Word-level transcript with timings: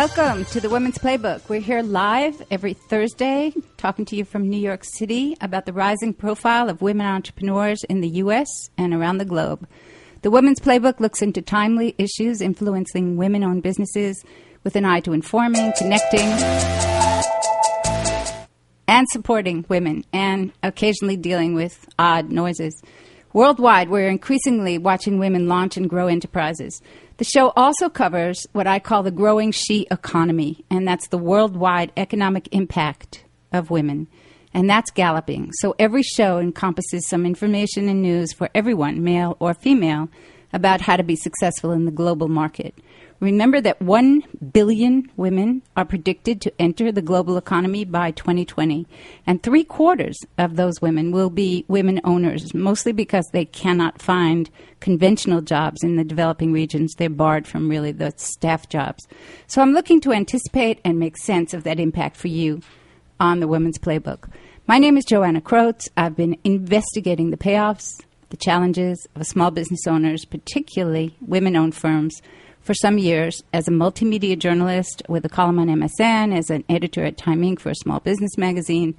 Welcome 0.00 0.46
to 0.46 0.62
the 0.62 0.70
Women's 0.70 0.96
Playbook. 0.96 1.46
We're 1.50 1.60
here 1.60 1.82
live 1.82 2.42
every 2.50 2.72
Thursday 2.72 3.52
talking 3.76 4.06
to 4.06 4.16
you 4.16 4.24
from 4.24 4.48
New 4.48 4.56
York 4.56 4.82
City 4.82 5.36
about 5.42 5.66
the 5.66 5.74
rising 5.74 6.14
profile 6.14 6.70
of 6.70 6.80
women 6.80 7.06
entrepreneurs 7.06 7.84
in 7.84 8.00
the 8.00 8.08
U.S. 8.08 8.48
and 8.78 8.94
around 8.94 9.18
the 9.18 9.26
globe. 9.26 9.68
The 10.22 10.30
Women's 10.30 10.58
Playbook 10.58 11.00
looks 11.00 11.20
into 11.20 11.42
timely 11.42 11.94
issues 11.98 12.40
influencing 12.40 13.18
women 13.18 13.44
owned 13.44 13.62
businesses 13.62 14.24
with 14.64 14.74
an 14.74 14.86
eye 14.86 15.00
to 15.00 15.12
informing, 15.12 15.74
connecting, 15.76 16.28
and 18.88 19.06
supporting 19.10 19.66
women, 19.68 20.06
and 20.14 20.50
occasionally 20.62 21.18
dealing 21.18 21.52
with 21.52 21.86
odd 21.98 22.30
noises. 22.30 22.80
Worldwide, 23.32 23.90
we're 23.90 24.08
increasingly 24.08 24.76
watching 24.76 25.18
women 25.20 25.46
launch 25.46 25.76
and 25.76 25.88
grow 25.88 26.08
enterprises. 26.08 26.82
The 27.18 27.24
show 27.24 27.52
also 27.54 27.88
covers 27.88 28.44
what 28.52 28.66
I 28.66 28.80
call 28.80 29.04
the 29.04 29.12
growing 29.12 29.52
she 29.52 29.86
economy, 29.90 30.64
and 30.68 30.86
that's 30.86 31.08
the 31.08 31.18
worldwide 31.18 31.92
economic 31.96 32.48
impact 32.50 33.24
of 33.52 33.70
women. 33.70 34.08
And 34.52 34.68
that's 34.68 34.90
galloping. 34.90 35.52
So 35.60 35.76
every 35.78 36.02
show 36.02 36.38
encompasses 36.38 37.06
some 37.06 37.24
information 37.24 37.88
and 37.88 38.02
news 38.02 38.32
for 38.32 38.50
everyone, 38.52 39.04
male 39.04 39.36
or 39.38 39.54
female, 39.54 40.08
about 40.52 40.80
how 40.80 40.96
to 40.96 41.04
be 41.04 41.14
successful 41.14 41.70
in 41.70 41.84
the 41.84 41.92
global 41.92 42.26
market. 42.26 42.74
Remember 43.20 43.60
that 43.60 43.82
1 43.82 44.22
billion 44.50 45.10
women 45.18 45.60
are 45.76 45.84
predicted 45.84 46.40
to 46.40 46.52
enter 46.58 46.90
the 46.90 47.02
global 47.02 47.36
economy 47.36 47.84
by 47.84 48.12
2020, 48.12 48.86
and 49.26 49.42
three 49.42 49.62
quarters 49.62 50.18
of 50.38 50.56
those 50.56 50.80
women 50.80 51.12
will 51.12 51.28
be 51.28 51.66
women 51.68 52.00
owners, 52.02 52.54
mostly 52.54 52.92
because 52.92 53.26
they 53.30 53.44
cannot 53.44 54.00
find 54.00 54.48
conventional 54.80 55.42
jobs 55.42 55.84
in 55.84 55.96
the 55.96 56.04
developing 56.04 56.50
regions. 56.50 56.94
They're 56.94 57.10
barred 57.10 57.46
from 57.46 57.68
really 57.68 57.92
the 57.92 58.14
staff 58.16 58.70
jobs. 58.70 59.06
So 59.46 59.60
I'm 59.60 59.74
looking 59.74 60.00
to 60.00 60.14
anticipate 60.14 60.80
and 60.82 60.98
make 60.98 61.18
sense 61.18 61.52
of 61.52 61.64
that 61.64 61.78
impact 61.78 62.16
for 62.16 62.28
you 62.28 62.62
on 63.20 63.40
the 63.40 63.48
Women's 63.48 63.78
Playbook. 63.78 64.30
My 64.66 64.78
name 64.78 64.96
is 64.96 65.04
Joanna 65.04 65.42
Krotz. 65.42 65.88
I've 65.94 66.16
been 66.16 66.38
investigating 66.42 67.30
the 67.30 67.36
payoffs, 67.36 68.00
the 68.30 68.38
challenges 68.38 69.06
of 69.14 69.26
small 69.26 69.50
business 69.50 69.86
owners, 69.86 70.24
particularly 70.24 71.16
women 71.20 71.54
owned 71.54 71.74
firms 71.74 72.22
for 72.60 72.74
some 72.74 72.98
years 72.98 73.42
as 73.52 73.66
a 73.66 73.72
multimedia 73.72 74.38
journalist 74.38 75.02
with 75.08 75.24
a 75.24 75.28
column 75.28 75.58
on 75.58 75.68
MSN, 75.68 76.36
as 76.36 76.50
an 76.50 76.64
editor 76.68 77.04
at 77.04 77.16
Time 77.16 77.42
Inc. 77.42 77.58
for 77.60 77.70
a 77.70 77.74
small 77.74 78.00
business 78.00 78.36
magazine, 78.36 78.94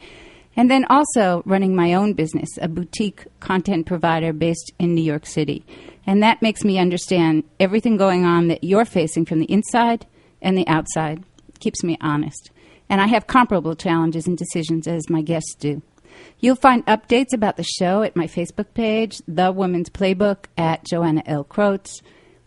and 0.56 0.70
then 0.70 0.86
also 0.86 1.44
running 1.46 1.76
my 1.76 1.94
own 1.94 2.14
business, 2.14 2.50
a 2.62 2.68
boutique 2.68 3.26
content 3.40 3.86
provider 3.86 4.34
based 4.34 4.74
in 4.80 4.96
New 4.96 5.04
York 5.04 5.26
City. 5.26 5.64
And 6.06 6.22
that 6.24 6.42
makes 6.42 6.64
me 6.64 6.80
understand 6.80 7.44
everything 7.60 7.98
going 7.98 8.26
on 8.26 8.48
that 8.48 8.64
you're 8.64 8.86
facing 8.86 9.26
from 9.26 9.40
the 9.40 9.52
inside 9.52 10.06
and 10.42 10.58
the 10.58 10.68
outside. 10.68 11.24
Keeps 11.60 11.84
me 11.84 11.98
honest. 12.02 12.50
And 12.90 13.00
I 13.00 13.08
have 13.08 13.28
comparable 13.28 13.76
challenges 13.76 14.28
and 14.28 14.38
decisions 14.38 14.88
as 14.88 15.10
my 15.10 15.22
guests 15.22 15.56
do. 15.56 15.82
You'll 16.40 16.56
find 16.56 16.86
updates 16.88 17.34
about 17.34 17.56
the 17.56 17.64
show 17.64 18.02
at 18.02 18.16
my 18.16 18.26
Facebook 18.26 18.74
page, 18.74 19.22
The 19.28 19.52
Woman's 19.52 19.90
Playbook, 19.90 20.46
at 20.58 20.84
Joanna 20.86 21.24
L. 21.26 21.46
Krotz 21.46 22.02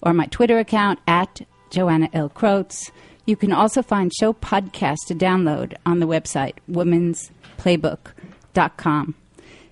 or 0.05 0.15
my 0.15 0.27
Twitter 0.27 0.59
account 0.59 1.01
at 1.09 1.41
Joanna 1.71 2.11
L. 2.13 2.29
Krotz. 2.29 2.93
You 3.27 3.37
can 3.37 3.53
also 3.53 3.83
find 3.83 4.13
show 4.13 4.35
podcasts 4.35 5.07
to 5.09 5.15
download 5.15 5.75
on 5.87 5.99
the 5.99 6.07
website, 6.07 6.57
womensplaybook.com. 6.71 9.15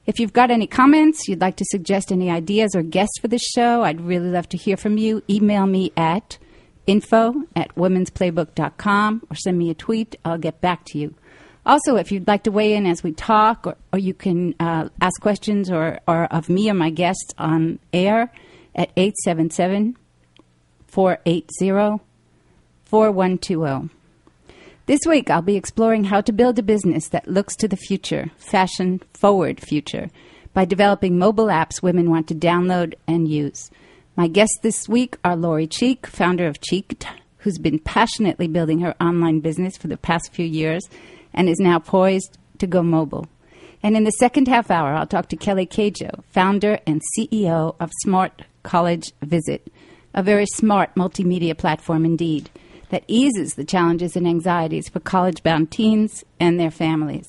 If 0.04 0.18
you've 0.18 0.32
got 0.32 0.50
any 0.50 0.66
comments, 0.66 1.28
you'd 1.28 1.40
like 1.40 1.54
to 1.56 1.64
suggest 1.70 2.10
any 2.10 2.28
ideas 2.28 2.74
or 2.74 2.82
guests 2.82 3.20
for 3.20 3.28
this 3.28 3.42
show, 3.42 3.82
I'd 3.82 4.00
really 4.00 4.30
love 4.30 4.48
to 4.48 4.56
hear 4.56 4.76
from 4.76 4.98
you. 4.98 5.22
Email 5.30 5.66
me 5.66 5.92
at 5.96 6.38
info 6.86 7.44
at 7.54 7.72
womensplaybook.com 7.76 9.22
or 9.30 9.36
send 9.36 9.58
me 9.58 9.70
a 9.70 9.74
tweet. 9.74 10.16
I'll 10.24 10.38
get 10.38 10.60
back 10.60 10.84
to 10.86 10.98
you. 10.98 11.14
Also, 11.64 11.94
if 11.94 12.10
you'd 12.10 12.26
like 12.26 12.42
to 12.42 12.50
weigh 12.50 12.74
in 12.74 12.86
as 12.86 13.04
we 13.04 13.12
talk, 13.12 13.64
or, 13.66 13.76
or 13.92 13.98
you 14.00 14.14
can 14.14 14.56
uh, 14.58 14.88
ask 15.00 15.20
questions 15.20 15.70
or, 15.70 16.00
or 16.08 16.24
of 16.24 16.48
me 16.48 16.68
or 16.68 16.74
my 16.74 16.90
guests 16.90 17.32
on 17.38 17.78
air 17.92 18.32
at 18.74 18.90
877 18.96 19.96
480 20.92 22.04
4120. 22.84 23.88
This 24.84 25.00
week, 25.08 25.30
I'll 25.30 25.40
be 25.40 25.56
exploring 25.56 26.04
how 26.04 26.20
to 26.20 26.32
build 26.32 26.58
a 26.58 26.62
business 26.62 27.08
that 27.08 27.26
looks 27.26 27.56
to 27.56 27.66
the 27.66 27.78
future, 27.78 28.30
fashion 28.36 29.00
forward 29.14 29.58
future, 29.58 30.10
by 30.52 30.66
developing 30.66 31.18
mobile 31.18 31.46
apps 31.46 31.82
women 31.82 32.10
want 32.10 32.28
to 32.28 32.34
download 32.34 32.92
and 33.06 33.26
use. 33.26 33.70
My 34.16 34.28
guests 34.28 34.58
this 34.60 34.86
week 34.86 35.16
are 35.24 35.34
Lori 35.34 35.66
Cheek, 35.66 36.06
founder 36.06 36.46
of 36.46 36.60
Cheek'd, 36.60 37.06
who's 37.38 37.56
been 37.56 37.78
passionately 37.78 38.46
building 38.46 38.80
her 38.80 38.94
online 39.00 39.40
business 39.40 39.78
for 39.78 39.88
the 39.88 39.96
past 39.96 40.30
few 40.30 40.44
years 40.44 40.86
and 41.32 41.48
is 41.48 41.58
now 41.58 41.78
poised 41.78 42.36
to 42.58 42.66
go 42.66 42.82
mobile. 42.82 43.26
And 43.82 43.96
in 43.96 44.04
the 44.04 44.10
second 44.10 44.46
half 44.46 44.70
hour, 44.70 44.92
I'll 44.92 45.06
talk 45.06 45.30
to 45.30 45.36
Kelly 45.36 45.66
Queijo, 45.66 46.22
founder 46.24 46.80
and 46.86 47.00
CEO 47.16 47.76
of 47.80 47.90
Smart 48.02 48.42
College 48.62 49.10
Visit, 49.22 49.71
a 50.14 50.22
very 50.22 50.46
smart 50.46 50.94
multimedia 50.94 51.56
platform 51.56 52.04
indeed 52.04 52.50
that 52.90 53.04
eases 53.08 53.54
the 53.54 53.64
challenges 53.64 54.16
and 54.16 54.26
anxieties 54.26 54.88
for 54.88 55.00
college 55.00 55.42
bound 55.42 55.70
teens 55.70 56.24
and 56.38 56.60
their 56.60 56.70
families. 56.70 57.26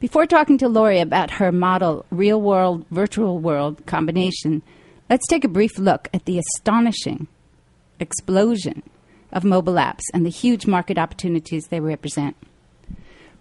Before 0.00 0.26
talking 0.26 0.58
to 0.58 0.68
Lori 0.68 0.98
about 0.98 1.32
her 1.32 1.52
model 1.52 2.06
real 2.10 2.40
world 2.40 2.86
virtual 2.90 3.38
world 3.38 3.86
combination, 3.86 4.62
let's 5.08 5.26
take 5.28 5.44
a 5.44 5.48
brief 5.48 5.78
look 5.78 6.08
at 6.12 6.24
the 6.24 6.38
astonishing 6.38 7.28
explosion 8.00 8.82
of 9.30 9.44
mobile 9.44 9.74
apps 9.74 10.02
and 10.12 10.26
the 10.26 10.30
huge 10.30 10.66
market 10.66 10.98
opportunities 10.98 11.68
they 11.68 11.80
represent. 11.80 12.36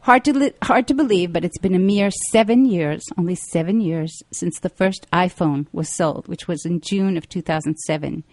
Hard 0.04 0.26
to, 0.26 0.34
li- 0.34 0.54
hard 0.64 0.88
to 0.88 0.96
believe, 0.96 1.32
but 1.32 1.46
it's 1.46 1.60
been 1.60 1.76
a 1.76 1.80
mere 1.80 2.10
seven 2.32 2.66
years, 2.66 3.04
only 3.20 3.36
seven 3.36 3.80
years, 3.80 4.24
since 4.32 4.60
the 4.60 4.70
first 4.70 5.06
iPhone 5.14 5.68
was 5.72 5.96
sold, 5.96 6.28
which 6.28 6.48
was 6.48 6.66
in 6.66 6.82
June 6.82 7.18
of 7.18 7.30
2007. 7.30 8.24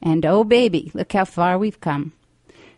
And 0.00 0.24
oh, 0.24 0.42
baby, 0.42 0.90
look 0.94 1.12
how 1.12 1.26
far 1.26 1.58
we've 1.58 1.82
come. 1.82 2.14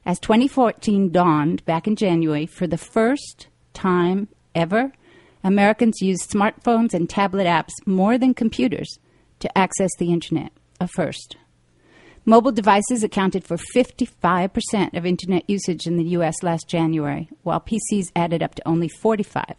As 0.05 0.19
2014 0.19 1.11
dawned 1.11 1.65
back 1.65 1.87
in 1.87 1.95
January, 1.95 2.45
for 2.45 2.67
the 2.67 2.77
first 2.77 3.47
time 3.73 4.27
ever, 4.53 4.93
Americans 5.45 6.01
used 6.01 6.29
smartphones 6.29 6.93
and 6.93 7.09
tablet 7.09 7.47
apps 7.47 7.73
more 7.87 8.19
than 8.19 8.35
computers 8.35 8.99
to 9.39 9.59
access 9.59 9.91
the 9.99 10.13
internet. 10.13 10.51
A 10.81 10.89
first. 10.89 11.37
Mobile 12.31 12.53
devices 12.53 13.03
accounted 13.03 13.43
for 13.43 13.57
55% 13.75 14.97
of 14.97 15.05
internet 15.05 15.51
usage 15.51 15.89
in 15.89 15.97
the 15.97 16.11
U.S. 16.11 16.45
last 16.45 16.69
January, 16.69 17.29
while 17.43 17.61
PCs 17.61 18.13
added 18.15 18.41
up 18.41 18.55
to 18.55 18.69
only 18.69 18.89
45%. 18.89 19.57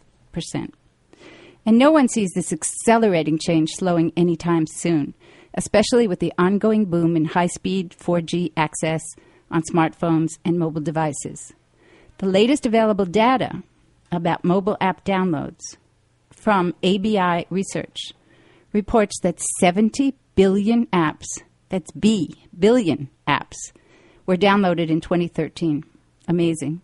And 1.66 1.78
no 1.78 1.90
one 1.90 2.08
sees 2.08 2.30
this 2.34 2.50
accelerating 2.50 3.38
change 3.38 3.72
slowing 3.74 4.10
anytime 4.16 4.66
soon, 4.66 5.12
especially 5.52 6.08
with 6.08 6.20
the 6.20 6.32
ongoing 6.38 6.86
boom 6.86 7.14
in 7.14 7.26
high 7.26 7.48
speed 7.48 7.90
4G 7.90 8.52
access 8.56 9.02
on 9.50 9.60
smartphones 9.70 10.38
and 10.42 10.58
mobile 10.58 10.80
devices. 10.80 11.52
The 12.16 12.26
latest 12.26 12.64
available 12.64 13.04
data 13.04 13.62
about 14.10 14.44
mobile 14.44 14.78
app 14.80 15.04
downloads 15.04 15.76
from 16.30 16.74
ABI 16.82 17.44
Research 17.50 18.14
reports 18.72 19.20
that 19.20 19.42
70 19.60 20.14
billion 20.36 20.86
apps 20.86 21.26
that's 21.72 21.90
B, 21.90 22.34
billion 22.56 23.08
apps, 23.26 23.72
were 24.26 24.36
downloaded 24.36 24.90
in 24.90 25.00
2013. 25.00 25.82
Amazing. 26.28 26.82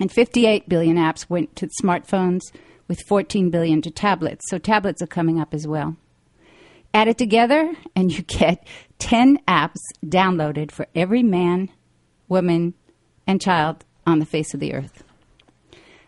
And 0.00 0.10
58 0.10 0.68
billion 0.68 0.96
apps 0.96 1.30
went 1.30 1.54
to 1.56 1.70
smartphones, 1.82 2.40
with 2.88 3.00
14 3.08 3.50
billion 3.50 3.80
to 3.82 3.90
tablets. 3.90 4.44
So 4.48 4.58
tablets 4.58 5.02
are 5.02 5.06
coming 5.06 5.40
up 5.40 5.54
as 5.54 5.66
well. 5.66 5.96
Add 6.92 7.08
it 7.08 7.16
together, 7.18 7.74
and 7.94 8.12
you 8.12 8.22
get 8.22 8.66
10 8.98 9.38
apps 9.46 9.80
downloaded 10.04 10.72
for 10.72 10.86
every 10.94 11.22
man, 11.22 11.70
woman, 12.28 12.74
and 13.24 13.40
child 13.40 13.84
on 14.04 14.18
the 14.18 14.26
face 14.26 14.52
of 14.52 14.60
the 14.60 14.74
earth. 14.74 15.04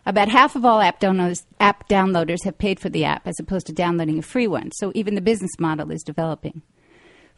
About 0.05 0.29
half 0.29 0.55
of 0.55 0.65
all 0.65 0.81
app 0.81 0.99
downloaders, 0.99 1.43
app 1.61 1.87
downloaders 1.87 2.43
have 2.43 2.57
paid 2.57 2.79
for 2.79 2.89
the 2.89 3.05
app 3.05 3.25
as 3.25 3.35
opposed 3.39 3.67
to 3.67 3.73
downloading 3.73 4.19
a 4.19 4.23
free 4.23 4.47
one, 4.47 4.71
so 4.71 4.91
even 4.95 5.15
the 5.15 5.21
business 5.21 5.51
model 5.59 5.91
is 5.91 6.03
developing. 6.03 6.61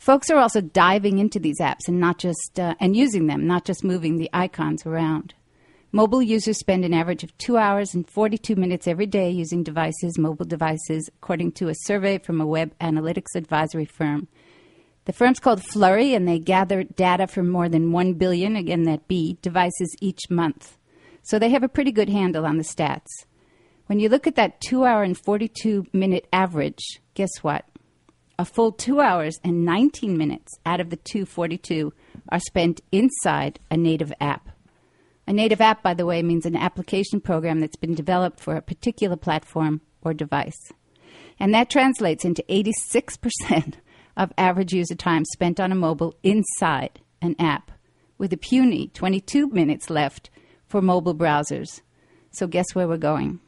Folks 0.02 0.32
are 0.32 0.40
also 0.40 0.62
diving 0.62 1.20
into 1.20 1.38
these 1.38 1.60
apps 1.60 1.88
and 1.88 2.00
not 2.00 2.18
just 2.18 2.60
uh, 2.60 2.74
and 2.80 2.96
using 2.96 3.28
them, 3.28 3.46
not 3.46 3.66
just 3.66 3.84
moving 3.84 4.18
the 4.18 4.32
icons 4.34 4.84
around. 4.84 5.36
Mobile 5.92 6.24
users 6.24 6.58
spend 6.58 6.84
an 6.84 6.92
average 6.92 7.24
of 7.24 7.38
2 7.38 7.56
hours 7.56 7.94
and 7.94 8.10
42 8.10 8.56
minutes 8.56 8.88
every 8.88 9.06
day 9.06 9.30
using 9.30 9.62
devices, 9.62 10.18
mobile 10.18 10.48
devices, 10.48 11.08
according 11.18 11.52
to 11.52 11.70
a 11.70 11.76
survey 11.84 12.18
from 12.18 12.42
a 12.42 12.48
web 12.48 12.74
analytics 12.80 13.36
advisory 13.36 13.86
firm. 13.86 14.28
The 15.06 15.14
firm's 15.14 15.40
called 15.40 15.64
Flurry 15.64 16.16
and 16.16 16.28
they 16.28 16.40
gather 16.40 16.82
data 16.82 17.28
from 17.28 17.48
more 17.48 17.70
than 17.70 17.92
1 17.92 18.16
billion, 18.16 18.56
again 18.56 18.86
that 18.86 19.08
B, 19.08 19.38
devices 19.44 19.96
each 20.02 20.32
month. 20.32 20.80
So 21.22 21.38
they 21.38 21.50
have 21.50 21.62
a 21.62 21.70
pretty 21.70 21.92
good 21.92 22.10
handle 22.10 22.48
on 22.48 22.58
the 22.58 22.64
stats. 22.64 23.06
When 23.86 24.00
you 24.00 24.10
look 24.10 24.26
at 24.26 24.34
that 24.34 24.62
2 24.62 24.84
hour 24.84 25.04
and 25.04 25.16
42 25.16 25.86
minute 25.94 26.28
average, 26.34 27.02
guess 27.14 27.30
what? 27.44 27.66
A 28.42 28.46
full 28.46 28.72
two 28.72 29.02
hours 29.02 29.40
and 29.44 29.66
19 29.66 30.18
minutes 30.18 30.58
out 30.66 30.80
of 30.80 30.90
the 30.90 30.96
242 30.96 31.94
are 32.30 32.40
spent 32.40 32.82
inside 32.92 33.60
a 33.70 33.78
native 33.78 34.12
app 34.20 34.50
A 35.28 35.32
native 35.32 35.62
app, 35.62 35.84
by 35.84 35.94
the 35.94 36.08
way, 36.08 36.24
means 36.24 36.48
an 36.48 36.56
application 36.56 37.22
program 37.22 37.60
that's 37.60 37.76
been 37.76 37.94
developed 37.94 38.40
for 38.40 38.56
a 38.56 38.62
particular 38.64 39.16
platform 39.16 39.82
or 40.02 40.16
device. 40.16 40.72
And 41.40 41.54
that 41.54 41.70
translates 41.70 42.26
into 42.26 42.44
86% 42.50 43.76
of 44.18 44.34
average 44.40 44.74
user 44.74 44.96
time 44.96 45.24
spent 45.24 45.60
on 45.60 45.72
a 45.72 45.76
mobile 45.76 46.16
inside 46.24 47.00
an 47.22 47.36
app, 47.38 47.70
with 48.18 48.34
a 48.34 48.38
puny 48.38 48.88
22 48.96 49.50
minutes 49.50 49.92
left 49.92 50.32
for 50.66 50.82
mobile 50.82 51.14
browsers. 51.14 51.82
So, 52.32 52.48
guess 52.48 52.74
where 52.74 52.88
we're 52.88 52.98
going? 52.98 53.40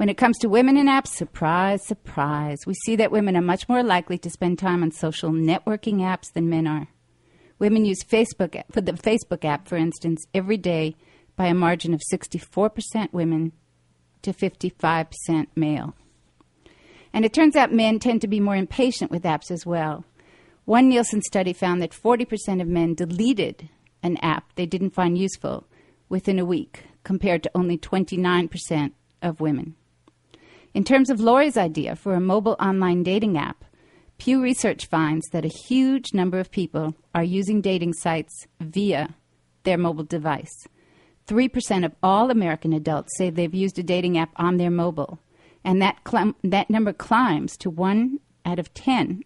When 0.00 0.08
it 0.08 0.16
comes 0.16 0.38
to 0.38 0.48
women 0.48 0.78
in 0.78 0.86
apps, 0.86 1.08
surprise, 1.08 1.86
surprise, 1.86 2.56
we 2.66 2.72
see 2.72 2.96
that 2.96 3.12
women 3.12 3.36
are 3.36 3.42
much 3.42 3.68
more 3.68 3.82
likely 3.82 4.16
to 4.16 4.30
spend 4.30 4.58
time 4.58 4.82
on 4.82 4.92
social 4.92 5.28
networking 5.28 5.96
apps 5.96 6.32
than 6.32 6.48
men 6.48 6.66
are. 6.66 6.88
Women 7.58 7.84
use 7.84 8.02
Facebook 8.02 8.62
for 8.72 8.80
the 8.80 8.92
Facebook 8.92 9.44
app, 9.44 9.68
for 9.68 9.76
instance, 9.76 10.24
every 10.32 10.56
day 10.56 10.96
by 11.36 11.48
a 11.48 11.54
margin 11.54 11.92
of 11.92 12.00
64% 12.10 13.12
women 13.12 13.52
to 14.22 14.32
55% 14.32 15.48
male. 15.54 15.94
And 17.12 17.26
it 17.26 17.34
turns 17.34 17.54
out 17.54 17.70
men 17.70 17.98
tend 17.98 18.22
to 18.22 18.26
be 18.26 18.40
more 18.40 18.56
impatient 18.56 19.10
with 19.10 19.24
apps 19.24 19.50
as 19.50 19.66
well. 19.66 20.06
One 20.64 20.88
Nielsen 20.88 21.20
study 21.20 21.52
found 21.52 21.82
that 21.82 21.90
40% 21.90 22.62
of 22.62 22.68
men 22.68 22.94
deleted 22.94 23.68
an 24.02 24.16
app 24.22 24.54
they 24.54 24.64
didn't 24.64 24.94
find 24.94 25.18
useful 25.18 25.66
within 26.08 26.38
a 26.38 26.46
week, 26.46 26.84
compared 27.04 27.42
to 27.42 27.50
only 27.54 27.76
29% 27.76 28.92
of 29.20 29.40
women. 29.40 29.76
In 30.72 30.84
terms 30.84 31.10
of 31.10 31.20
Lori's 31.20 31.56
idea 31.56 31.96
for 31.96 32.14
a 32.14 32.20
mobile 32.20 32.56
online 32.60 33.02
dating 33.02 33.36
app, 33.36 33.64
Pew 34.18 34.40
Research 34.40 34.86
finds 34.86 35.26
that 35.32 35.44
a 35.44 35.48
huge 35.66 36.14
number 36.14 36.38
of 36.38 36.52
people 36.52 36.94
are 37.12 37.24
using 37.24 37.60
dating 37.60 37.94
sites 37.94 38.46
via 38.60 39.16
their 39.64 39.78
mobile 39.78 40.04
device. 40.04 40.68
3% 41.26 41.84
of 41.84 41.94
all 42.02 42.30
American 42.30 42.72
adults 42.72 43.16
say 43.16 43.30
they've 43.30 43.54
used 43.54 43.78
a 43.78 43.82
dating 43.82 44.16
app 44.16 44.30
on 44.36 44.58
their 44.58 44.70
mobile, 44.70 45.18
and 45.64 45.82
that, 45.82 45.98
cl- 46.08 46.34
that 46.44 46.70
number 46.70 46.92
climbs 46.92 47.56
to 47.56 47.68
1 47.68 48.20
out 48.44 48.58
of 48.60 48.72
10 48.74 49.22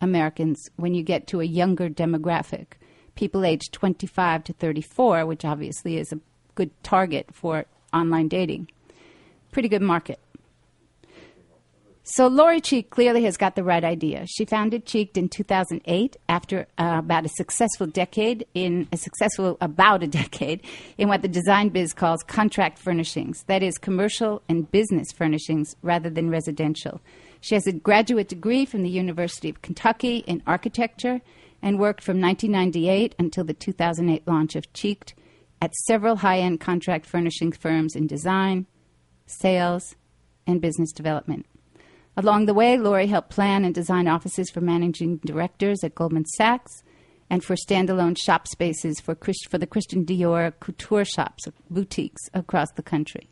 Americans 0.00 0.68
when 0.76 0.94
you 0.94 1.02
get 1.02 1.26
to 1.26 1.40
a 1.40 1.44
younger 1.44 1.88
demographic, 1.88 2.74
people 3.16 3.44
aged 3.44 3.72
25 3.72 4.44
to 4.44 4.52
34, 4.52 5.26
which 5.26 5.44
obviously 5.44 5.96
is 5.96 6.12
a 6.12 6.20
good 6.54 6.70
target 6.84 7.30
for 7.32 7.64
online 7.92 8.28
dating. 8.28 8.70
Pretty 9.50 9.68
good 9.68 9.82
market. 9.82 10.20
So 12.10 12.26
Lori 12.26 12.62
Cheek 12.62 12.88
clearly 12.88 13.24
has 13.24 13.36
got 13.36 13.54
the 13.54 13.62
right 13.62 13.84
idea. 13.84 14.24
She 14.26 14.46
founded 14.46 14.86
Cheek'd 14.86 15.18
in 15.18 15.28
2008 15.28 16.16
after 16.26 16.66
uh, 16.78 16.96
about 17.00 17.26
a 17.26 17.28
successful 17.28 17.86
decade 17.86 18.46
in 18.54 18.88
a 18.90 18.96
successful 18.96 19.58
about 19.60 20.02
a 20.02 20.06
decade 20.06 20.62
in 20.96 21.08
what 21.08 21.20
the 21.20 21.28
design 21.28 21.68
biz 21.68 21.92
calls 21.92 22.22
contract 22.22 22.78
furnishings, 22.78 23.44
that 23.46 23.62
is 23.62 23.76
commercial 23.76 24.40
and 24.48 24.72
business 24.72 25.12
furnishings 25.12 25.76
rather 25.82 26.08
than 26.08 26.30
residential. 26.30 27.02
She 27.42 27.54
has 27.54 27.66
a 27.66 27.72
graduate 27.72 28.28
degree 28.28 28.64
from 28.64 28.84
the 28.84 28.88
University 28.88 29.50
of 29.50 29.60
Kentucky 29.60 30.24
in 30.26 30.42
architecture 30.46 31.20
and 31.60 31.78
worked 31.78 32.02
from 32.02 32.22
1998 32.22 33.16
until 33.18 33.44
the 33.44 33.52
2008 33.52 34.26
launch 34.26 34.56
of 34.56 34.72
Cheek'd 34.72 35.12
at 35.60 35.74
several 35.74 36.16
high-end 36.16 36.58
contract 36.58 37.04
furnishing 37.04 37.52
firms 37.52 37.94
in 37.94 38.06
design, 38.06 38.64
sales, 39.26 39.94
and 40.46 40.62
business 40.62 40.90
development. 40.90 41.44
Along 42.18 42.46
the 42.46 42.52
way, 42.52 42.76
Lori 42.76 43.06
helped 43.06 43.30
plan 43.30 43.64
and 43.64 43.72
design 43.72 44.08
offices 44.08 44.50
for 44.50 44.60
managing 44.60 45.18
directors 45.18 45.84
at 45.84 45.94
Goldman 45.94 46.26
Sachs 46.26 46.82
and 47.30 47.44
for 47.44 47.54
standalone 47.54 48.18
shop 48.18 48.48
spaces 48.48 48.98
for, 48.98 49.14
Christ- 49.14 49.48
for 49.48 49.56
the 49.56 49.68
Christian 49.68 50.04
Dior 50.04 50.52
couture 50.58 51.04
shops, 51.04 51.46
boutiques 51.70 52.22
across 52.34 52.72
the 52.72 52.82
country. 52.82 53.28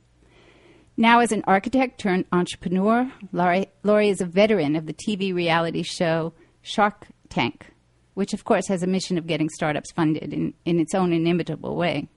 Now, 0.96 1.18
as 1.18 1.32
an 1.32 1.42
architect 1.48 1.98
turned 1.98 2.26
entrepreneur, 2.30 3.10
Lori, 3.32 3.66
Lori 3.82 4.08
is 4.08 4.20
a 4.20 4.24
veteran 4.24 4.76
of 4.76 4.86
the 4.86 4.94
TV 4.94 5.34
reality 5.34 5.82
show 5.82 6.32
Shark 6.62 7.08
Tank, 7.28 7.72
which, 8.14 8.32
of 8.32 8.44
course, 8.44 8.68
has 8.68 8.84
a 8.84 8.86
mission 8.86 9.18
of 9.18 9.26
getting 9.26 9.48
startups 9.48 9.90
funded 9.90 10.32
in, 10.32 10.54
in 10.64 10.78
its 10.78 10.94
own 10.94 11.12
inimitable 11.12 11.74
way. 11.74 12.08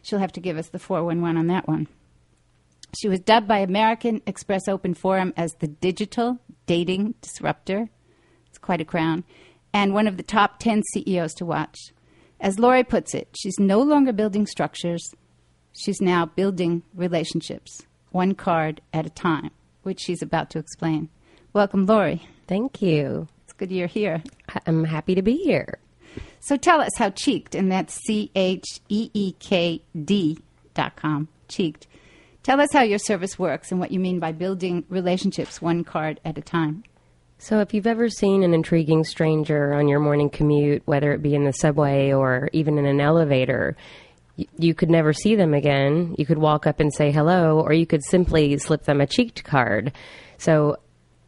She'll 0.00 0.18
have 0.18 0.32
to 0.32 0.40
give 0.40 0.56
us 0.56 0.70
the 0.70 0.78
411 0.78 1.36
on 1.36 1.46
that 1.48 1.68
one. 1.68 1.88
She 2.98 3.08
was 3.08 3.20
dubbed 3.20 3.46
by 3.46 3.58
American 3.58 4.20
Express 4.26 4.66
Open 4.68 4.94
Forum 4.94 5.32
as 5.36 5.54
the 5.54 5.68
digital 5.68 6.38
dating 6.66 7.14
disruptor. 7.20 7.88
It's 8.48 8.58
quite 8.58 8.80
a 8.80 8.84
crown. 8.84 9.24
And 9.72 9.94
one 9.94 10.08
of 10.08 10.16
the 10.16 10.22
top 10.22 10.58
10 10.58 10.82
CEOs 10.92 11.34
to 11.34 11.46
watch. 11.46 11.78
As 12.40 12.58
Lori 12.58 12.82
puts 12.82 13.14
it, 13.14 13.28
she's 13.38 13.58
no 13.60 13.80
longer 13.80 14.12
building 14.12 14.46
structures, 14.46 15.06
she's 15.72 16.00
now 16.00 16.26
building 16.26 16.82
relationships, 16.94 17.82
one 18.10 18.34
card 18.34 18.80
at 18.92 19.06
a 19.06 19.10
time, 19.10 19.50
which 19.82 20.00
she's 20.00 20.22
about 20.22 20.50
to 20.50 20.58
explain. 20.58 21.10
Welcome, 21.52 21.86
Lori. 21.86 22.26
Thank 22.48 22.82
you. 22.82 23.28
It's 23.44 23.52
good 23.52 23.70
you're 23.70 23.86
here. 23.86 24.22
I'm 24.66 24.84
happy 24.84 25.14
to 25.14 25.22
be 25.22 25.36
here. 25.36 25.78
So 26.40 26.56
tell 26.56 26.80
us 26.80 26.96
how 26.96 27.10
Cheek'd, 27.10 27.54
and 27.54 27.70
that's 27.70 27.94
C 28.06 28.30
H 28.34 28.80
E 28.88 29.10
E 29.12 29.32
K 29.38 29.82
D 30.04 30.38
dot 30.74 30.96
com, 30.96 31.28
Cheek'd, 31.48 31.86
Tell 32.42 32.60
us 32.60 32.72
how 32.72 32.82
your 32.82 32.98
service 32.98 33.38
works 33.38 33.70
and 33.70 33.78
what 33.78 33.90
you 33.90 34.00
mean 34.00 34.18
by 34.18 34.32
building 34.32 34.84
relationships 34.88 35.60
one 35.60 35.84
card 35.84 36.20
at 36.24 36.38
a 36.38 36.42
time. 36.42 36.84
So, 37.36 37.60
if 37.60 37.72
you've 37.72 37.86
ever 37.86 38.08
seen 38.08 38.42
an 38.42 38.54
intriguing 38.54 39.04
stranger 39.04 39.72
on 39.72 39.88
your 39.88 40.00
morning 40.00 40.28
commute, 40.28 40.82
whether 40.86 41.12
it 41.12 41.22
be 41.22 41.34
in 41.34 41.44
the 41.44 41.52
subway 41.52 42.12
or 42.12 42.50
even 42.52 42.76
in 42.76 42.86
an 42.86 43.00
elevator, 43.00 43.76
you 44.58 44.74
could 44.74 44.90
never 44.90 45.12
see 45.12 45.34
them 45.36 45.54
again. 45.54 46.14
You 46.18 46.26
could 46.26 46.38
walk 46.38 46.66
up 46.66 46.80
and 46.80 46.92
say 46.92 47.10
hello, 47.10 47.60
or 47.60 47.72
you 47.72 47.86
could 47.86 48.04
simply 48.04 48.56
slip 48.58 48.84
them 48.84 49.00
a 49.00 49.06
cheek'd 49.06 49.44
card. 49.44 49.92
So, 50.38 50.76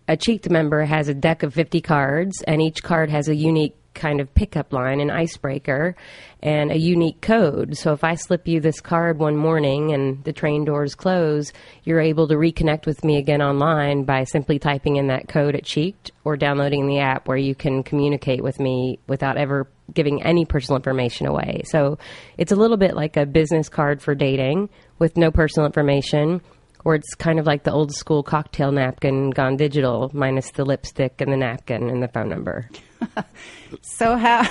a 0.09 0.17
cheek'd 0.17 0.51
member 0.51 0.85
has 0.85 1.09
a 1.09 1.15
deck 1.15 1.43
of 1.43 1.55
50 1.55 1.81
cards, 1.81 2.43
and 2.47 2.61
each 2.61 2.83
card 2.83 3.11
has 3.11 3.29
a 3.29 3.35
unique 3.35 3.77
kind 3.95 4.21
of 4.21 4.35
pickup 4.35 4.73
line, 4.73 5.01
an 5.01 5.11
icebreaker, 5.11 5.95
and 6.43 6.71
a 6.71 6.79
unique 6.79 7.21
code. 7.21 7.77
So 7.77 7.93
if 7.93 8.05
I 8.05 8.15
slip 8.15 8.49
you 8.49 8.61
this 8.61 8.81
card 8.81 9.19
one 9.19 9.37
morning 9.37 9.93
and 9.93 10.23
the 10.25 10.33
train 10.33 10.65
doors 10.65 10.95
close, 10.95 11.53
you're 11.85 12.01
able 12.01 12.29
to 12.29 12.35
reconnect 12.35 12.87
with 12.87 13.05
me 13.05 13.17
again 13.17 13.43
online 13.43 14.05
by 14.05 14.25
simply 14.25 14.59
typing 14.59 14.97
in 14.97 15.09
that 15.09 15.29
code 15.29 15.55
at 15.55 15.65
Cheek'd 15.65 16.13
or 16.25 16.37
downloading 16.37 16.87
the 16.87 16.99
app 16.99 17.29
where 17.29 17.37
you 17.37 17.55
can 17.55 17.83
communicate 17.83 18.43
with 18.43 18.59
me 18.59 18.99
without 19.07 19.37
ever 19.37 19.69
giving 19.93 20.23
any 20.23 20.45
personal 20.45 20.77
information 20.77 21.27
away. 21.27 21.63
So 21.65 21.99
it's 22.39 22.53
a 22.53 22.57
little 22.57 22.77
bit 22.77 22.95
like 22.95 23.17
a 23.17 23.27
business 23.27 23.69
card 23.69 24.01
for 24.01 24.15
dating 24.15 24.71
with 24.99 25.17
no 25.17 25.31
personal 25.31 25.67
information 25.67 26.41
or 26.85 26.95
it's 26.95 27.15
kind 27.15 27.39
of 27.39 27.47
like 27.47 27.65
the 27.65 27.73
old 27.73 27.93
school 27.93 28.23
cocktail 28.23 28.73
napkin 28.73 29.31
gone 29.31 29.57
digital, 29.57 30.11
minus 30.13 30.51
the 30.53 30.65
lipstick 30.65 31.21
and 31.21 31.33
the 31.33 31.37
napkin 31.37 31.89
and 31.89 32.03
the 32.03 32.09
phone 32.09 32.29
number. 32.29 32.69
so, 33.83 34.17
how, 34.17 34.43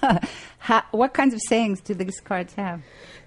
how, 0.58 0.82
what 0.90 1.14
kinds 1.14 1.34
of 1.34 1.40
sayings 1.46 1.80
do 1.80 1.94
these 1.94 2.20
cards 2.20 2.54
have? 2.54 2.82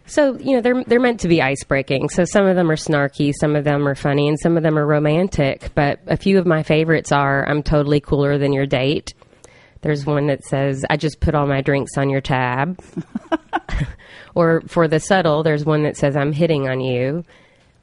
So 0.06 0.38
you 0.38 0.56
know 0.56 0.62
they're 0.62 0.84
they're 0.84 1.00
meant 1.00 1.22
to 1.22 1.28
be 1.28 1.42
ice 1.42 1.64
breaking. 1.64 2.10
So 2.10 2.26
some 2.26 2.46
of 2.46 2.56
them 2.56 2.70
are 2.70 2.76
snarky, 2.76 3.34
some 3.40 3.56
of 3.56 3.64
them 3.64 3.88
are 3.88 3.96
funny, 3.96 4.28
and 4.28 4.40
some 4.40 4.58
of 4.58 4.64
them 4.64 4.78
are 4.78 4.86
romantic. 4.86 5.72
But 5.76 6.00
a 6.08 6.18
few 6.18 6.40
of 6.40 6.46
my 6.46 6.64
favorites 6.64 7.12
are 7.12 7.48
"I'm 7.48 7.64
totally 7.64 8.00
cooler 8.00 8.38
than 8.38 8.54
your 8.54 8.66
date." 8.66 9.14
There's 9.82 10.06
one 10.06 10.28
that 10.28 10.44
says 10.44 10.86
"I 10.90 10.98
just 10.98 11.20
put 11.20 11.36
all 11.36 11.48
my 11.48 11.62
drinks 11.62 11.98
on 11.98 12.10
your 12.10 12.22
tab," 12.22 12.82
or 14.36 14.62
for 14.68 14.88
the 14.88 15.00
subtle, 15.00 15.44
there's 15.44 15.66
one 15.66 15.84
that 15.84 15.96
says 15.96 16.18
"I'm 16.18 16.34
hitting 16.34 16.68
on 16.68 16.82
you." 16.82 17.24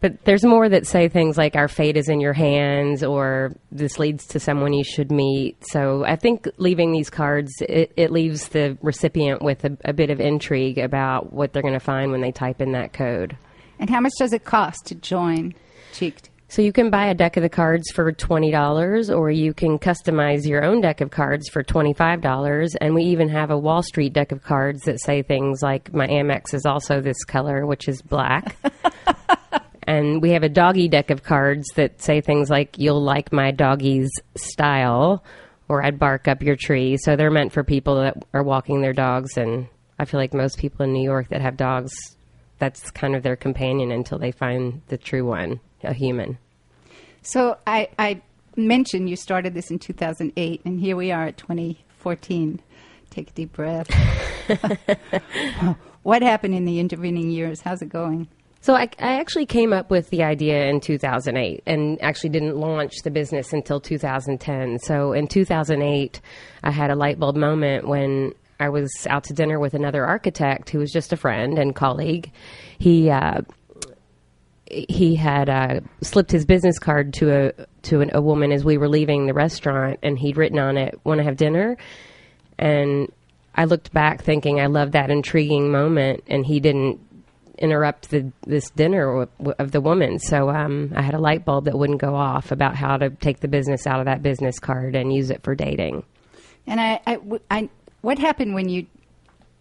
But 0.01 0.25
there's 0.25 0.45
more 0.45 0.69
that 0.69 0.87
say 0.87 1.09
things 1.09 1.37
like 1.37 1.57
our 1.57 1.69
fate 1.69 1.97
is 1.97 2.09
in 2.09 2.21
your 2.21 2.33
hands 2.33 3.05
or 3.05 3.53
this 3.71 3.99
leads 3.99 4.27
to 4.29 4.41
someone 4.41 4.73
you 4.73 4.85
should 4.85 5.13
meet. 5.13 5.63
So 5.71 6.05
I 6.05 6.17
think 6.17 6.49
leaving 6.57 6.93
these 6.93 7.11
cards, 7.11 7.53
it, 7.61 7.93
it 7.97 8.11
leaves 8.11 8.49
the 8.49 8.79
recipient 8.81 9.43
with 9.43 9.65
a, 9.65 9.77
a 9.85 9.93
bit 9.93 10.11
of 10.11 10.19
intrigue 10.19 10.79
about 10.79 11.33
what 11.33 11.53
they're 11.53 11.63
going 11.63 11.75
to 11.75 11.81
find 11.81 12.11
when 12.13 12.23
they 12.23 12.33
type 12.33 12.63
in 12.63 12.73
that 12.73 12.95
code. 12.95 13.37
And 13.79 13.91
how 13.91 14.01
much 14.01 14.13
does 14.19 14.33
it 14.33 14.45
cost 14.45 14.87
to 14.87 14.95
join 14.95 15.55
Cheek'd? 15.93 16.31
So 16.49 16.63
you 16.63 16.73
can 16.73 16.91
buy 16.91 17.07
a 17.07 17.15
deck 17.15 17.37
of 17.37 17.45
the 17.45 17.49
cards 17.49 17.93
for 17.93 18.11
$20 18.11 19.17
or 19.17 19.31
you 19.31 19.55
can 19.55 19.79
customize 19.79 20.49
your 20.49 20.65
own 20.65 20.81
deck 20.81 21.01
of 21.01 21.11
cards 21.11 21.49
for 21.49 21.63
$25 21.63 22.75
and 22.81 22.95
we 22.95 23.05
even 23.05 23.29
have 23.29 23.51
a 23.51 23.59
Wall 23.59 23.85
Street 23.85 24.13
deck 24.13 24.33
of 24.33 24.43
cards 24.43 24.83
that 24.83 25.01
say 25.01 25.23
things 25.23 25.63
like 25.63 25.95
my 25.95 26.09
Amex 26.09 26.53
is 26.53 26.67
also 26.67 27.01
this 27.01 27.23
color 27.25 27.67
which 27.67 27.87
is 27.87 28.03
black. 28.03 28.57
and 29.91 30.23
we 30.23 30.31
have 30.31 30.45
a 30.45 30.49
doggy 30.49 30.87
deck 30.87 31.11
of 31.11 31.25
cards 31.25 31.67
that 31.75 32.01
say 32.01 32.21
things 32.21 32.49
like 32.49 32.79
"You'll 32.79 33.03
like 33.03 33.33
my 33.33 33.51
doggy's 33.51 34.09
style," 34.37 35.25
or 35.69 35.83
"I'd 35.83 35.99
bark 35.99 36.29
up 36.29 36.45
your 36.45 36.55
tree." 36.55 36.97
So 36.97 37.17
they're 37.17 37.31
meant 37.31 37.53
for 37.53 37.65
people 37.65 37.97
that 37.97 38.25
are 38.33 38.45
walking 38.45 38.83
their 38.83 38.93
dogs, 38.93 39.37
and 39.37 39.67
I 39.99 40.05
feel 40.05 40.21
like 40.21 40.33
most 40.33 40.59
people 40.59 40.85
in 40.85 40.93
New 40.93 41.03
York 41.03 41.31
that 41.31 41.41
have 41.41 41.57
dogs, 41.57 41.93
that's 42.61 42.93
kind 42.93 43.17
of 43.17 43.25
their 43.25 43.35
companion 43.35 43.91
until 43.91 44.17
they 44.17 44.31
find 44.31 44.81
the 44.87 44.97
true 44.97 45.27
one, 45.27 45.59
a 45.83 45.93
human. 45.93 46.39
So 47.23 47.59
I, 47.67 47.89
I 47.99 48.23
mentioned 48.55 49.11
you 49.11 49.17
started 49.17 49.55
this 49.55 49.73
in 49.73 49.81
2008, 49.81 50.61
and 50.65 50.79
here 50.79 50.95
we 50.95 51.11
are 51.11 51.27
at 51.27 51.37
2014. 51.37 52.61
Take 53.11 53.31
a 53.31 53.33
deep 53.33 53.53
breath. 53.55 53.91
what 56.05 56.23
happened 56.23 56.55
in 56.55 56.65
the 56.65 56.79
intervening 56.79 57.33
years? 57.33 57.63
How's 57.63 57.83
it 57.83 57.89
going? 57.89 58.29
So 58.63 58.75
I, 58.75 58.91
I, 58.99 59.19
actually 59.21 59.47
came 59.47 59.73
up 59.73 59.91
with 59.91 60.11
the 60.11 60.23
idea 60.23 60.67
in 60.67 60.81
2008 60.81 61.63
and 61.67 62.01
actually 62.03 62.29
didn't 62.29 62.57
launch 62.57 62.97
the 63.03 63.11
business 63.11 63.55
until 63.55 63.81
2010. 63.81 64.79
So 64.81 65.13
in 65.13 65.29
2008, 65.29 66.21
I 66.63 66.71
had 66.71 66.91
a 66.91 66.95
light 66.95 67.19
bulb 67.19 67.37
moment 67.37 67.89
when 67.89 68.35
I 68.61 68.69
was 68.69 69.07
out 69.09 69.25
to 69.25 69.33
dinner 69.33 69.59
with 69.59 69.73
another 69.73 70.05
architect 70.05 70.69
who 70.69 70.79
was 70.79 70.93
just 70.93 71.13
a 71.15 71.17
friend 71.17 71.59
and 71.59 71.75
colleague. 71.75 72.31
He 72.79 73.09
uh, 73.09 73.41
he 74.67 75.17
had 75.17 75.49
uh, 75.49 75.81
slipped 76.03 76.31
his 76.31 76.45
business 76.45 76.79
card 76.79 77.15
to 77.15 77.31
a 77.31 77.67
to 77.83 78.03
an, 78.03 78.11
a 78.13 78.21
woman 78.21 78.53
as 78.53 78.63
we 78.63 78.77
were 78.77 78.89
leaving 78.89 79.27
the 79.27 79.35
restaurant, 79.35 79.99
and 80.03 80.19
he'd 80.19 80.37
written 80.37 80.59
on 80.59 80.77
it, 80.77 81.01
"Want 81.03 81.19
to 81.19 81.25
have 81.25 81.39
dinner?" 81.39 81.79
And 82.59 83.11
I 83.55 83.65
looked 83.65 83.93
back, 83.93 84.23
thinking 84.23 84.61
I 84.61 84.67
loved 84.67 84.93
that 84.93 85.11
intriguing 85.11 85.71
moment, 85.71 86.23
and 86.29 86.45
he 86.45 86.61
didn't 86.61 87.01
interrupt 87.61 88.11
the, 88.11 88.33
this 88.47 88.71
dinner 88.71 89.29
of 89.59 89.73
the 89.73 89.81
woman. 89.81 90.19
So 90.19 90.49
um, 90.51 90.93
I 90.97 91.03
had 91.03 91.15
a 91.15 91.19
light 91.19 91.45
bulb 91.45 91.67
that 91.67 91.79
wouldn't 91.79 92.01
go 92.01 92.15
off 92.15 92.51
about 92.51 92.75
how 92.75 92.97
to 92.97 93.11
take 93.11 93.41
the 93.41 93.49
business 93.49 93.87
out 93.87 94.01
of 94.01 94.07
that 94.07 94.23
business 94.23 94.59
card 94.59 94.97
and 94.97 95.13
use 95.13 95.31
it 95.31 95.43
for 95.43 95.55
dating. 95.55 96.03
And 96.67 96.81
I, 96.81 97.01
I, 97.07 97.19
I 97.51 97.69
what 98.01 98.19
happened 98.19 98.55
when 98.55 98.69
you 98.69 98.87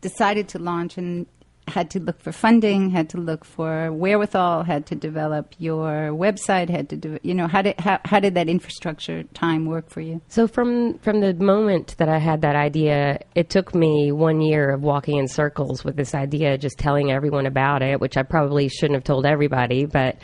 decided 0.02 0.48
to 0.50 0.60
launch 0.60 0.98
and 0.98 1.26
had 1.70 1.90
to 1.92 2.00
look 2.00 2.20
for 2.22 2.32
funding, 2.32 2.90
had 2.90 3.10
to 3.10 3.18
look 3.18 3.46
for 3.46 3.92
wherewithal, 3.92 4.64
had 4.64 4.86
to 4.88 4.96
develop 4.96 5.54
your 5.58 6.12
website, 6.12 6.70
had 6.70 6.90
to 6.90 6.98
do, 6.98 7.20
you 7.24 7.34
know, 7.34 7.48
how 7.48 7.62
did 7.62 7.80
how, 7.80 8.00
how 8.06 8.20
did 8.20 8.36
that 8.36 8.50
infrastructure 8.50 9.24
time 9.34 9.66
work 9.66 9.90
for 9.90 10.02
you? 10.02 10.22
So 10.28 10.48
from 10.48 10.98
from 11.00 11.22
the 11.22 11.34
moment 11.34 11.96
that 11.98 12.10
I 12.10 12.20
had 12.20 12.42
that 12.42 12.56
idea, 12.56 13.20
it 13.36 13.50
took 13.50 13.74
me 13.74 14.12
one 14.12 14.42
year 14.42 14.72
of 14.72 14.82
walking 14.82 15.18
in 15.18 15.28
circles 15.28 15.84
with 15.84 15.96
this 15.96 16.14
idea, 16.14 16.58
just 16.58 16.78
telling 16.78 17.12
everyone 17.12 17.46
about 17.46 17.82
it, 17.82 18.00
which 18.00 18.18
I 18.18 18.24
probably 18.24 18.68
shouldn't 18.70 18.96
have 18.96 19.04
told 19.04 19.26
everybody, 19.26 19.86
but 19.86 20.18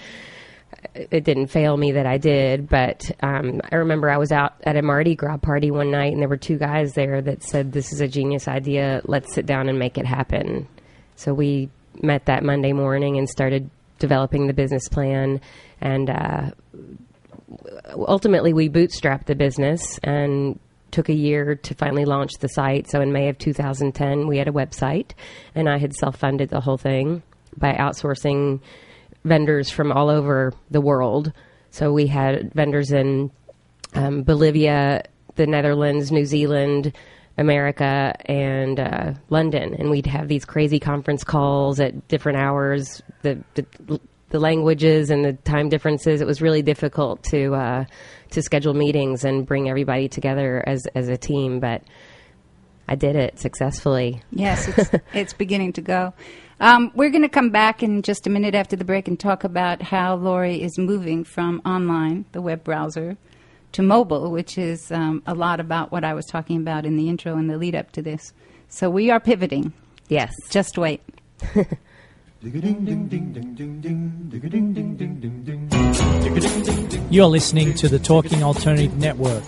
it 0.93 1.23
didn't 1.23 1.47
fail 1.47 1.75
me 1.75 1.93
that 1.93 2.05
I 2.05 2.17
did, 2.17 2.69
but 2.69 3.09
um, 3.21 3.61
I 3.71 3.77
remember 3.77 4.09
I 4.09 4.17
was 4.17 4.31
out 4.31 4.53
at 4.63 4.75
a 4.75 4.81
Mardi 4.81 5.15
Gras 5.15 5.37
party 5.37 5.71
one 5.71 5.91
night, 5.91 6.13
and 6.13 6.21
there 6.21 6.29
were 6.29 6.37
two 6.37 6.57
guys 6.57 6.93
there 6.93 7.21
that 7.21 7.43
said, 7.43 7.71
"This 7.71 7.91
is 7.91 8.01
a 8.01 8.07
genius 8.07 8.47
idea. 8.47 9.01
Let's 9.05 9.33
sit 9.33 9.45
down 9.45 9.69
and 9.69 9.79
make 9.79 9.97
it 9.97 10.05
happen." 10.05 10.67
So 11.15 11.33
we 11.33 11.69
met 12.01 12.25
that 12.25 12.43
Monday 12.43 12.73
morning 12.73 13.17
and 13.17 13.29
started 13.29 13.69
developing 13.99 14.47
the 14.47 14.53
business 14.53 14.87
plan, 14.89 15.39
and 15.81 16.09
uh, 16.09 16.51
ultimately 17.95 18.53
we 18.53 18.69
bootstrapped 18.69 19.25
the 19.25 19.35
business 19.35 19.99
and 20.03 20.59
took 20.91 21.09
a 21.09 21.13
year 21.13 21.55
to 21.55 21.73
finally 21.75 22.05
launch 22.05 22.31
the 22.39 22.47
site. 22.47 22.89
So 22.89 23.01
in 23.01 23.11
May 23.11 23.29
of 23.29 23.37
2010, 23.37 24.27
we 24.27 24.37
had 24.37 24.47
a 24.47 24.51
website, 24.51 25.11
and 25.53 25.69
I 25.69 25.77
had 25.77 25.93
self-funded 25.93 26.49
the 26.49 26.61
whole 26.61 26.77
thing 26.77 27.21
by 27.57 27.73
outsourcing 27.73 28.61
vendors 29.23 29.69
from 29.69 29.91
all 29.91 30.09
over 30.09 30.53
the 30.69 30.81
world. 30.81 31.33
So 31.71 31.91
we 31.91 32.07
had 32.07 32.53
vendors 32.53 32.91
in 32.91 33.31
um, 33.93 34.23
Bolivia, 34.23 35.03
the 35.35 35.47
Netherlands, 35.47 36.11
New 36.11 36.25
Zealand, 36.25 36.93
America 37.37 38.13
and 38.25 38.79
uh, 38.79 39.13
London, 39.29 39.75
and 39.75 39.89
we'd 39.89 40.05
have 40.05 40.27
these 40.27 40.45
crazy 40.45 40.79
conference 40.79 41.23
calls 41.23 41.79
at 41.79 42.07
different 42.07 42.37
hours. 42.37 43.01
The, 43.23 43.43
the, 43.55 43.99
the 44.29 44.39
languages 44.39 45.09
and 45.09 45.23
the 45.23 45.33
time 45.33 45.69
differences. 45.69 46.21
It 46.21 46.27
was 46.27 46.41
really 46.41 46.61
difficult 46.61 47.23
to 47.25 47.53
uh, 47.55 47.85
to 48.31 48.41
schedule 48.41 48.73
meetings 48.73 49.23
and 49.23 49.45
bring 49.45 49.69
everybody 49.69 50.07
together 50.07 50.63
as 50.65 50.87
as 50.95 51.09
a 51.09 51.17
team, 51.17 51.59
but 51.59 51.83
I 52.87 52.95
did 52.95 53.15
it 53.15 53.39
successfully. 53.39 54.21
Yes, 54.31 54.67
it's, 54.67 54.89
it's 55.13 55.33
beginning 55.33 55.73
to 55.73 55.81
go. 55.81 56.13
Um, 56.59 56.91
we're 56.95 57.09
going 57.09 57.23
to 57.23 57.29
come 57.29 57.49
back 57.49 57.83
in 57.83 58.01
just 58.01 58.27
a 58.27 58.29
minute 58.29 58.55
after 58.55 58.75
the 58.75 58.85
break 58.85 59.07
and 59.07 59.19
talk 59.19 59.43
about 59.43 59.81
how 59.81 60.15
Lori 60.15 60.61
is 60.61 60.77
moving 60.77 61.23
from 61.23 61.61
online, 61.65 62.25
the 62.31 62.41
web 62.41 62.63
browser, 62.63 63.17
to 63.75 63.83
mobile, 63.83 64.31
which 64.31 64.57
is 64.57 64.89
um, 64.89 65.21
a 65.27 65.33
lot 65.33 65.59
about 65.59 65.91
what 65.91 66.05
I 66.05 66.13
was 66.13 66.25
talking 66.25 66.55
about 66.57 66.85
in 66.85 66.95
the 66.95 67.09
intro 67.09 67.35
and 67.35 67.49
the 67.49 67.57
lead 67.57 67.75
up 67.75 67.91
to 67.91 68.01
this. 68.01 68.31
So 68.69 68.89
we 68.89 69.11
are 69.11 69.19
pivoting. 69.19 69.73
Yes. 70.07 70.33
Just 70.49 70.77
wait. 70.77 71.01
You're 77.09 77.25
listening 77.25 77.73
to 77.73 77.89
the 77.89 77.99
Talking 77.99 78.43
Alternative 78.43 78.97
Network. 78.97 79.43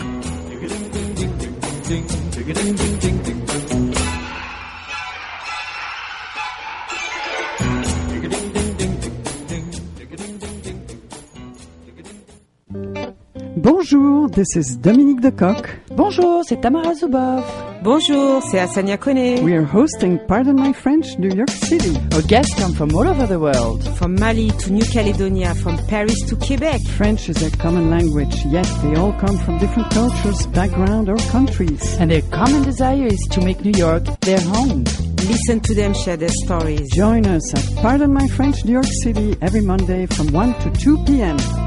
Bonjour, 13.57 14.29
this 14.29 14.55
is 14.55 14.77
Dominique 14.77 15.19
Decoq. 15.19 15.65
Bonjour, 15.89 16.43
c'est 16.45 16.61
Tamara 16.61 16.93
Zubov. 16.93 17.43
Bonjour, 17.81 18.43
c'est 18.43 18.59
Asania 18.59 18.97
Kone. 18.97 19.43
We 19.43 19.53
are 19.53 19.65
hosting 19.65 20.19
Pardon 20.27 20.53
My 20.53 20.71
French, 20.73 21.17
New 21.17 21.35
York 21.35 21.49
City. 21.49 21.97
Our 22.13 22.21
guests 22.21 22.53
come 22.53 22.75
from 22.75 22.93
all 22.93 23.07
over 23.07 23.25
the 23.25 23.39
world. 23.39 23.83
From 23.97 24.13
Mali 24.13 24.51
to 24.59 24.71
New 24.71 24.85
Caledonia, 24.85 25.55
from 25.55 25.75
Paris 25.87 26.21
to 26.27 26.35
Quebec. 26.35 26.81
French 26.81 27.29
is 27.29 27.41
a 27.41 27.49
common 27.57 27.89
language, 27.89 28.45
yet 28.45 28.67
they 28.83 28.93
all 28.93 29.13
come 29.13 29.39
from 29.39 29.57
different 29.57 29.89
cultures, 29.89 30.45
background, 30.53 31.09
or 31.09 31.17
countries. 31.31 31.97
And 31.99 32.11
their 32.11 32.21
common 32.29 32.61
desire 32.61 33.07
is 33.07 33.27
to 33.31 33.41
make 33.41 33.65
New 33.65 33.73
York 33.75 34.03
their 34.21 34.39
home. 34.39 34.83
Listen 35.25 35.61
to 35.61 35.73
them 35.73 35.95
share 35.95 36.15
their 36.15 36.29
stories. 36.45 36.87
Join 36.93 37.25
us 37.25 37.55
at 37.55 37.81
Pardon 37.81 38.13
My 38.13 38.27
French, 38.27 38.63
New 38.65 38.73
York 38.73 38.91
City 39.01 39.35
every 39.41 39.61
Monday 39.61 40.05
from 40.05 40.31
1 40.31 40.53
to 40.59 40.69
2 40.79 41.05
p.m. 41.05 41.66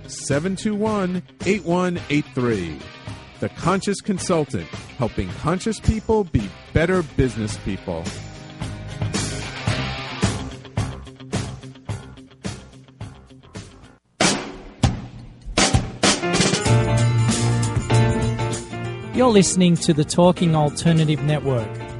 721 0.11 1.23
8183. 1.45 2.79
The 3.39 3.49
Conscious 3.49 4.01
Consultant, 4.01 4.67
helping 4.97 5.29
conscious 5.41 5.79
people 5.79 6.25
be 6.25 6.49
better 6.73 7.01
business 7.01 7.57
people. 7.57 8.03
You're 19.13 19.29
listening 19.29 19.75
to 19.75 19.93
the 19.93 20.03
Talking 20.03 20.55
Alternative 20.55 21.21
Network. 21.23 21.90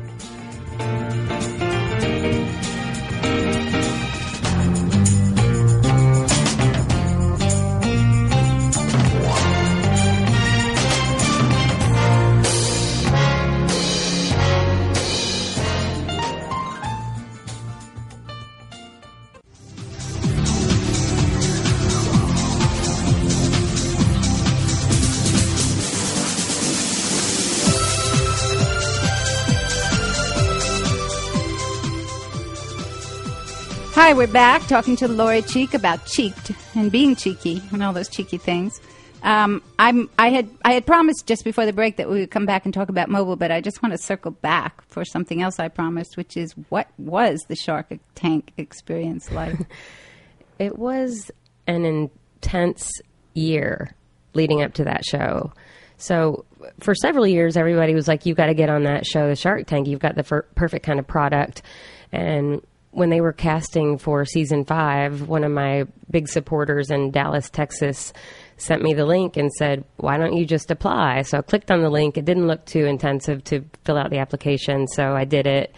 We're 34.13 34.27
back 34.27 34.67
talking 34.67 34.97
to 34.97 35.07
Lori 35.07 35.41
Cheek 35.41 35.73
about 35.73 36.05
cheek'd 36.05 36.53
and 36.75 36.91
being 36.91 37.15
cheeky 37.15 37.61
and 37.71 37.81
all 37.81 37.93
those 37.93 38.09
cheeky 38.09 38.37
things. 38.37 38.79
Um, 39.23 39.63
I'm, 39.79 40.09
I 40.19 40.29
had 40.29 40.49
I 40.65 40.73
had 40.73 40.85
promised 40.85 41.25
just 41.25 41.43
before 41.45 41.65
the 41.65 41.73
break 41.73 41.95
that 41.95 42.09
we 42.09 42.19
would 42.19 42.29
come 42.29 42.45
back 42.45 42.65
and 42.65 42.73
talk 42.73 42.89
about 42.89 43.09
mobile, 43.09 43.37
but 43.37 43.51
I 43.51 43.61
just 43.61 43.81
want 43.81 43.93
to 43.93 43.97
circle 43.97 44.31
back 44.31 44.81
for 44.89 45.05
something 45.05 45.41
else 45.41 45.59
I 45.59 45.69
promised, 45.69 46.17
which 46.17 46.35
is 46.35 46.51
what 46.69 46.87
was 46.97 47.39
the 47.47 47.55
Shark 47.55 47.93
Tank 48.13 48.51
experience 48.57 49.31
like? 49.31 49.55
It 50.59 50.77
was 50.77 51.31
an 51.65 51.85
intense 51.85 52.91
year 53.33 53.95
leading 54.35 54.61
up 54.61 54.73
to 54.73 54.83
that 54.83 55.03
show. 55.03 55.53
So 55.97 56.45
for 56.79 56.93
several 56.93 57.25
years, 57.25 57.57
everybody 57.57 57.95
was 57.95 58.07
like, 58.07 58.27
"You've 58.27 58.37
got 58.37 58.47
to 58.47 58.53
get 58.53 58.69
on 58.69 58.83
that 58.83 59.07
show, 59.07 59.27
the 59.27 59.35
Shark 59.35 59.65
Tank. 59.65 59.87
You've 59.87 59.99
got 59.99 60.15
the 60.15 60.43
perfect 60.53 60.85
kind 60.85 60.99
of 60.99 61.07
product." 61.07 61.63
And 62.11 62.61
when 62.91 63.09
they 63.09 63.21
were 63.21 63.33
casting 63.33 63.97
for 63.97 64.25
season 64.25 64.65
five, 64.65 65.27
one 65.27 65.43
of 65.43 65.51
my 65.51 65.85
big 66.09 66.27
supporters 66.27 66.91
in 66.91 67.11
Dallas, 67.11 67.49
Texas, 67.49 68.13
sent 68.57 68.83
me 68.83 68.93
the 68.93 69.05
link 69.05 69.37
and 69.37 69.51
said, 69.53 69.83
"Why 69.97 70.17
don't 70.17 70.35
you 70.35 70.45
just 70.45 70.69
apply?" 70.69 71.21
So 71.23 71.37
I 71.37 71.41
clicked 71.41 71.71
on 71.71 71.81
the 71.81 71.89
link. 71.89 72.17
It 72.17 72.25
didn't 72.25 72.47
look 72.47 72.65
too 72.65 72.85
intensive 72.85 73.43
to 73.45 73.63
fill 73.85 73.97
out 73.97 74.09
the 74.09 74.19
application, 74.19 74.87
so 74.87 75.15
I 75.15 75.25
did 75.25 75.47
it. 75.47 75.73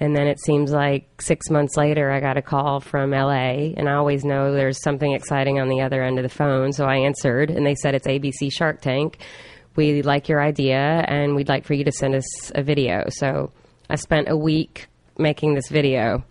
And 0.00 0.16
then 0.16 0.26
it 0.26 0.40
seems 0.40 0.72
like 0.72 1.20
six 1.20 1.50
months 1.50 1.76
later, 1.76 2.10
I 2.10 2.20
got 2.20 2.36
a 2.36 2.42
call 2.42 2.80
from 2.80 3.12
LA, 3.12 3.72
and 3.76 3.88
I 3.88 3.94
always 3.94 4.24
know 4.24 4.52
there's 4.52 4.82
something 4.82 5.12
exciting 5.12 5.60
on 5.60 5.68
the 5.68 5.80
other 5.80 6.02
end 6.02 6.18
of 6.18 6.24
the 6.24 6.28
phone. 6.28 6.72
So 6.72 6.86
I 6.86 6.96
answered, 6.96 7.50
and 7.50 7.64
they 7.64 7.74
said 7.74 7.94
it's 7.94 8.06
ABC 8.06 8.50
Shark 8.50 8.80
Tank. 8.80 9.18
We 9.76 10.02
like 10.02 10.28
your 10.28 10.42
idea, 10.42 11.04
and 11.06 11.34
we'd 11.34 11.48
like 11.48 11.64
for 11.64 11.74
you 11.74 11.84
to 11.84 11.92
send 11.92 12.14
us 12.14 12.52
a 12.54 12.62
video. 12.62 13.04
So 13.08 13.52
I 13.90 13.96
spent 13.96 14.28
a 14.28 14.36
week 14.36 14.86
making 15.18 15.54
this 15.54 15.68
video 15.68 16.24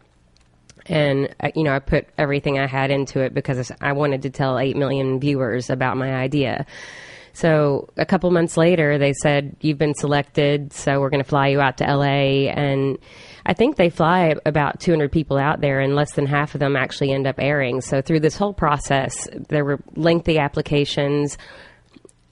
and 0.92 1.34
you 1.56 1.64
know 1.64 1.74
I 1.74 1.80
put 1.80 2.08
everything 2.18 2.60
I 2.60 2.68
had 2.68 2.92
into 2.92 3.22
it 3.22 3.34
because 3.34 3.72
I 3.82 3.94
wanted 3.94 4.22
to 4.24 4.30
tell 4.30 4.60
8 4.60 4.76
million 4.76 5.20
viewers 5.20 5.70
about 5.70 5.98
my 5.98 6.14
idea. 6.14 6.66
So 7.34 7.88
a 7.96 8.06
couple 8.06 8.30
months 8.30 8.58
later 8.58 8.98
they 8.98 9.14
said 9.14 9.56
you've 9.62 9.78
been 9.78 9.96
selected 9.96 10.74
so 10.74 11.00
we're 11.00 11.10
going 11.10 11.24
to 11.24 11.30
fly 11.30 11.48
you 11.48 11.62
out 11.62 11.78
to 11.78 11.86
LA 11.86 12.50
and 12.52 12.98
I 13.46 13.54
think 13.54 13.78
they 13.78 13.90
fly 13.90 14.36
about 14.46 14.82
200 14.82 15.12
people 15.12 15.38
out 15.38 15.62
there 15.62 15.80
and 15.80 15.96
less 15.96 16.12
than 16.14 16.26
half 16.26 16.54
of 16.54 16.60
them 16.60 16.76
actually 16.76 17.12
end 17.12 17.26
up 17.26 17.36
airing. 17.40 17.80
So 17.80 18.02
through 18.02 18.20
this 18.20 18.36
whole 18.36 18.54
process 18.54 19.30
there 19.48 19.64
were 19.64 19.80
lengthy 19.96 20.38
applications 20.40 21.38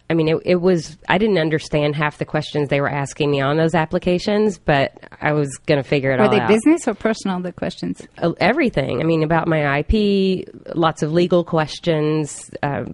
I 0.09 0.15
mean, 0.15 0.27
it, 0.27 0.37
it 0.43 0.55
was, 0.55 0.97
I 1.07 1.19
didn't 1.19 1.37
understand 1.37 1.95
half 1.95 2.17
the 2.17 2.25
questions 2.25 2.69
they 2.69 2.81
were 2.81 2.89
asking 2.89 3.29
me 3.29 3.41
on 3.41 3.57
those 3.57 3.75
applications, 3.75 4.57
but 4.57 4.91
I 5.21 5.33
was 5.33 5.55
going 5.67 5.81
to 5.81 5.87
figure 5.87 6.11
it 6.11 6.19
out. 6.19 6.31
Were 6.31 6.39
they 6.39 6.47
business 6.47 6.87
or 6.87 6.95
personal, 6.95 7.39
the 7.41 7.51
questions? 7.51 8.01
Uh, 8.17 8.31
everything. 8.39 9.01
I 9.01 9.03
mean, 9.03 9.21
about 9.21 9.47
my 9.47 9.79
IP, 9.79 10.49
lots 10.73 11.03
of 11.03 11.13
legal 11.13 11.43
questions, 11.43 12.49
uh, 12.63 12.85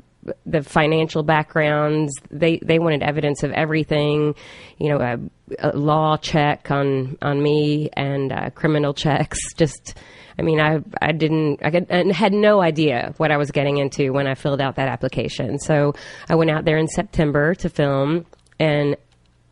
the 0.45 0.63
financial 0.63 1.23
backgrounds. 1.23 2.13
They 2.31 2.57
they 2.57 2.79
wanted 2.79 3.03
evidence 3.03 3.43
of 3.43 3.51
everything. 3.51 4.35
You 4.79 4.89
know, 4.89 4.99
a, 4.99 5.69
a 5.69 5.77
law 5.77 6.17
check 6.17 6.71
on 6.71 7.17
on 7.21 7.41
me 7.41 7.89
and 7.93 8.31
uh, 8.31 8.49
criminal 8.51 8.93
checks. 8.95 9.39
Just. 9.53 9.97
I 10.37 10.41
mean, 10.41 10.59
I 10.59 10.79
I 11.01 11.11
didn't 11.11 11.61
I 11.63 11.71
could, 11.71 11.89
had 12.11 12.33
no 12.33 12.61
idea 12.61 13.13
what 13.17 13.31
I 13.31 13.37
was 13.37 13.51
getting 13.51 13.77
into 13.77 14.11
when 14.11 14.27
I 14.27 14.35
filled 14.35 14.61
out 14.61 14.75
that 14.75 14.89
application. 14.89 15.59
So 15.59 15.93
I 16.29 16.35
went 16.35 16.51
out 16.51 16.65
there 16.65 16.77
in 16.77 16.87
September 16.87 17.55
to 17.55 17.69
film, 17.69 18.25
and 18.59 18.95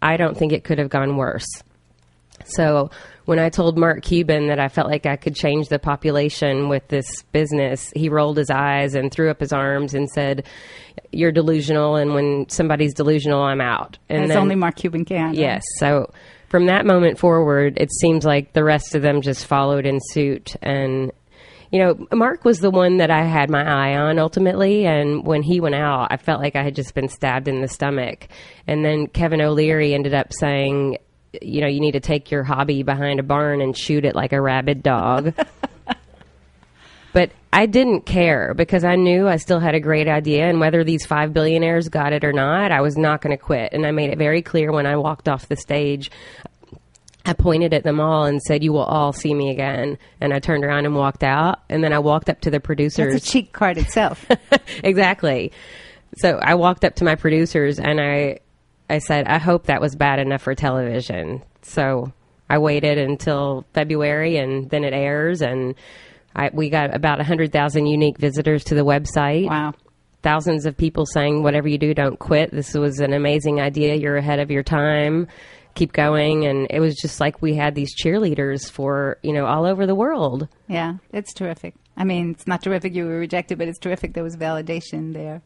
I 0.02 0.18
don't 0.18 0.38
think 0.38 0.52
it 0.52 0.64
could 0.64 0.80
have 0.80 0.90
gone 0.90 1.16
worse. 1.16 1.48
So 2.46 2.90
when 3.26 3.40
I 3.40 3.50
told 3.50 3.78
Mark 3.78 4.04
Cuban 4.04 4.48
that 4.48 4.60
I 4.60 4.68
felt 4.68 4.90
like 4.90 5.06
I 5.06 5.16
could 5.16 5.36
change 5.36 5.70
the 5.70 5.80
population 5.80 6.68
with 6.68 6.86
this 6.90 7.06
business, 7.32 7.90
he 7.96 8.10
rolled 8.10 8.36
his 8.36 8.50
eyes 8.50 8.96
and 8.96 9.10
threw 9.12 9.30
up 9.30 9.40
his 9.40 9.54
arms 9.54 9.94
and 9.94 10.10
said, 10.10 10.46
"You're 11.14 11.32
delusional, 11.32 11.96
and 11.96 12.14
when 12.14 12.50
somebody's 12.50 12.94
delusional, 12.94 13.42
I'm 13.42 13.62
out." 13.62 13.98
And 14.10 14.24
As 14.24 14.30
then- 14.30 14.38
only 14.38 14.56
Mark 14.56 14.76
Cuban 14.76 15.06
can. 15.06 15.36
Yes. 15.36 15.64
So 15.80 16.12
from 16.54 16.68
that 16.68 16.86
moment 16.86 17.18
forward, 17.18 17.80
it 17.82 17.92
seems 17.92 18.24
like 18.24 18.54
the 18.54 18.64
rest 18.64 18.94
of 18.94 19.02
them 19.02 19.22
just 19.24 19.48
followed 19.48 19.88
in 19.88 19.98
suit. 20.00 20.56
And, 20.62 21.12
you 21.72 21.80
know, 21.80 22.08
Mark 22.16 22.46
was 22.46 22.60
the 22.60 22.70
one 22.70 22.98
that 22.98 23.10
I 23.10 23.24
had 23.24 23.50
my 23.50 23.64
eye 23.64 23.98
on 23.98 24.20
ultimately. 24.20 24.86
And 24.86 25.26
when 25.26 25.42
he 25.42 25.60
went 25.60 25.74
out, 25.74 26.10
I 26.12 26.18
felt 26.18 26.42
like 26.42 26.56
I 26.56 26.62
had 26.62 26.76
just 26.76 26.94
been 26.94 27.08
stabbed 27.08 27.48
in 27.48 27.62
the 27.62 27.68
stomach. 27.68 28.28
And 28.68 28.86
then 28.86 29.08
Kevin 29.08 29.42
O'Leary 29.42 29.96
ended 29.96 30.14
up 30.14 30.32
saying, 30.32 31.00
you 31.42 31.62
know, 31.62 31.68
you 31.68 31.80
need 31.80 31.94
to 31.94 32.00
take 32.00 32.30
your 32.30 32.44
hobby 32.44 32.84
behind 32.84 33.20
a 33.20 33.24
barn 33.24 33.60
and 33.60 33.76
shoot 33.76 34.06
it 34.06 34.14
like 34.14 34.32
a 34.32 34.40
rabid 34.40 34.84
dog. 34.84 35.34
But 37.14 37.30
I 37.54 37.68
didn't 37.68 38.08
care 38.08 38.56
because 38.56 38.84
I 38.84 38.96
knew 38.96 39.28
I 39.28 39.38
still 39.38 39.60
had 39.60 39.76
a 39.76 39.80
great 39.80 40.08
idea, 40.08 40.50
and 40.50 40.60
whether 40.60 40.84
these 40.84 41.06
five 41.06 41.32
billionaires 41.32 41.88
got 41.88 42.12
it 42.12 42.24
or 42.24 42.34
not, 42.34 42.72
I 42.72 42.82
was 42.82 42.98
not 42.98 43.22
going 43.22 43.38
to 43.38 43.42
quit. 43.42 43.72
And 43.72 43.86
I 43.86 43.92
made 43.92 44.10
it 44.10 44.18
very 44.18 44.42
clear 44.42 44.72
when 44.72 44.88
I 44.88 44.98
walked 44.98 45.30
off 45.30 45.48
the 45.48 45.56
stage. 45.56 46.10
I 47.26 47.34
pointed 47.34 47.74
at 47.74 47.84
them 47.84 48.00
all 48.00 48.26
and 48.26 48.42
said, 48.42 48.64
"You 48.64 48.74
will 48.74 48.84
all 48.84 49.14
see 49.14 49.34
me 49.34 49.50
again." 49.50 49.98
And 50.20 50.34
I 50.34 50.40
turned 50.40 50.66
around 50.66 50.86
and 50.86 50.96
walked 50.96 51.24
out. 51.24 51.60
And 51.70 51.84
then 51.84 51.94
I 51.94 52.00
walked 52.00 52.30
up 52.30 52.42
to 52.42 52.52
the 52.52 52.60
producers. 52.60 53.14
That's 53.14 53.28
a 53.28 53.32
cheek'd 53.32 53.54
card 53.54 53.78
itself. 53.78 54.26
exactly. 54.84 55.52
So 56.18 56.40
I 56.42 56.56
walked 56.56 56.84
up 56.84 56.96
to 56.96 57.06
my 57.06 57.16
producers 57.16 57.80
and 57.80 58.00
I, 58.02 58.40
I 58.90 59.00
said, 59.00 59.28
"I 59.28 59.40
hope 59.40 59.68
that 59.68 59.80
was 59.80 59.96
bad 59.96 60.20
enough 60.20 60.42
for 60.42 60.54
television." 60.54 61.42
So 61.62 62.12
I 62.50 62.58
waited 62.58 62.98
until 62.98 63.66
February, 63.74 64.38
and 64.38 64.70
then 64.70 64.84
it 64.84 64.94
airs, 64.94 65.42
and 65.42 65.76
I, 66.36 66.50
we 66.54 66.70
got 66.70 66.94
about 66.94 67.22
hundred 67.22 67.52
thousand 67.52 67.88
unique 67.88 68.18
visitors 68.18 68.66
to 68.66 68.76
the 68.76 68.86
website. 68.86 69.48
wow. 69.48 69.74
Thousands 70.24 70.66
of 70.66 70.78
people 70.78 71.06
saying, 71.06 71.44
"Whatever 71.44 71.68
you 71.68 71.78
do, 71.78 71.94
don't 71.94 72.20
quit. 72.20 72.52
This 72.52 72.74
was 72.74 73.00
an 73.00 73.14
amazing 73.14 73.60
idea. 73.60 73.96
You're 73.96 74.18
ahead 74.18 74.40
of 74.40 74.52
your 74.52 74.64
time. 74.64 75.28
Keep 75.76 75.94
going." 75.94 76.46
And 76.46 76.68
it 76.70 76.80
was 76.80 76.96
just 76.96 77.20
like 77.20 77.42
we 77.42 77.56
had 77.56 77.76
these 77.76 77.96
cheerleaders 77.96 78.70
for 78.72 79.18
you 79.24 79.34
know 79.34 79.46
all 79.46 79.66
over 79.66 79.86
the 79.86 79.96
world. 79.96 80.48
Yeah, 80.68 80.96
it's 81.12 81.34
terrific. 81.34 81.76
I 81.96 82.04
mean, 82.06 82.32
it's 82.32 82.48
not 82.48 82.64
terrific 82.64 82.96
you 82.96 83.06
were 83.06 83.20
rejected, 83.20 83.60
but 83.60 83.68
it's 83.68 83.78
terrific 83.78 84.14
there 84.14 84.24
was 84.24 84.36
validation 84.36 85.14
there. 85.14 85.42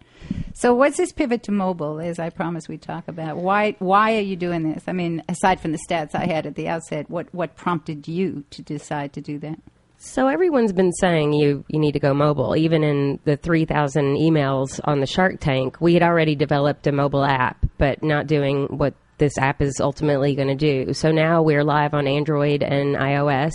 So, 0.53 0.73
what's 0.73 0.97
this 0.97 1.11
pivot 1.11 1.43
to 1.43 1.51
mobile? 1.51 1.99
As 1.99 2.19
I 2.19 2.29
promised 2.29 2.69
we'd 2.69 2.81
talk 2.81 3.07
about 3.07 3.37
why 3.37 3.75
why 3.79 4.15
are 4.15 4.21
you 4.21 4.35
doing 4.35 4.71
this? 4.71 4.83
I 4.87 4.93
mean, 4.93 5.23
aside 5.27 5.59
from 5.59 5.73
the 5.73 5.79
stats 5.89 6.15
I 6.15 6.25
had 6.25 6.45
at 6.45 6.55
the 6.55 6.69
outset, 6.69 7.09
what 7.09 7.33
what 7.33 7.55
prompted 7.55 8.07
you 8.07 8.45
to 8.51 8.61
decide 8.61 9.13
to 9.13 9.21
do 9.21 9.39
that? 9.39 9.59
So 9.99 10.27
everyone's 10.27 10.73
been 10.73 10.93
saying 10.93 11.33
you 11.33 11.65
you 11.67 11.79
need 11.79 11.93
to 11.93 11.99
go 11.99 12.13
mobile. 12.13 12.55
Even 12.55 12.83
in 12.83 13.19
the 13.25 13.35
3,000 13.35 14.15
emails 14.15 14.79
on 14.83 14.99
the 14.99 15.07
Shark 15.07 15.39
Tank, 15.39 15.81
we 15.81 15.95
had 15.95 16.03
already 16.03 16.35
developed 16.35 16.87
a 16.87 16.91
mobile 16.91 17.25
app, 17.25 17.65
but 17.77 18.03
not 18.03 18.27
doing 18.27 18.67
what 18.67 18.93
this 19.17 19.38
app 19.38 19.62
is 19.62 19.80
ultimately 19.80 20.36
going 20.36 20.47
to 20.47 20.56
do. 20.56 20.93
So 20.93 21.12
now 21.12 21.41
we're 21.41 21.63
live 21.63 21.93
on 21.93 22.08
Android 22.08 22.63
and 22.63 22.95
iOS, 22.95 23.53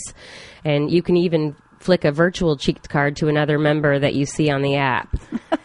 and 0.64 0.90
you 0.90 1.02
can 1.02 1.16
even 1.16 1.56
flick 1.78 2.04
a 2.04 2.12
virtual 2.12 2.56
cheek'd 2.56 2.88
card 2.88 3.16
to 3.16 3.28
another 3.28 3.58
member 3.58 3.98
that 3.98 4.14
you 4.14 4.26
see 4.26 4.50
on 4.50 4.62
the 4.62 4.76
app. 4.76 5.16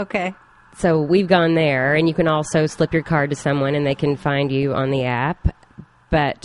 Okay. 0.00 0.34
So 0.76 1.02
we've 1.02 1.28
gone 1.28 1.54
there, 1.54 1.94
and 1.94 2.08
you 2.08 2.14
can 2.14 2.26
also 2.26 2.64
slip 2.64 2.94
your 2.94 3.02
card 3.02 3.28
to 3.30 3.36
someone, 3.36 3.74
and 3.74 3.86
they 3.86 3.94
can 3.94 4.16
find 4.16 4.50
you 4.50 4.72
on 4.72 4.90
the 4.90 5.04
app. 5.04 5.54
But 6.10 6.42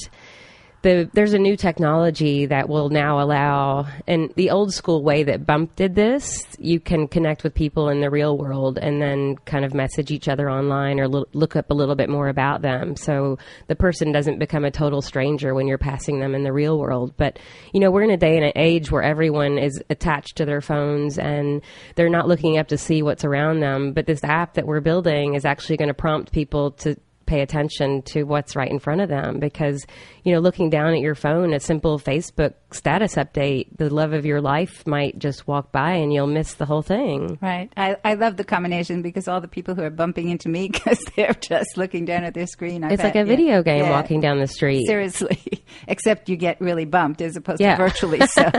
the, 0.86 1.10
there's 1.14 1.34
a 1.34 1.40
new 1.40 1.58
technology 1.58 2.46
that 2.46 2.70
will 2.70 2.90
now 2.90 3.20
allow, 3.20 3.88
and 4.06 4.32
the 4.36 4.52
old 4.52 4.72
school 4.72 5.04
way 5.04 5.24
that 5.24 5.44
Bump 5.44 5.76
did 5.76 5.96
this, 5.96 6.46
you 6.60 6.80
can 6.80 7.08
connect 7.08 7.44
with 7.44 7.56
people 7.56 7.90
in 7.90 8.02
the 8.02 8.12
real 8.12 8.38
world 8.38 8.78
and 8.78 9.02
then 9.02 9.36
kind 9.46 9.66
of 9.66 9.74
message 9.74 10.12
each 10.12 10.28
other 10.28 10.48
online 10.48 11.00
or 11.00 11.08
loo- 11.08 11.26
look 11.34 11.56
up 11.56 11.72
a 11.72 11.74
little 11.74 11.96
bit 11.96 12.08
more 12.08 12.28
about 12.28 12.62
them. 12.62 12.96
So 12.96 13.40
the 13.66 13.76
person 13.76 14.12
doesn't 14.12 14.38
become 14.38 14.64
a 14.64 14.70
total 14.70 15.02
stranger 15.02 15.56
when 15.56 15.68
you're 15.68 15.80
passing 15.80 16.20
them 16.20 16.36
in 16.36 16.44
the 16.44 16.54
real 16.54 16.78
world. 16.78 17.16
But, 17.18 17.40
you 17.74 17.80
know, 17.80 17.90
we're 17.90 18.04
in 18.04 18.12
a 18.12 18.18
day 18.18 18.36
and 18.36 18.46
an 18.46 18.54
age 18.56 18.92
where 18.92 19.02
everyone 19.02 19.58
is 19.58 19.82
attached 19.90 20.38
to 20.38 20.46
their 20.46 20.62
phones 20.62 21.18
and 21.18 21.64
they're 21.96 22.10
not 22.10 22.28
looking 22.28 22.60
up 22.60 22.68
to 22.68 22.78
see 22.78 23.02
what's 23.02 23.26
around 23.26 23.60
them. 23.60 23.94
But 23.94 24.06
this 24.06 24.24
app 24.24 24.54
that 24.54 24.68
we're 24.68 24.82
building 24.82 25.34
is 25.34 25.46
actually 25.46 25.78
going 25.78 25.88
to 25.88 25.96
prompt 25.96 26.32
people 26.32 26.72
to 26.72 26.96
pay 27.26 27.42
attention 27.42 28.02
to 28.04 28.24
what's 28.24 28.56
right 28.56 28.70
in 28.70 28.80
front 28.80 29.02
of 29.02 29.10
them 29.10 29.40
because 29.40 29.86
you 30.24 30.34
know 30.34 30.40
looking 30.40 30.70
down 30.70 30.94
at 30.94 31.00
your 31.00 31.16
phone 31.16 31.54
a 31.54 31.60
simple 31.60 32.00
facebook 32.00 32.54
status 32.72 33.16
update 33.16 33.68
the 33.78 33.90
love 33.90 34.14
of 34.14 34.26
your 34.26 34.42
life 34.42 34.86
might 34.88 35.18
just 35.18 35.48
walk 35.48 35.72
by 35.72 35.92
and 35.94 36.14
you'll 36.14 36.28
miss 36.28 36.54
the 36.56 36.66
whole 36.66 36.82
thing 36.82 37.38
Right. 37.42 37.72
I, 37.78 37.96
I 38.04 38.14
love 38.16 38.38
the 38.38 38.44
combination 38.44 39.02
because 39.02 39.28
all 39.28 39.42
the 39.42 39.48
people 39.48 39.76
who 39.76 39.82
are 39.84 39.90
bumping 39.90 40.30
into 40.30 40.50
me 40.50 40.68
because 40.72 41.00
they're 41.16 41.34
just 41.34 41.78
looking 41.78 42.06
down 42.06 42.24
at 42.24 42.34
their 42.34 42.48
screen. 42.48 42.84
I've 42.84 42.92
it's 42.94 43.04
like 43.04 43.14
had- 43.16 43.28
a 43.28 43.30
yeah, 43.30 43.36
video 43.36 43.64
game 43.64 43.84
yeah. 43.86 43.90
walking 43.92 44.20
down 44.22 44.40
the 44.40 44.48
street 44.48 44.86
Seriously, 44.88 45.64
except 45.88 46.30
you 46.30 46.36
get 46.38 46.60
really 46.62 46.86
bumped 46.86 47.22
as 47.22 47.36
opposed 47.36 47.62
Yeah. 47.62 47.76
to 47.78 47.84
virtually. 47.84 48.22
So, 48.28 48.52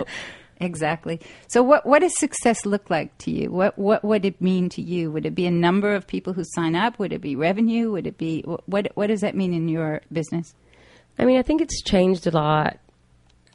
exactly. 0.61 1.21
So, 1.49 1.63
what 1.63 1.87
what 1.87 2.01
does 2.01 2.17
success 2.19 2.67
look 2.67 2.91
like 2.91 3.17
to 3.19 3.31
you? 3.31 3.51
What 3.51 3.79
what 3.79 4.05
would 4.05 4.25
it 4.25 4.41
mean 4.41 4.69
to 4.71 4.83
you? 4.83 5.11
Would 5.11 5.27
it 5.27 5.35
be 5.35 5.47
a 5.47 5.51
number 5.51 5.95
of 5.95 6.07
people 6.07 6.33
who 6.33 6.45
sign 6.45 6.75
up? 6.75 6.99
Would 6.99 7.13
it 7.13 7.21
be 7.21 7.37
revenue? 7.37 7.91
Would 7.93 8.07
it 8.07 8.19
be 8.19 8.43
what 8.43 8.91
what 8.95 9.09
does 9.09 9.21
that 9.21 9.35
mean 9.35 9.53
in 9.53 9.69
your 9.69 10.03
business? 10.13 10.55
I 11.19 11.25
mean, 11.25 11.39
I 11.39 11.43
think 11.43 11.61
it's 11.61 11.83
changed 11.83 12.27
a 12.27 12.31
lot 12.31 12.79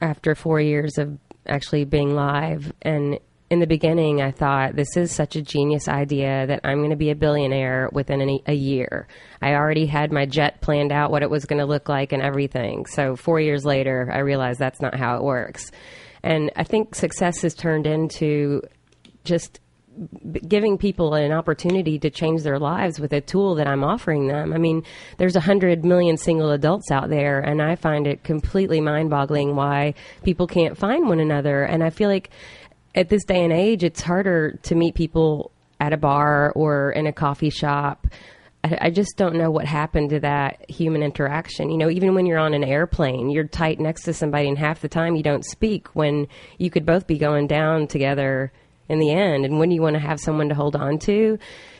after 0.01 0.33
four 0.35 0.59
years 0.59 0.97
of 0.97 1.17
actually 1.45 1.85
being 1.85 2.15
live. 2.15 2.73
And 2.81 3.19
in 3.51 3.59
the 3.59 3.67
beginning, 3.67 4.21
I 4.21 4.31
thought 4.31 4.75
this 4.75 4.95
is 4.95 5.13
such 5.13 5.35
a 5.35 5.41
genius 5.41 5.89
idea 5.89 6.47
that 6.47 6.61
I'm 6.63 6.77
going 6.77 6.91
to 6.91 6.95
be 6.95 7.11
a 7.11 7.15
billionaire 7.15 7.89
within 7.91 8.39
a 8.47 8.53
year. 8.53 9.07
I 9.41 9.55
already 9.55 9.85
had 9.85 10.11
my 10.11 10.25
jet 10.25 10.61
planned 10.61 10.93
out, 10.93 11.11
what 11.11 11.21
it 11.21 11.29
was 11.29 11.45
going 11.45 11.59
to 11.59 11.65
look 11.65 11.89
like, 11.89 12.13
and 12.13 12.23
everything. 12.23 12.85
So 12.85 13.17
four 13.17 13.41
years 13.41 13.65
later, 13.65 14.09
I 14.11 14.19
realized 14.19 14.57
that's 14.57 14.81
not 14.81 14.95
how 14.95 15.17
it 15.17 15.23
works. 15.23 15.69
And 16.23 16.51
I 16.55 16.63
think 16.63 16.95
success 16.95 17.41
has 17.41 17.53
turned 17.53 17.87
into 17.87 18.61
just 19.23 19.59
giving 20.47 20.77
people 20.77 21.13
an 21.15 21.31
opportunity 21.31 21.99
to 21.99 22.09
change 22.09 22.43
their 22.43 22.57
lives 22.57 22.99
with 22.99 23.11
a 23.11 23.19
tool 23.19 23.55
that 23.55 23.67
I'm 23.67 23.83
offering 23.83 24.27
them. 24.27 24.53
I 24.53 24.57
mean, 24.57 24.83
there's 25.17 25.35
a 25.35 25.41
hundred 25.41 25.83
million 25.83 26.15
single 26.15 26.51
adults 26.51 26.91
out 26.91 27.09
there, 27.09 27.39
and 27.41 27.61
I 27.61 27.75
find 27.75 28.07
it 28.07 28.23
completely 28.23 28.79
mind-boggling 28.79 29.55
why 29.55 29.93
people 30.23 30.47
can't 30.47 30.77
find 30.77 31.07
one 31.07 31.19
another. 31.19 31.63
And 31.63 31.83
I 31.83 31.89
feel 31.89 32.09
like 32.09 32.29
at 32.95 33.09
this 33.09 33.25
day 33.25 33.43
and 33.43 33.51
age, 33.51 33.83
it's 33.83 34.01
harder 34.01 34.57
to 34.63 34.75
meet 34.75 34.95
people 34.95 35.51
at 35.79 35.93
a 35.93 35.97
bar 35.97 36.51
or 36.55 36.91
in 36.91 37.05
a 37.07 37.13
coffee 37.13 37.49
shop. 37.49 38.07
I, 38.63 38.77
I 38.81 38.89
just 38.89 39.17
don't 39.17 39.35
know 39.35 39.49
what 39.51 39.65
happened 39.65 40.11
to 40.11 40.19
that 40.21 40.69
human 40.69 41.03
interaction. 41.03 41.69
You 41.69 41.77
know, 41.77 41.89
even 41.89 42.13
when 42.13 42.25
you're 42.25 42.39
on 42.39 42.53
an 42.53 42.63
airplane, 42.63 43.29
you're 43.29 43.47
tight 43.47 43.79
next 43.79 44.03
to 44.03 44.13
somebody, 44.13 44.47
and 44.47 44.57
half 44.57 44.81
the 44.81 44.89
time 44.89 45.15
you 45.15 45.23
don't 45.23 45.45
speak 45.45 45.95
when 45.95 46.27
you 46.57 46.69
could 46.69 46.85
both 46.85 47.07
be 47.07 47.17
going 47.17 47.47
down 47.47 47.87
together 47.87 48.51
in 48.89 48.99
the 48.99 49.11
end. 49.11 49.45
And 49.45 49.59
when 49.59 49.71
you 49.71 49.81
want 49.81 49.95
to 49.95 49.99
have 49.99 50.19
someone 50.19 50.49
to 50.49 50.55
hold 50.55 50.75
on 50.75 50.99
to? 50.99 51.39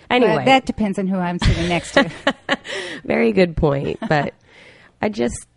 Anyway, 0.09 0.35
Well, 0.35 0.45
that 0.45 0.65
depends 0.65 0.99
on 0.99 1.07
who 1.07 1.17
I'm 1.17 1.39
sitting 1.39 1.69
next 1.69 1.93
to. 1.93 2.11
very 3.05 3.31
good 3.31 3.55
point. 3.55 3.99
But 4.07 4.33
I 5.01 5.09
just 5.09 5.47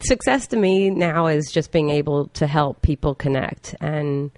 success 0.00 0.46
to 0.48 0.56
me 0.56 0.90
now 0.90 1.26
is 1.26 1.50
just 1.50 1.72
being 1.72 1.90
able 1.90 2.28
to 2.28 2.46
help 2.46 2.82
people 2.82 3.14
connect 3.14 3.74
and 3.80 4.30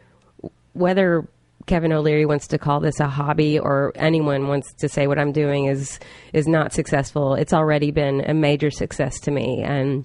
whether 0.72 1.28
Kevin 1.66 1.92
O'Leary 1.92 2.26
wants 2.26 2.48
to 2.48 2.58
call 2.58 2.80
this 2.80 3.00
a 3.00 3.06
hobby 3.08 3.58
or 3.58 3.92
anyone 3.96 4.48
wants 4.48 4.72
to 4.74 4.88
say 4.88 5.06
what 5.06 5.18
I'm 5.18 5.32
doing 5.32 5.66
is 5.66 5.98
is 6.32 6.46
not 6.46 6.72
successful. 6.72 7.34
It's 7.34 7.52
already 7.52 7.90
been 7.90 8.22
a 8.28 8.34
major 8.34 8.70
success 8.70 9.20
to 9.20 9.30
me 9.30 9.62
and 9.62 10.04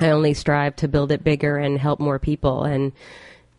I 0.00 0.10
only 0.10 0.34
strive 0.34 0.76
to 0.76 0.88
build 0.88 1.12
it 1.12 1.24
bigger 1.24 1.56
and 1.56 1.78
help 1.78 2.00
more 2.00 2.18
people 2.18 2.64
and 2.64 2.92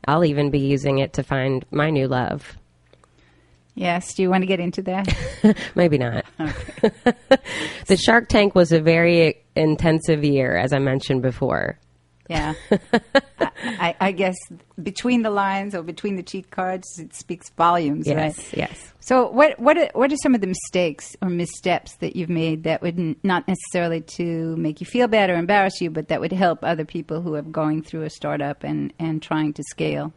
I'll 0.08 0.26
even 0.26 0.52
be 0.52 0.60
using 0.60 1.00
it 1.00 1.14
to 1.14 1.24
find 1.24 1.66
my 1.72 1.90
new 1.90 2.08
love. 2.08 2.58
yes. 3.76 4.14
Do 4.14 4.22
you 4.22 4.30
want 4.30 4.44
to 4.44 4.48
get 4.48 4.60
into 4.60 4.82
that? 4.84 5.14
Maybe 5.76 5.98
not. 5.98 6.26
the 7.88 7.98
Shark 7.98 8.28
Tank 8.30 8.56
was 8.56 8.72
a 8.72 8.80
very 8.80 9.44
intensive 9.56 10.24
year, 10.24 10.56
as 10.56 10.72
I 10.74 10.80
mentioned 10.80 11.22
before. 11.22 11.78
Yeah. 12.30 12.54
I, 12.72 12.80
I, 13.62 13.96
I 14.00 14.12
guess 14.12 14.36
between 14.82 15.22
the 15.22 15.30
lines 15.30 15.74
or 15.76 15.82
between 15.84 16.16
the 16.16 16.24
cheek'd 16.24 16.52
cards, 16.52 17.00
it 17.00 17.14
speaks 17.16 17.50
volumes, 17.52 18.08
Yes, 18.08 18.38
right? 18.38 18.58
yes. 18.58 18.94
So, 19.00 19.30
what 19.30 19.58
what 19.60 19.78
are, 19.78 19.90
what 19.94 20.12
are 20.12 20.18
some 20.18 20.36
of 20.36 20.42
the 20.42 20.48
mistakes 20.48 21.16
or 21.22 21.30
missteps 21.30 21.96
that 21.98 22.16
you've 22.18 22.30
made 22.30 22.64
that 22.64 22.82
would 22.82 23.00
n- 23.00 23.16
not 23.24 23.48
necessarily 23.48 24.02
to 24.18 24.56
make 24.58 24.82
you 24.82 24.86
feel 24.86 25.08
bad 25.08 25.30
or 25.30 25.36
embarrass 25.36 25.80
you, 25.80 25.90
but 25.90 26.10
that 26.10 26.20
would 26.20 26.34
help 26.34 26.60
other 26.64 26.84
people 26.84 27.22
who 27.22 27.34
are 27.36 27.42
going 27.42 27.82
through 27.82 28.04
a 28.04 28.10
startup 28.10 28.64
and 28.64 28.92
and 29.00 29.22
trying 29.22 29.54
to 29.54 29.64
scale? 29.70 30.12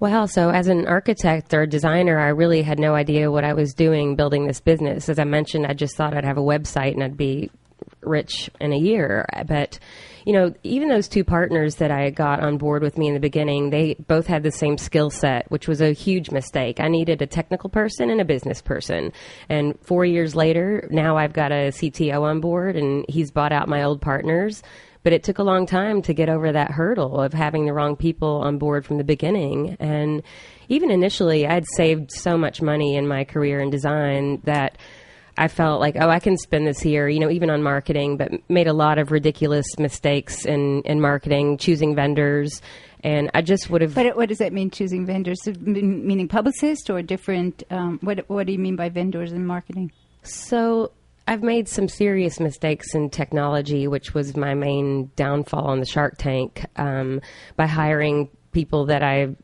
Well, 0.00 0.28
so 0.28 0.50
as 0.50 0.68
an 0.68 0.86
architect 0.86 1.52
or 1.52 1.66
designer, 1.66 2.18
I 2.18 2.28
really 2.28 2.62
had 2.62 2.78
no 2.78 2.94
idea 2.94 3.30
what 3.30 3.44
I 3.44 3.52
was 3.52 3.74
doing 3.74 4.14
building 4.16 4.46
this 4.46 4.60
business. 4.60 5.08
As 5.08 5.18
I 5.18 5.24
mentioned, 5.24 5.66
I 5.66 5.74
just 5.74 5.96
thought 5.96 6.16
I'd 6.16 6.24
have 6.24 6.38
a 6.38 6.42
website 6.42 6.92
and 6.94 7.02
I'd 7.02 7.16
be 7.16 7.50
rich 8.00 8.48
in 8.60 8.72
a 8.72 8.78
year. 8.78 9.26
But, 9.46 9.78
you 10.24 10.32
know, 10.32 10.54
even 10.62 10.88
those 10.88 11.08
two 11.08 11.24
partners 11.24 11.76
that 11.76 11.90
I 11.90 12.10
got 12.10 12.40
on 12.40 12.58
board 12.58 12.82
with 12.82 12.98
me 12.98 13.08
in 13.08 13.14
the 13.14 13.20
beginning, 13.20 13.70
they 13.70 13.94
both 14.06 14.26
had 14.26 14.42
the 14.42 14.50
same 14.50 14.78
skill 14.78 15.10
set, 15.10 15.50
which 15.50 15.68
was 15.68 15.80
a 15.80 15.92
huge 15.92 16.30
mistake. 16.30 16.80
I 16.80 16.88
needed 16.88 17.22
a 17.22 17.26
technical 17.26 17.70
person 17.70 18.10
and 18.10 18.20
a 18.20 18.24
business 18.24 18.62
person. 18.62 19.12
And 19.48 19.78
four 19.82 20.04
years 20.04 20.34
later, 20.34 20.88
now 20.90 21.16
I've 21.16 21.32
got 21.32 21.52
a 21.52 21.70
CTO 21.70 22.22
on 22.22 22.40
board 22.40 22.76
and 22.76 23.04
he's 23.08 23.30
bought 23.30 23.52
out 23.52 23.68
my 23.68 23.82
old 23.82 24.00
partners 24.00 24.62
but 25.02 25.12
it 25.12 25.22
took 25.22 25.38
a 25.38 25.42
long 25.42 25.64
time 25.64 26.02
to 26.02 26.12
get 26.12 26.28
over 26.28 26.52
that 26.52 26.70
hurdle 26.70 27.20
of 27.20 27.32
having 27.32 27.64
the 27.64 27.72
wrong 27.72 27.96
people 27.96 28.42
on 28.42 28.58
board 28.58 28.84
from 28.84 28.98
the 28.98 29.04
beginning. 29.04 29.76
And 29.80 30.22
even 30.68 30.90
initially, 30.90 31.46
I'd 31.46 31.64
saved 31.76 32.12
so 32.12 32.36
much 32.36 32.60
money 32.60 32.96
in 32.96 33.08
my 33.08 33.24
career 33.24 33.60
in 33.60 33.70
design 33.70 34.40
that 34.44 34.76
I 35.38 35.48
felt 35.48 35.80
like, 35.80 35.96
oh, 35.98 36.08
I 36.08 36.18
can 36.18 36.36
spend 36.36 36.66
this 36.66 36.80
here, 36.80 37.08
you 37.08 37.20
know, 37.20 37.30
even 37.30 37.48
on 37.48 37.62
marketing, 37.62 38.16
but 38.16 38.32
made 38.50 38.66
a 38.66 38.72
lot 38.72 38.98
of 38.98 39.12
ridiculous 39.12 39.78
mistakes 39.78 40.44
in, 40.44 40.82
in 40.82 41.00
marketing, 41.00 41.58
choosing 41.58 41.94
vendors. 41.94 42.60
And 43.04 43.30
I 43.34 43.42
just 43.42 43.70
would 43.70 43.80
have. 43.80 43.94
But 43.94 44.16
what 44.16 44.28
does 44.28 44.38
that 44.38 44.52
mean? 44.52 44.70
Choosing 44.70 45.06
vendors, 45.06 45.38
meaning 45.60 46.26
publicist 46.26 46.90
or 46.90 47.00
different? 47.00 47.62
Um, 47.70 48.00
what 48.02 48.28
what 48.28 48.46
do 48.46 48.52
you 48.52 48.58
mean 48.58 48.74
by 48.74 48.88
vendors 48.88 49.32
in 49.32 49.46
marketing? 49.46 49.92
So 50.24 50.90
I've 51.28 51.44
made 51.44 51.68
some 51.68 51.88
serious 51.88 52.40
mistakes 52.40 52.96
in 52.96 53.10
technology, 53.10 53.86
which 53.86 54.14
was 54.14 54.36
my 54.36 54.54
main 54.54 55.12
downfall 55.14 55.66
on 55.66 55.78
the 55.78 55.86
Shark 55.86 56.16
Tank 56.18 56.66
um, 56.74 57.20
by 57.54 57.66
hiring 57.66 58.30
people 58.50 58.86
that 58.86 59.04
I 59.04 59.36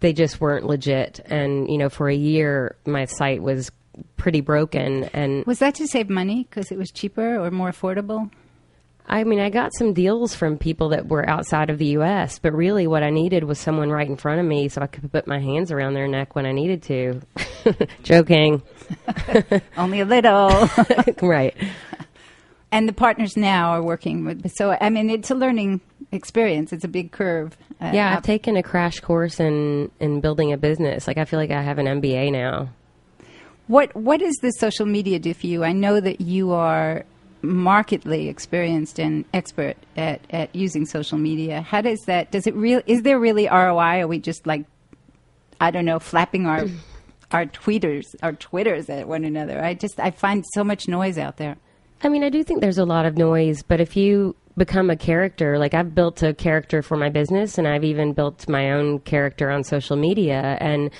they 0.00 0.12
just 0.12 0.40
weren't 0.40 0.66
legit. 0.66 1.20
And 1.26 1.70
you 1.70 1.78
know, 1.78 1.88
for 1.88 2.08
a 2.08 2.14
year, 2.14 2.76
my 2.84 3.04
site 3.04 3.42
was 3.42 3.70
pretty 4.16 4.40
broken. 4.40 5.04
And 5.12 5.44
Was 5.46 5.58
that 5.60 5.74
to 5.76 5.86
save 5.86 6.08
money 6.08 6.46
because 6.48 6.70
it 6.72 6.78
was 6.78 6.90
cheaper 6.90 7.36
or 7.38 7.50
more 7.50 7.70
affordable? 7.70 8.30
I 9.06 9.24
mean, 9.24 9.40
I 9.40 9.50
got 9.50 9.74
some 9.74 9.92
deals 9.94 10.32
from 10.34 10.56
people 10.58 10.90
that 10.90 11.08
were 11.08 11.28
outside 11.28 11.70
of 11.70 11.78
the 11.78 11.86
U.S., 11.86 12.38
but 12.38 12.52
really, 12.52 12.86
what 12.86 13.02
I 13.02 13.10
needed 13.10 13.42
was 13.44 13.58
someone 13.58 13.90
right 13.90 14.06
in 14.08 14.16
front 14.16 14.38
of 14.40 14.46
me 14.46 14.68
so 14.68 14.80
I 14.80 14.86
could 14.86 15.10
put 15.10 15.26
my 15.26 15.40
hands 15.40 15.72
around 15.72 15.94
their 15.94 16.06
neck 16.06 16.36
when 16.36 16.46
I 16.46 16.52
needed 16.52 16.82
to. 16.84 17.20
Joking, 18.04 18.62
Only 19.76 20.00
a 20.00 20.04
little. 20.04 20.68
right? 21.22 21.54
and 22.70 22.88
the 22.88 22.92
partners 22.92 23.36
now 23.36 23.70
are 23.72 23.82
working 23.82 24.24
with. 24.24 24.50
So 24.56 24.76
I 24.80 24.88
mean, 24.88 25.10
it's 25.10 25.30
a 25.30 25.34
learning 25.34 25.80
experience. 26.12 26.72
It's 26.72 26.84
a 26.84 26.88
big 26.88 27.10
curve. 27.12 27.56
Uh, 27.80 27.90
Yeah, 27.92 28.12
I've 28.12 28.18
up- 28.18 28.24
taken 28.24 28.56
a 28.56 28.62
crash 28.62 29.00
course 29.00 29.40
in 29.40 29.90
in 30.00 30.20
building 30.20 30.52
a 30.52 30.56
business. 30.56 31.06
Like 31.08 31.18
I 31.18 31.24
feel 31.24 31.38
like 31.40 31.50
I 31.50 31.60
have 31.60 31.78
an 31.78 31.86
MBA 31.86 32.30
now. 32.32 32.68
What 33.72 33.96
What 33.96 34.20
does 34.20 34.36
the 34.42 34.50
social 34.50 34.84
media 34.84 35.18
do 35.18 35.32
for 35.32 35.46
you? 35.46 35.64
I 35.64 35.72
know 35.72 35.98
that 35.98 36.20
you 36.20 36.52
are 36.52 37.06
markedly 37.40 38.28
experienced 38.28 39.00
and 39.00 39.24
expert 39.32 39.78
at, 39.96 40.20
at 40.28 40.54
using 40.54 40.84
social 40.84 41.16
media. 41.16 41.62
How 41.62 41.80
does 41.80 41.98
that? 42.00 42.30
Does 42.30 42.46
it 42.46 42.54
real? 42.54 42.82
Is 42.86 43.00
there 43.00 43.18
really 43.18 43.46
ROI? 43.46 44.00
Or 44.00 44.02
are 44.02 44.06
we 44.06 44.18
just 44.18 44.46
like, 44.46 44.66
I 45.58 45.70
don't 45.70 45.86
know, 45.86 45.98
flapping 45.98 46.44
our 46.44 46.66
our 47.30 47.46
tweeters, 47.46 48.14
our 48.22 48.34
twitters 48.34 48.90
at 48.90 49.08
one 49.08 49.24
another? 49.24 49.64
I 49.64 49.72
just 49.72 49.98
I 49.98 50.10
find 50.10 50.44
so 50.52 50.62
much 50.62 50.86
noise 50.86 51.16
out 51.16 51.38
there. 51.38 51.56
I 52.02 52.10
mean, 52.10 52.24
I 52.24 52.28
do 52.28 52.44
think 52.44 52.60
there's 52.60 52.76
a 52.76 52.84
lot 52.84 53.06
of 53.06 53.16
noise, 53.16 53.62
but 53.62 53.80
if 53.80 53.96
you 53.96 54.36
become 54.56 54.90
a 54.90 54.96
character, 54.96 55.58
like 55.58 55.74
I've 55.74 55.94
built 55.94 56.22
a 56.22 56.34
character 56.34 56.82
for 56.82 56.96
my 56.96 57.08
business 57.08 57.56
and 57.56 57.66
I've 57.66 57.84
even 57.84 58.12
built 58.12 58.48
my 58.48 58.72
own 58.72 58.98
character 59.00 59.50
on 59.50 59.64
social 59.64 59.96
media 59.96 60.58
and 60.60 60.90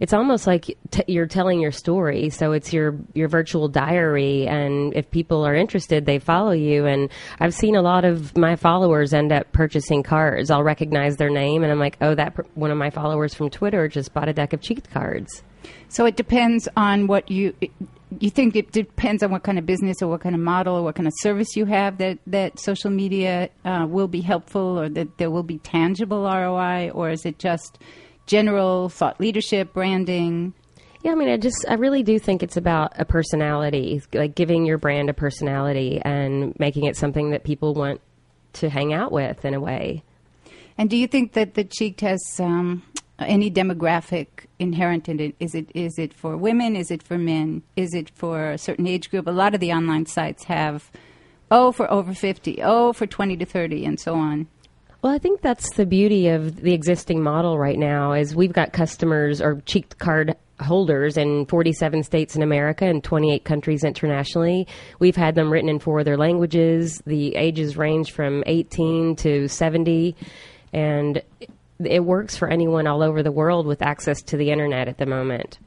it's 0.00 0.12
almost 0.12 0.46
like 0.46 0.76
t- 0.90 1.04
you're 1.06 1.26
telling 1.26 1.60
your 1.60 1.72
story. 1.72 2.30
So 2.30 2.52
it's 2.52 2.72
your 2.72 2.96
your 3.14 3.28
virtual 3.28 3.68
diary 3.68 4.46
and 4.46 4.94
if 4.96 5.10
people 5.10 5.44
are 5.46 5.54
interested, 5.54 6.06
they 6.06 6.18
follow 6.18 6.52
you 6.52 6.86
and 6.86 7.10
I've 7.38 7.54
seen 7.54 7.76
a 7.76 7.82
lot 7.82 8.04
of 8.04 8.36
my 8.36 8.56
followers 8.56 9.12
end 9.12 9.32
up 9.32 9.52
purchasing 9.52 10.02
cards. 10.02 10.50
I'll 10.50 10.64
recognize 10.64 11.16
their 11.16 11.30
name 11.30 11.62
and 11.62 11.70
I'm 11.70 11.78
like, 11.78 11.98
"Oh, 12.00 12.14
that 12.14 12.34
one 12.56 12.70
of 12.70 12.78
my 12.78 12.90
followers 12.90 13.34
from 13.34 13.50
Twitter 13.50 13.88
just 13.88 14.14
bought 14.14 14.28
a 14.28 14.32
deck 14.32 14.52
of 14.52 14.60
cheek'd 14.60 14.90
cards." 14.90 15.42
So 15.88 16.06
it 16.06 16.16
depends 16.16 16.68
on 16.76 17.06
what 17.06 17.30
you 17.30 17.54
you 18.20 18.30
think 18.30 18.56
it 18.56 18.72
depends 18.72 19.22
on 19.22 19.30
what 19.30 19.42
kind 19.42 19.58
of 19.58 19.66
business 19.66 20.02
or 20.02 20.08
what 20.08 20.20
kind 20.20 20.34
of 20.34 20.40
model 20.40 20.76
or 20.76 20.82
what 20.82 20.94
kind 20.94 21.06
of 21.06 21.12
service 21.18 21.56
you 21.56 21.64
have 21.66 21.98
that 21.98 22.18
that 22.26 22.58
social 22.58 22.90
media 22.90 23.48
uh, 23.64 23.86
will 23.88 24.08
be 24.08 24.20
helpful 24.20 24.78
or 24.78 24.88
that 24.88 25.18
there 25.18 25.30
will 25.30 25.42
be 25.42 25.58
tangible 25.58 26.22
ROI 26.24 26.90
or 26.90 27.10
is 27.10 27.24
it 27.24 27.38
just 27.38 27.78
general 28.26 28.88
thought 28.88 29.20
leadership 29.20 29.72
branding? 29.72 30.54
Yeah, 31.02 31.12
I 31.12 31.14
mean, 31.16 31.28
I 31.28 31.36
just, 31.36 31.64
I 31.68 31.74
really 31.74 32.04
do 32.04 32.18
think 32.20 32.44
it's 32.44 32.56
about 32.56 32.92
a 32.96 33.04
personality, 33.04 34.00
like 34.12 34.36
giving 34.36 34.64
your 34.64 34.78
brand 34.78 35.10
a 35.10 35.14
personality 35.14 36.00
and 36.00 36.54
making 36.60 36.84
it 36.84 36.96
something 36.96 37.30
that 37.30 37.42
people 37.42 37.74
want 37.74 38.00
to 38.54 38.68
hang 38.68 38.92
out 38.92 39.10
with 39.10 39.44
in 39.44 39.54
a 39.54 39.60
way. 39.60 40.04
And 40.78 40.88
do 40.88 40.96
you 40.96 41.08
think 41.08 41.32
that 41.32 41.54
the 41.54 41.64
cheek'd 41.64 42.02
has 42.02 42.20
um, 42.38 42.82
any 43.18 43.50
demographic 43.50 44.26
inherent 44.58 45.08
in 45.08 45.20
it? 45.20 45.36
Is 45.40 45.54
it 45.54 45.70
is 45.74 45.98
it 45.98 46.12
for 46.12 46.36
women? 46.36 46.76
Is 46.76 46.90
it 46.90 47.02
for 47.02 47.18
men? 47.18 47.62
Is 47.76 47.94
it 47.94 48.10
for 48.10 48.50
a 48.50 48.58
certain 48.58 48.86
age 48.86 49.10
group? 49.10 49.26
A 49.26 49.30
lot 49.30 49.54
of 49.54 49.60
the 49.60 49.72
online 49.72 50.06
sites 50.06 50.44
have, 50.44 50.90
oh, 51.50 51.72
for 51.72 51.90
over 51.90 52.14
fifty, 52.14 52.62
oh, 52.62 52.92
for 52.92 53.06
twenty 53.06 53.36
to 53.36 53.44
thirty, 53.44 53.84
and 53.84 53.98
so 53.98 54.14
on. 54.14 54.48
Well, 55.02 55.12
I 55.12 55.18
think 55.18 55.40
that's 55.40 55.74
the 55.74 55.84
beauty 55.84 56.28
of 56.28 56.62
the 56.62 56.74
existing 56.74 57.24
model 57.24 57.58
right 57.58 57.78
now 57.78 58.12
is 58.12 58.36
we've 58.36 58.52
got 58.52 58.72
customers 58.72 59.40
or 59.40 59.60
cheek'd 59.66 59.98
card 59.98 60.36
holders 60.60 61.16
in 61.16 61.44
47 61.46 62.04
states 62.04 62.36
in 62.36 62.42
America 62.42 62.84
and 62.84 63.02
28 63.02 63.44
countries 63.44 63.82
internationally. 63.82 64.68
We've 65.00 65.16
had 65.16 65.34
them 65.34 65.50
written 65.50 65.68
in 65.68 65.80
four 65.80 65.98
other 65.98 66.16
languages. 66.16 67.02
The 67.04 67.34
ages 67.34 67.76
range 67.76 68.12
from 68.12 68.44
18 68.46 69.16
to 69.16 69.48
70 69.48 70.14
and 70.72 71.20
it 71.86 72.00
works 72.00 72.36
for 72.36 72.48
anyone 72.48 72.86
all 72.86 73.02
over 73.02 73.22
the 73.22 73.32
world 73.32 73.66
with 73.66 73.82
access 73.82 74.22
to 74.22 74.36
the 74.36 74.50
internet 74.50 74.88
at 74.88 74.98
the 74.98 75.06
moment. 75.06 75.58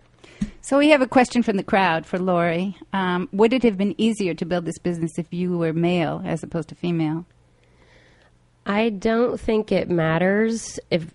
So 0.61 0.77
we 0.77 0.89
have 0.89 1.01
a 1.01 1.07
question 1.07 1.43
from 1.43 1.57
the 1.57 1.63
crowd 1.63 2.05
for 2.05 2.17
Lori. 2.17 2.75
Um, 2.91 3.29
would 3.31 3.53
it 3.53 3.63
have 3.63 3.77
been 3.77 3.95
easier 3.99 4.33
to 4.33 4.45
build 4.45 4.65
this 4.65 4.79
business 4.79 5.17
if 5.17 5.31
you 5.31 5.57
were 5.57 5.73
male 5.73 6.21
as 6.25 6.43
opposed 6.43 6.69
to 6.69 6.75
female? 6.75 7.25
I 8.65 8.89
don't 8.89 9.39
think 9.39 9.71
it 9.71 9.89
matters 9.89 10.79
if 10.89 11.11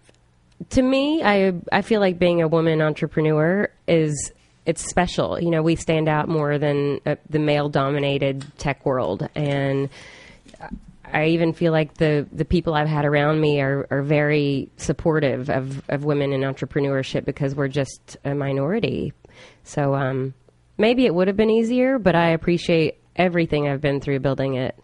to 0.69 0.83
me, 0.83 1.23
I 1.23 1.55
I 1.73 1.83
feel 1.83 2.01
like 2.01 2.19
being 2.19 2.43
a 2.43 2.49
woman 2.49 2.83
entrepreneur 2.83 3.71
is 3.89 4.33
it's 4.67 4.89
special. 4.89 5.41
You 5.41 5.51
know, 5.51 5.63
we 5.63 5.75
stand 5.75 6.09
out 6.09 6.29
more 6.29 6.59
than 6.59 7.01
uh, 7.07 7.17
the 7.29 7.39
male 7.39 7.69
dominated 7.69 8.47
tech 8.59 8.85
world, 8.85 9.29
and 9.35 9.89
I 11.13 11.27
even 11.29 11.53
feel 11.53 11.73
like 11.73 11.95
the 11.95 12.27
the 12.33 12.45
people 12.45 12.75
I've 12.75 12.89
had 12.89 13.05
around 13.05 13.41
me 13.41 13.61
are 13.61 13.87
are 13.91 14.03
very 14.03 14.71
supportive 14.77 15.51
of 15.51 15.83
of 15.89 16.05
women 16.05 16.33
in 16.33 16.41
entrepreneurship 16.41 17.25
because 17.25 17.55
we're 17.55 17.69
just 17.69 18.17
a 18.25 18.35
minority. 18.35 19.13
So 19.63 19.95
um, 19.95 20.35
maybe 20.79 21.07
it 21.07 21.15
would 21.15 21.29
have 21.29 21.37
been 21.37 21.51
easier, 21.51 21.99
but 21.99 22.15
I 22.15 22.31
appreciate 22.31 22.99
everything 23.17 23.69
I've 23.69 23.81
been 23.81 24.01
through 24.01 24.21
building 24.21 24.55
it. 24.55 24.80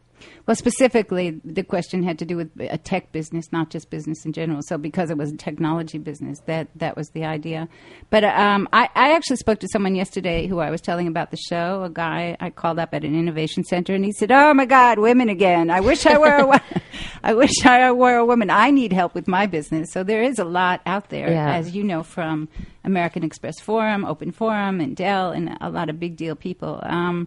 Well, 0.47 0.55
specifically, 0.55 1.41
the 1.45 1.65
question 1.65 2.05
had 2.05 2.21
to 2.21 2.25
do 2.25 2.37
with 2.37 2.51
a 2.61 2.79
tech 2.79 3.11
business, 3.11 3.51
not 3.51 3.69
just 3.71 3.91
business 3.91 4.25
in 4.25 4.33
general. 4.33 4.61
So, 4.63 4.79
because 4.79 5.11
it 5.11 5.19
was 5.19 5.33
a 5.33 5.37
technology 5.37 5.99
business, 5.99 6.39
that 6.47 6.69
that 6.77 6.97
was 6.97 7.09
the 7.11 7.25
idea. 7.25 7.69
But 8.11 8.23
um, 8.23 8.69
I, 8.73 8.89
I 8.95 9.15
actually 9.15 9.39
spoke 9.39 9.59
to 9.61 9.69
someone 9.73 9.97
yesterday 9.97 10.47
who 10.47 10.61
I 10.61 10.71
was 10.71 10.81
telling 10.81 11.09
about 11.09 11.33
the 11.33 11.37
show. 11.37 11.83
A 11.83 11.91
guy 11.91 12.37
I 12.39 12.51
called 12.51 12.79
up 12.79 12.95
at 12.95 13.03
an 13.05 13.19
innovation 13.19 13.65
center, 13.65 13.93
and 13.93 14.05
he 14.05 14.13
said, 14.13 14.31
"Oh 14.31 14.55
my 14.55 14.67
God, 14.67 15.01
women 15.01 15.29
again! 15.29 15.69
I 15.69 15.81
wish 15.81 16.07
I 16.07 16.17
were 16.17 16.37
a, 16.53 16.63
I 17.25 17.35
wish 17.35 17.65
I 17.67 17.91
were 17.91 18.15
a 18.15 18.25
woman. 18.25 18.49
I 18.49 18.71
need 18.71 18.93
help 18.93 19.17
with 19.17 19.27
my 19.27 19.47
business." 19.47 19.91
So 19.93 20.05
there 20.05 20.23
is 20.23 20.39
a 20.39 20.45
lot 20.45 20.81
out 20.87 21.11
there, 21.11 21.29
Yeah. 21.29 21.55
as 21.57 21.75
you 21.75 21.83
know 21.83 22.05
from 22.05 22.49
American 22.85 23.25
Express 23.25 23.59
Forum, 23.61 24.05
Open 24.05 24.31
Forum, 24.31 24.81
and 24.81 24.95
Dell, 24.95 25.33
and 25.33 25.57
a 25.61 25.71
lot 25.71 25.91
of 25.91 25.99
big 25.99 26.17
deal 26.17 26.37
people. 26.37 26.79
Um, 26.85 27.27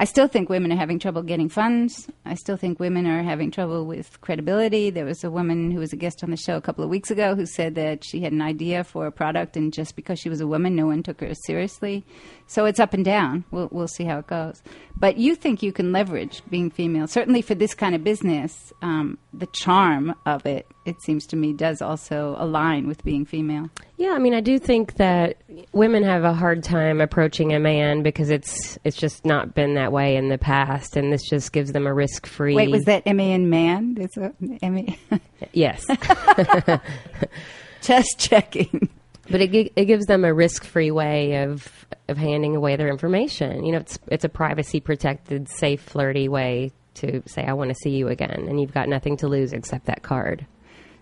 I 0.00 0.04
still 0.04 0.28
think 0.28 0.48
women 0.48 0.70
are 0.70 0.76
having 0.76 1.00
trouble 1.00 1.24
getting 1.24 1.48
funds. 1.48 2.08
I 2.24 2.34
still 2.34 2.56
think 2.56 2.78
women 2.78 3.04
are 3.08 3.24
having 3.24 3.50
trouble 3.50 3.84
with 3.84 4.20
credibility. 4.20 4.90
There 4.90 5.04
was 5.04 5.24
a 5.24 5.30
woman 5.30 5.72
who 5.72 5.80
was 5.80 5.92
a 5.92 5.96
guest 5.96 6.22
on 6.22 6.30
the 6.30 6.36
show 6.36 6.56
a 6.56 6.60
couple 6.60 6.84
of 6.84 6.90
weeks 6.90 7.10
ago 7.10 7.34
who 7.34 7.46
said 7.46 7.74
that 7.74 8.04
she 8.04 8.20
had 8.20 8.32
an 8.32 8.40
idea 8.40 8.84
for 8.84 9.08
a 9.08 9.12
product, 9.12 9.56
and 9.56 9.72
just 9.72 9.96
because 9.96 10.20
she 10.20 10.28
was 10.28 10.40
a 10.40 10.46
woman, 10.46 10.76
no 10.76 10.86
one 10.86 11.02
took 11.02 11.20
her 11.20 11.34
seriously. 11.34 12.04
So 12.50 12.64
it's 12.64 12.80
up 12.80 12.94
and 12.94 13.04
down. 13.04 13.44
We'll, 13.50 13.68
we'll 13.70 13.88
see 13.88 14.04
how 14.04 14.18
it 14.18 14.26
goes. 14.26 14.62
But 14.96 15.18
you 15.18 15.34
think 15.36 15.62
you 15.62 15.70
can 15.70 15.92
leverage 15.92 16.42
being 16.48 16.70
female. 16.70 17.06
Certainly 17.06 17.42
for 17.42 17.54
this 17.54 17.74
kind 17.74 17.94
of 17.94 18.02
business, 18.02 18.72
um, 18.80 19.18
the 19.34 19.46
charm 19.48 20.14
of 20.24 20.46
it, 20.46 20.66
it 20.86 21.00
seems 21.02 21.26
to 21.26 21.36
me, 21.36 21.52
does 21.52 21.82
also 21.82 22.36
align 22.38 22.88
with 22.88 23.04
being 23.04 23.26
female. 23.26 23.68
Yeah, 23.98 24.12
I 24.12 24.18
mean, 24.18 24.32
I 24.32 24.40
do 24.40 24.58
think 24.58 24.94
that 24.94 25.42
women 25.72 26.02
have 26.04 26.24
a 26.24 26.32
hard 26.32 26.64
time 26.64 27.02
approaching 27.02 27.52
a 27.52 27.60
man 27.60 28.02
because 28.02 28.30
it's 28.30 28.78
it's 28.82 28.96
just 28.96 29.26
not 29.26 29.54
been 29.54 29.74
that 29.74 29.92
way 29.92 30.16
in 30.16 30.30
the 30.30 30.38
past, 30.38 30.96
and 30.96 31.12
this 31.12 31.28
just 31.28 31.52
gives 31.52 31.72
them 31.72 31.86
a 31.86 31.92
risk 31.92 32.26
free. 32.26 32.54
Wait, 32.54 32.70
was 32.70 32.84
that 32.84 33.02
M 33.04 33.20
A 33.20 33.32
N 33.32 33.50
man? 33.50 33.96
It's 34.00 34.16
a 34.16 34.32
M 34.62 34.78
A. 34.78 34.98
Yes, 35.52 35.86
Just 37.82 38.18
checking. 38.18 38.88
but 39.30 39.40
it 39.40 39.72
it 39.76 39.84
gives 39.84 40.06
them 40.06 40.24
a 40.24 40.32
risk 40.34 40.64
free 40.64 40.90
way 40.90 41.42
of 41.44 41.86
of 42.08 42.16
handing 42.16 42.56
away 42.56 42.76
their 42.76 42.88
information. 42.88 43.64
You 43.64 43.72
know, 43.72 43.78
it's 43.78 43.98
it's 44.08 44.24
a 44.24 44.28
privacy 44.28 44.80
protected, 44.80 45.48
safe, 45.48 45.80
flirty 45.82 46.28
way 46.28 46.72
to 46.94 47.22
say 47.26 47.44
I 47.44 47.52
want 47.52 47.70
to 47.70 47.74
see 47.76 47.90
you 47.90 48.08
again, 48.08 48.46
and 48.48 48.60
you've 48.60 48.72
got 48.74 48.88
nothing 48.88 49.16
to 49.18 49.28
lose 49.28 49.52
except 49.52 49.86
that 49.86 50.02
card. 50.02 50.46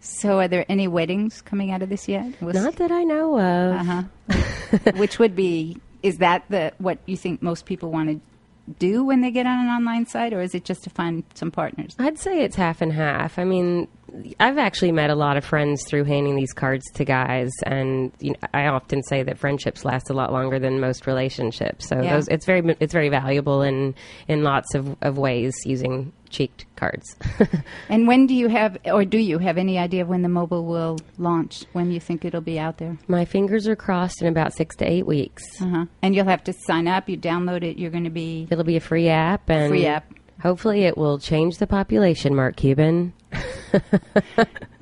So, 0.00 0.38
are 0.40 0.48
there 0.48 0.64
any 0.68 0.88
weddings 0.88 1.40
coming 1.42 1.70
out 1.72 1.82
of 1.82 1.88
this 1.88 2.06
yet? 2.08 2.40
Was- 2.42 2.54
Not 2.54 2.76
that 2.76 2.90
I 2.92 3.02
know 3.04 3.40
of. 3.40 3.80
Uh-huh. 3.88 4.92
Which 4.96 5.18
would 5.18 5.34
be 5.34 5.78
is 6.02 6.18
that 6.18 6.44
the 6.50 6.72
what 6.78 6.98
you 7.06 7.16
think 7.16 7.42
most 7.42 7.64
people 7.66 7.90
want 7.90 8.08
to 8.10 8.20
do 8.78 9.04
when 9.04 9.20
they 9.20 9.30
get 9.30 9.46
on 9.46 9.60
an 9.60 9.68
online 9.68 10.06
site, 10.06 10.32
or 10.32 10.40
is 10.40 10.54
it 10.54 10.64
just 10.64 10.82
to 10.84 10.90
find 10.90 11.22
some 11.34 11.50
partners? 11.50 11.94
I'd 11.98 12.18
say 12.18 12.42
it's 12.42 12.56
half 12.56 12.82
and 12.82 12.92
half. 12.92 13.38
I 13.38 13.44
mean, 13.44 13.88
I've 14.40 14.58
actually 14.58 14.92
met 14.92 15.10
a 15.10 15.14
lot 15.14 15.36
of 15.36 15.44
friends 15.44 15.84
through 15.86 16.04
handing 16.04 16.36
these 16.36 16.52
cards 16.52 16.84
to 16.94 17.04
guys, 17.04 17.50
and 17.64 18.12
you 18.20 18.30
know, 18.32 18.48
I 18.54 18.66
often 18.66 19.02
say 19.02 19.22
that 19.22 19.38
friendships 19.38 19.84
last 19.84 20.10
a 20.10 20.14
lot 20.14 20.32
longer 20.32 20.58
than 20.58 20.80
most 20.80 21.06
relationships. 21.06 21.88
So 21.88 22.00
Yeah. 22.00 22.14
those, 22.16 22.28
it's 22.28 22.46
very 22.46 22.76
it's 22.80 22.92
very 22.92 23.08
valuable 23.08 23.62
in 23.62 23.94
in 24.28 24.42
lots 24.42 24.74
of, 24.74 24.96
of 25.02 25.18
ways 25.18 25.54
using 25.64 26.12
cheek'd 26.30 26.64
cards. 26.76 27.16
And 27.88 28.08
when 28.08 28.26
do 28.26 28.34
you 28.34 28.48
have, 28.48 28.78
or 28.84 29.04
do 29.04 29.16
you 29.18 29.38
have 29.38 29.58
any 29.58 29.78
idea 29.78 30.02
of 30.02 30.08
when 30.08 30.22
the 30.22 30.28
mobile 30.28 30.64
will 30.64 30.98
launch? 31.18 31.64
When 31.72 31.90
you 31.92 32.00
think 32.00 32.24
it'll 32.24 32.40
be 32.40 32.58
out 32.58 32.78
there? 32.78 32.98
My 33.06 33.24
fingers 33.24 33.68
are 33.68 33.76
crossed 33.76 34.20
in 34.22 34.28
about 34.28 34.52
six 34.52 34.74
to 34.76 34.84
eight 34.90 35.06
weeks. 35.06 35.44
Uh-huh. 35.62 35.86
And 36.02 36.14
you'll 36.14 36.26
have 36.26 36.42
to 36.44 36.52
sign 36.52 36.88
up. 36.88 37.08
You 37.08 37.16
download 37.16 37.62
it. 37.62 37.78
You're 37.78 37.92
going 37.92 38.04
to 38.04 38.10
be 38.10 38.48
It'll 38.50 38.64
be 38.64 38.76
a 38.76 38.80
free 38.80 39.08
app, 39.08 39.48
and 39.48 39.68
Free 39.70 39.86
app. 39.86 40.04
Hopefully, 40.42 40.84
it 40.84 40.98
will 40.98 41.18
change 41.18 41.58
the 41.58 41.66
population. 41.66 42.34
Mark 42.34 42.56
Cuban. 42.56 43.12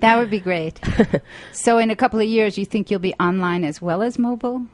that 0.01 0.19
would 0.19 0.31
be 0.31 0.41
great. 0.41 0.81
so, 1.53 1.79
in 1.79 1.91
a 1.91 1.97
couple 1.97 2.21
of 2.21 2.27
years, 2.27 2.59
you 2.59 2.65
think 2.65 2.91
you'll 2.91 3.01
be 3.01 3.15
online 3.15 3.65
as 3.65 3.81
well 3.81 4.03
as 4.03 4.19
mobile? 4.19 4.67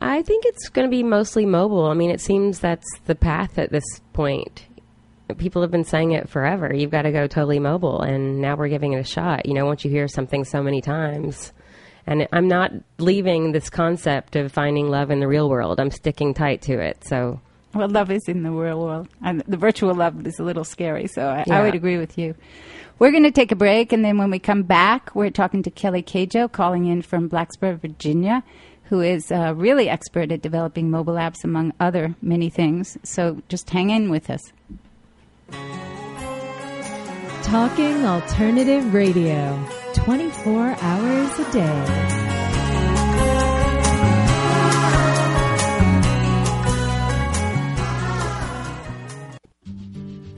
I 0.00 0.22
think 0.22 0.44
it's 0.44 0.68
going 0.68 0.86
to 0.86 0.90
be 0.90 1.02
mostly 1.02 1.46
mobile. 1.46 1.86
I 1.86 1.94
mean, 1.94 2.10
it 2.10 2.20
seems 2.20 2.58
that's 2.58 2.86
the 3.06 3.14
path 3.14 3.58
at 3.58 3.70
this 3.70 3.84
point. 4.12 4.66
People 5.38 5.62
have 5.62 5.70
been 5.70 5.84
saying 5.84 6.12
it 6.12 6.28
forever. 6.28 6.74
You've 6.74 6.90
got 6.90 7.02
to 7.02 7.12
go 7.12 7.26
totally 7.26 7.58
mobile, 7.58 8.02
and 8.02 8.40
now 8.40 8.56
we're 8.56 8.68
giving 8.68 8.92
it 8.92 9.00
a 9.00 9.04
shot. 9.04 9.46
You 9.46 9.54
know, 9.54 9.64
once 9.64 9.84
you 9.84 9.90
hear 9.90 10.06
something 10.08 10.44
so 10.44 10.62
many 10.62 10.82
times, 10.82 11.52
and 12.06 12.28
I'm 12.32 12.48
not 12.48 12.72
leaving 12.98 13.52
this 13.52 13.70
concept 13.70 14.36
of 14.36 14.52
finding 14.52 14.90
love 14.90 15.10
in 15.10 15.20
the 15.20 15.28
real 15.28 15.48
world. 15.48 15.80
I'm 15.80 15.90
sticking 15.90 16.34
tight 16.34 16.60
to 16.62 16.78
it. 16.78 17.04
So, 17.04 17.40
Well, 17.74 17.88
love 17.88 18.10
is 18.10 18.28
in 18.28 18.42
the 18.42 18.50
real 18.50 18.80
world, 18.80 19.08
and 19.22 19.40
the 19.48 19.56
virtual 19.56 19.94
love 19.94 20.26
is 20.26 20.38
a 20.38 20.44
little 20.44 20.64
scary. 20.64 21.08
So 21.08 21.26
I, 21.26 21.44
I 21.50 21.62
would 21.62 21.74
agree 21.74 21.98
with 21.98 22.16
you. 22.16 22.34
We're 22.98 23.10
going 23.10 23.24
to 23.24 23.32
take 23.32 23.50
a 23.50 23.56
break, 23.56 23.92
and 23.92 24.04
then 24.04 24.18
when 24.18 24.30
we 24.30 24.38
come 24.38 24.62
back, 24.62 25.14
we're 25.16 25.30
talking 25.30 25.64
to 25.64 25.70
Kelly 25.70 26.02
Queijo, 26.02 26.50
calling 26.50 26.86
in 26.86 27.02
from 27.02 27.28
Blacksburg, 27.28 27.80
Virginia, 27.80 28.44
who 28.84 29.00
is 29.00 29.32
uh, 29.32 29.52
really 29.56 29.88
expert 29.88 30.30
at 30.30 30.42
developing 30.42 30.90
mobile 30.90 31.14
apps, 31.14 31.42
among 31.42 31.72
other 31.80 32.14
many 32.22 32.50
things. 32.50 32.96
So 33.02 33.42
just 33.48 33.68
hang 33.70 33.90
in 33.90 34.10
with 34.10 34.30
us. 34.30 34.52
Talking 37.42 38.04
Alternative 38.06 38.94
Radio, 38.94 39.66
24 39.94 40.76
hours 40.80 41.38
a 41.40 41.52
day. 41.52 42.33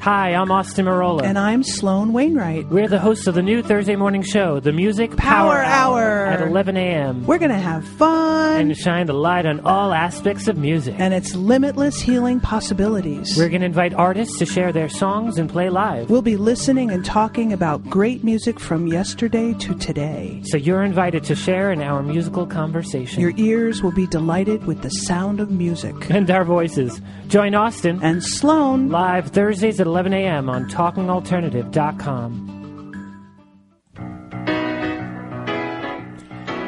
Hi, 0.07 0.35
I'm 0.35 0.53
Austin 0.53 0.87
Marola. 0.87 1.25
And 1.25 1.37
I'm 1.37 1.64
Sloan 1.64 2.12
Wainwright. 2.12 2.69
We're 2.69 2.87
the 2.87 3.01
hosts 3.01 3.27
of 3.27 3.35
the 3.35 3.42
new 3.42 3.61
Thursday 3.61 3.97
morning 3.97 4.23
show, 4.23 4.61
The 4.61 4.71
Music 4.71 5.16
Power 5.16 5.61
Hour. 5.64 6.27
at 6.27 6.40
11 6.42 6.77
a.m. 6.77 7.27
We're 7.27 7.38
going 7.38 7.51
to 7.51 7.59
have 7.59 7.85
fun. 7.85 8.61
and 8.61 8.77
shine 8.77 9.07
the 9.07 9.14
light 9.14 9.47
on 9.47 9.59
all 9.66 9.92
aspects 9.92 10.47
of 10.47 10.59
music. 10.59 10.95
and 10.97 11.12
its 11.12 11.35
limitless 11.35 12.01
healing 12.01 12.38
possibilities. 12.38 13.37
We're 13.37 13.49
going 13.49 13.62
to 13.62 13.66
invite 13.66 13.95
artists 13.95 14.38
to 14.38 14.47
share 14.47 14.71
their 14.73 14.88
songs 14.88 15.38
and 15.38 15.51
play 15.51 15.71
live. 15.71 16.09
We'll 16.09 16.23
be 16.23 16.37
listening 16.37 16.92
and 16.92 17.05
talking 17.05 17.53
about 17.53 17.83
great 17.90 18.23
music 18.23 18.61
from 18.61 18.87
yesterday 18.87 19.55
to 19.55 19.75
today. 19.75 20.40
So 20.45 20.57
you're 20.57 20.85
invited 20.85 21.25
to 21.25 21.35
share 21.35 21.73
in 21.73 21.83
our 21.83 22.05
musical 22.05 22.47
conversation. 22.47 23.21
Your 23.21 23.33
ears 23.37 23.83
will 23.83 23.90
be 23.90 24.07
delighted 24.07 24.66
with 24.66 24.83
the 24.83 24.90
sound 24.90 25.40
of 25.40 25.51
music. 25.51 25.97
and 26.11 26.31
our 26.31 26.45
voices. 26.45 27.01
Join 27.27 27.57
Austin 27.57 27.99
And 28.05 28.23
Sloan, 28.23 28.88
live 28.88 29.31
Thursdays 29.31 29.81
at 29.81 29.88
11 29.88 29.95
a.m. 30.12 30.50
on 30.50 30.68
TalkingAlternative.com. 30.68 32.56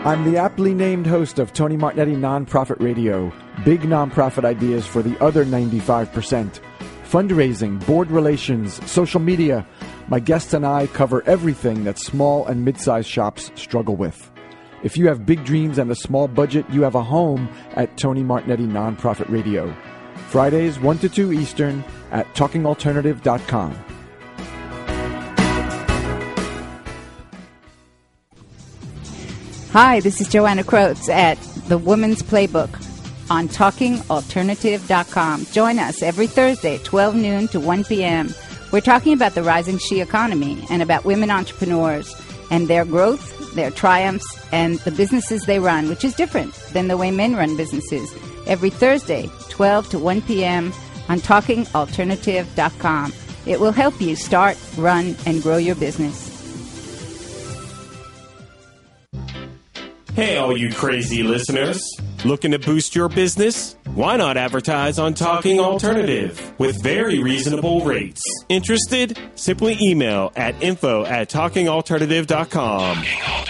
I'm 0.04 0.24
the 0.24 0.38
aptly 0.38 0.72
named 0.74 1.06
host 1.06 1.38
of 1.38 1.52
Tony 1.52 1.76
Martignetti 1.76 2.16
Nonprofit 2.16 2.80
Radio. 2.80 3.32
Big 3.64 3.82
nonprofit 3.82 4.44
ideas 4.44 4.86
for 4.86 5.02
the 5.02 5.22
other 5.22 5.44
95%. 5.44 6.60
Fundraising, 7.04 7.84
board 7.84 8.10
relations, 8.10 8.80
social 8.90 9.20
media. 9.20 9.66
My 10.06 10.20
guests 10.20 10.54
and 10.54 10.64
I 10.64 10.86
cover 10.86 11.22
everything 11.26 11.84
that 11.84 11.98
small 11.98 12.46
and 12.46 12.64
mid 12.64 12.80
sized 12.80 13.08
shops 13.08 13.50
struggle 13.56 13.96
with. 13.96 14.30
If 14.82 14.96
you 14.96 15.08
have 15.08 15.26
big 15.26 15.44
dreams 15.44 15.78
and 15.78 15.90
a 15.90 15.96
small 15.96 16.28
budget, 16.28 16.64
you 16.70 16.82
have 16.82 16.94
a 16.94 17.02
home 17.02 17.48
at 17.72 17.98
Tony 17.98 18.22
Martignetti 18.22 18.66
Nonprofit 18.68 19.28
Radio. 19.28 19.74
Fridays, 20.28 20.78
1 20.78 20.98
to 20.98 21.08
2 21.08 21.32
Eastern 21.32 21.82
at 22.10 22.26
talkingalternative.com. 22.34 23.84
Hi, 29.72 30.00
this 30.00 30.20
is 30.20 30.28
Joanna 30.28 30.64
Krotz 30.64 31.08
at 31.08 31.38
The 31.68 31.78
Woman's 31.78 32.22
Playbook 32.22 32.68
on 33.30 33.48
TalkingAlternative.com. 33.48 35.46
Join 35.46 35.78
us 35.78 36.02
every 36.02 36.26
Thursday 36.26 36.76
at 36.76 36.84
12 36.84 37.14
noon 37.14 37.48
to 37.48 37.60
1 37.60 37.84
p.m. 37.84 38.34
We're 38.70 38.80
talking 38.80 39.12
about 39.12 39.34
the 39.34 39.42
rising 39.42 39.78
she 39.78 40.00
economy 40.00 40.62
and 40.68 40.82
about 40.82 41.04
women 41.04 41.30
entrepreneurs 41.30 42.14
and 42.50 42.68
their 42.68 42.84
growth, 42.84 43.54
their 43.54 43.70
triumphs, 43.70 44.26
and 44.52 44.78
the 44.80 44.90
businesses 44.90 45.44
they 45.44 45.58
run, 45.58 45.88
which 45.88 46.04
is 46.04 46.14
different 46.14 46.54
than 46.72 46.88
the 46.88 46.96
way 46.96 47.10
men 47.10 47.34
run 47.34 47.56
businesses. 47.56 48.12
Every 48.46 48.70
Thursday, 48.70 49.30
12 49.58 49.88
to 49.88 49.98
1 49.98 50.22
p.m. 50.22 50.72
on 51.08 51.18
TalkingAlternative.com. 51.18 53.12
It 53.44 53.58
will 53.58 53.72
help 53.72 54.00
you 54.00 54.14
start, 54.14 54.56
run, 54.76 55.16
and 55.26 55.42
grow 55.42 55.56
your 55.56 55.74
business. 55.74 56.28
Hey, 60.14 60.36
all 60.36 60.56
you 60.56 60.72
crazy 60.72 61.24
listeners. 61.24 61.82
Looking 62.24 62.52
to 62.52 62.60
boost 62.60 62.94
your 62.94 63.08
business? 63.08 63.76
Why 63.94 64.16
not 64.16 64.36
advertise 64.36 65.00
on 65.00 65.14
Talking 65.14 65.58
Alternative 65.58 66.54
with 66.58 66.80
very 66.80 67.20
reasonable 67.20 67.84
rates? 67.84 68.22
Interested? 68.48 69.18
Simply 69.34 69.76
email 69.82 70.30
at 70.36 70.60
info 70.62 71.04
at 71.04 71.30
talkingalternative.com. 71.30 72.96
Talking 72.96 73.47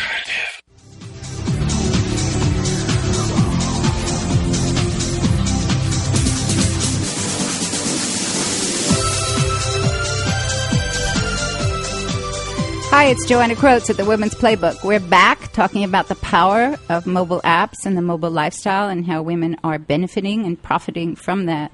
Hi, 12.90 13.04
it's 13.04 13.26
Joanna 13.26 13.54
Krotz 13.54 13.90
at 13.90 13.98
the 13.98 14.04
Women's 14.06 14.34
Playbook. 14.34 14.82
We're 14.82 14.98
back 14.98 15.52
talking 15.52 15.84
about 15.84 16.08
the 16.08 16.14
power 16.14 16.74
of 16.88 17.06
mobile 17.06 17.42
apps 17.42 17.84
and 17.84 17.98
the 17.98 18.02
mobile 18.02 18.30
lifestyle 18.30 18.88
and 18.88 19.06
how 19.06 19.20
women 19.20 19.58
are 19.62 19.78
benefiting 19.78 20.46
and 20.46 20.60
profiting 20.60 21.14
from 21.14 21.44
that. 21.44 21.70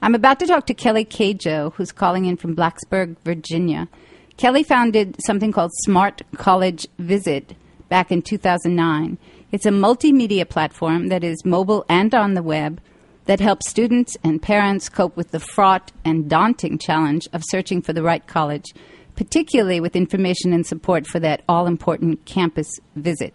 I'm 0.00 0.14
about 0.14 0.38
to 0.38 0.46
talk 0.46 0.66
to 0.66 0.74
Kelly 0.74 1.04
Queijo, 1.04 1.74
who's 1.74 1.90
calling 1.90 2.26
in 2.26 2.36
from 2.36 2.54
Blacksburg, 2.54 3.16
Virginia. 3.24 3.88
Kelly 4.36 4.62
founded 4.62 5.16
something 5.26 5.50
called 5.50 5.72
Smart 5.82 6.22
College 6.36 6.86
Visit 7.00 7.56
back 7.88 8.12
in 8.12 8.22
2009. 8.22 9.18
It's 9.50 9.66
a 9.66 9.70
multimedia 9.70 10.48
platform 10.48 11.08
that 11.08 11.24
is 11.24 11.44
mobile 11.44 11.84
and 11.88 12.14
on 12.14 12.34
the 12.34 12.44
web 12.44 12.80
that 13.24 13.40
helps 13.40 13.68
students 13.68 14.16
and 14.22 14.40
parents 14.40 14.88
cope 14.88 15.16
with 15.16 15.32
the 15.32 15.40
fraught 15.40 15.90
and 16.04 16.30
daunting 16.30 16.78
challenge 16.78 17.26
of 17.32 17.42
searching 17.44 17.82
for 17.82 17.92
the 17.92 18.04
right 18.04 18.24
college 18.28 18.72
particularly 19.16 19.80
with 19.80 19.96
information 19.96 20.52
and 20.52 20.66
support 20.66 21.06
for 21.06 21.20
that 21.20 21.42
all 21.48 21.66
important 21.66 22.24
campus 22.24 22.68
visit. 22.96 23.34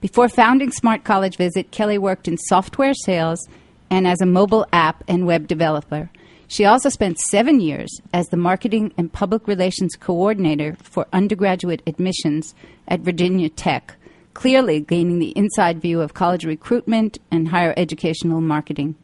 Before 0.00 0.28
founding 0.28 0.72
Smart 0.72 1.04
College 1.04 1.36
Visit, 1.36 1.70
Kelly 1.70 1.98
worked 1.98 2.26
in 2.26 2.36
software 2.36 2.94
sales 2.94 3.46
and 3.88 4.06
as 4.06 4.20
a 4.20 4.26
mobile 4.26 4.66
app 4.72 5.04
and 5.06 5.26
web 5.26 5.46
developer. 5.46 6.10
She 6.48 6.64
also 6.64 6.88
spent 6.88 7.18
seven 7.18 7.60
years 7.60 8.00
as 8.12 8.28
the 8.28 8.36
marketing 8.36 8.92
and 8.98 9.12
public 9.12 9.46
relations 9.46 9.94
coordinator 9.94 10.76
for 10.82 11.06
undergraduate 11.12 11.82
admissions 11.86 12.54
at 12.88 13.00
Virginia 13.00 13.48
Tech, 13.48 13.94
clearly 14.34 14.80
gaining 14.80 15.18
the 15.18 15.36
inside 15.36 15.80
view 15.80 16.00
of 16.00 16.14
college 16.14 16.44
recruitment 16.44 17.18
and 17.30 17.48
higher 17.48 17.72
educational 17.76 18.40
marketing. 18.40 18.96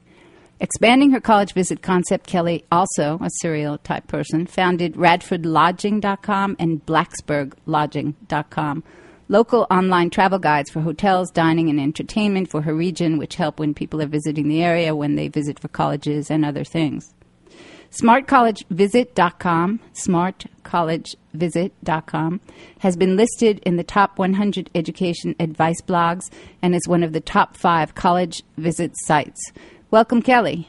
Expanding 0.60 1.12
her 1.12 1.20
college 1.20 1.52
visit 1.52 1.82
concept, 1.82 2.26
Kelly, 2.26 2.64
also 2.72 3.20
a 3.22 3.30
serial 3.40 3.78
type 3.78 4.08
person, 4.08 4.44
founded 4.44 4.94
RadfordLodging.com 4.94 6.56
and 6.58 6.84
BlacksburgLodging.com, 6.84 8.82
local 9.28 9.68
online 9.70 10.10
travel 10.10 10.40
guides 10.40 10.68
for 10.68 10.80
hotels, 10.80 11.30
dining, 11.30 11.70
and 11.70 11.78
entertainment 11.78 12.50
for 12.50 12.62
her 12.62 12.74
region, 12.74 13.18
which 13.18 13.36
help 13.36 13.60
when 13.60 13.72
people 13.72 14.02
are 14.02 14.08
visiting 14.08 14.48
the 14.48 14.64
area 14.64 14.96
when 14.96 15.14
they 15.14 15.28
visit 15.28 15.60
for 15.60 15.68
colleges 15.68 16.28
and 16.28 16.44
other 16.44 16.64
things. 16.64 17.14
SmartCollegeVisit.com, 17.92 19.80
SmartCollegeVisit.com, 19.94 22.40
has 22.80 22.96
been 22.96 23.16
listed 23.16 23.60
in 23.60 23.76
the 23.76 23.84
top 23.84 24.18
100 24.18 24.70
education 24.74 25.36
advice 25.40 25.80
blogs 25.82 26.28
and 26.60 26.74
is 26.74 26.88
one 26.88 27.04
of 27.04 27.12
the 27.12 27.20
top 27.20 27.56
five 27.56 27.94
college 27.94 28.42
visit 28.56 28.90
sites. 29.04 29.52
Welcome, 29.90 30.20
Kelly. 30.20 30.68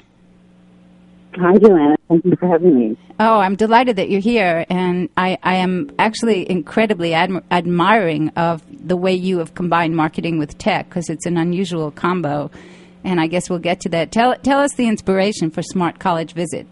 Hi, 1.35 1.57
Joanna. 1.57 1.95
Thank 2.07 2.25
you 2.25 2.35
for 2.37 2.47
having 2.47 2.79
me. 2.79 2.97
Oh, 3.19 3.39
I'm 3.39 3.55
delighted 3.55 3.97
that 3.97 4.09
you're 4.09 4.21
here, 4.21 4.65
and 4.69 5.09
I, 5.17 5.37
I 5.43 5.55
am 5.55 5.91
actually 5.99 6.49
incredibly 6.49 7.11
admi- 7.11 7.43
admiring 7.51 8.29
of 8.29 8.63
the 8.69 8.95
way 8.95 9.13
you 9.13 9.39
have 9.39 9.53
combined 9.53 9.95
marketing 9.95 10.39
with 10.39 10.57
tech 10.57 10.87
because 10.89 11.09
it's 11.09 11.25
an 11.25 11.37
unusual 11.37 11.91
combo, 11.91 12.49
and 13.03 13.19
I 13.19 13.27
guess 13.27 13.49
we'll 13.49 13.59
get 13.59 13.81
to 13.81 13.89
that. 13.89 14.11
Tell 14.11 14.35
tell 14.37 14.59
us 14.59 14.73
the 14.73 14.87
inspiration 14.87 15.51
for 15.51 15.61
Smart 15.61 15.99
College 15.99 16.33
Visit. 16.33 16.65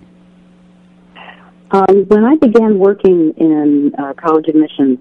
Um, 1.72 2.06
when 2.08 2.24
I 2.24 2.36
began 2.38 2.80
working 2.80 3.34
in 3.36 3.92
uh, 4.00 4.14
college 4.14 4.48
admissions, 4.48 5.00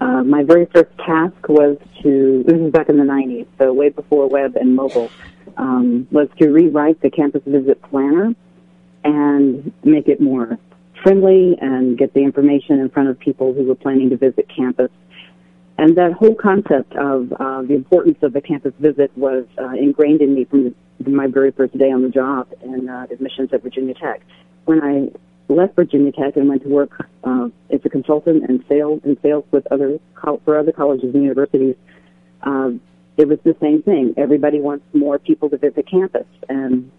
uh, 0.00 0.22
my 0.22 0.44
very 0.44 0.66
first 0.66 0.96
task 0.98 1.48
was 1.48 1.76
to 2.02 2.44
this 2.46 2.56
was 2.56 2.72
back 2.72 2.88
in 2.88 2.98
the 2.98 3.04
90s, 3.04 3.46
so 3.58 3.72
way 3.72 3.88
before 3.88 4.28
web 4.28 4.56
and 4.56 4.74
mobile 4.74 5.10
um, 5.56 6.06
was 6.10 6.28
to 6.38 6.48
rewrite 6.50 7.00
the 7.00 7.10
campus 7.10 7.42
visit 7.46 7.82
planner 7.82 8.34
and 9.04 9.72
make 9.84 10.08
it 10.08 10.20
more 10.20 10.58
friendly 11.02 11.56
and 11.60 11.98
get 11.98 12.12
the 12.14 12.20
information 12.20 12.80
in 12.80 12.88
front 12.90 13.08
of 13.08 13.18
people 13.18 13.52
who 13.54 13.64
were 13.64 13.74
planning 13.74 14.10
to 14.10 14.16
visit 14.16 14.48
campus. 14.54 14.90
And 15.78 15.96
that 15.96 16.12
whole 16.12 16.34
concept 16.34 16.94
of 16.96 17.32
uh, 17.32 17.62
the 17.62 17.74
importance 17.74 18.18
of 18.22 18.32
the 18.32 18.40
campus 18.40 18.74
visit 18.80 19.16
was 19.16 19.46
uh, 19.58 19.70
ingrained 19.70 20.20
in 20.20 20.34
me 20.34 20.44
from 20.44 20.74
my 21.06 21.28
very 21.28 21.52
first 21.52 21.76
day 21.78 21.92
on 21.92 22.02
the 22.02 22.08
job 22.08 22.48
in 22.62 22.88
uh, 22.88 23.06
admissions 23.10 23.50
at 23.52 23.62
Virginia 23.62 23.94
Tech. 23.94 24.22
When 24.64 24.82
I 24.82 25.10
left 25.48 25.74
Virginia 25.76 26.12
Tech 26.12 26.36
and 26.36 26.48
went 26.48 26.62
to 26.62 26.68
work 26.68 27.08
uh, 27.24 27.48
as 27.70 27.80
a 27.84 27.88
consultant 27.88 28.44
and 28.48 28.64
sales 28.68 29.00
and 29.04 29.16
sales 29.22 29.44
with 29.50 29.66
other 29.70 29.98
for 30.44 30.58
other 30.58 30.72
colleges 30.72 31.14
and 31.14 31.22
universities, 31.22 31.76
uh, 32.42 32.70
it 33.16 33.26
was 33.26 33.38
the 33.44 33.56
same 33.60 33.82
thing. 33.82 34.14
Everybody 34.16 34.60
wants 34.60 34.84
more 34.92 35.18
people 35.18 35.50
to 35.50 35.56
visit 35.56 35.86
campus. 35.90 36.26
And 36.48 36.90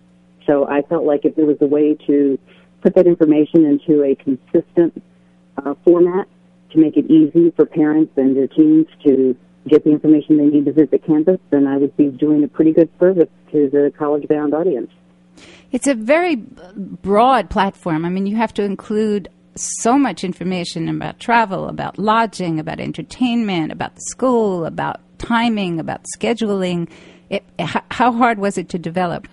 so 0.45 0.67
I 0.67 0.81
felt 0.81 1.05
like 1.05 1.25
if 1.25 1.35
there 1.35 1.45
was 1.45 1.57
a 1.61 1.67
way 1.67 1.95
to 2.07 2.37
put 2.81 2.95
that 2.95 3.07
information 3.07 3.65
into 3.65 4.03
a 4.03 4.15
consistent 4.15 5.01
uh, 5.57 5.75
format 5.85 6.27
to 6.71 6.77
make 6.77 6.97
it 6.97 7.09
easy 7.09 7.51
for 7.51 7.65
parents 7.65 8.13
and 8.17 8.35
their 8.35 8.47
teens 8.47 8.87
to 9.05 9.35
get 9.67 9.83
the 9.83 9.91
information 9.91 10.37
they 10.37 10.45
need 10.45 10.65
to 10.65 10.73
visit 10.73 11.05
campus, 11.05 11.39
then 11.51 11.67
I 11.67 11.77
would 11.77 11.95
be 11.97 12.07
doing 12.07 12.43
a 12.43 12.47
pretty 12.47 12.71
good 12.71 12.89
service 12.99 13.29
to 13.51 13.69
the 13.69 13.93
college 13.97 14.27
bound 14.27 14.53
audience. 14.53 14.91
It's 15.71 15.87
a 15.87 15.93
very 15.93 16.35
broad 16.35 17.49
platform. 17.49 18.05
I 18.05 18.09
mean, 18.09 18.25
you 18.25 18.35
have 18.37 18.53
to 18.55 18.63
include 18.63 19.29
so 19.55 19.97
much 19.97 20.23
information 20.23 20.89
about 20.89 21.19
travel, 21.19 21.67
about 21.67 21.99
lodging, 21.99 22.59
about 22.59 22.79
entertainment, 22.79 23.71
about 23.71 23.95
the 23.95 24.01
school, 24.01 24.65
about 24.65 24.99
timing, 25.17 25.79
about 25.79 26.01
scheduling. 26.17 26.89
It, 27.29 27.43
how 27.59 28.11
hard 28.11 28.39
was 28.39 28.57
it 28.57 28.69
to 28.69 28.79
develop? 28.79 29.27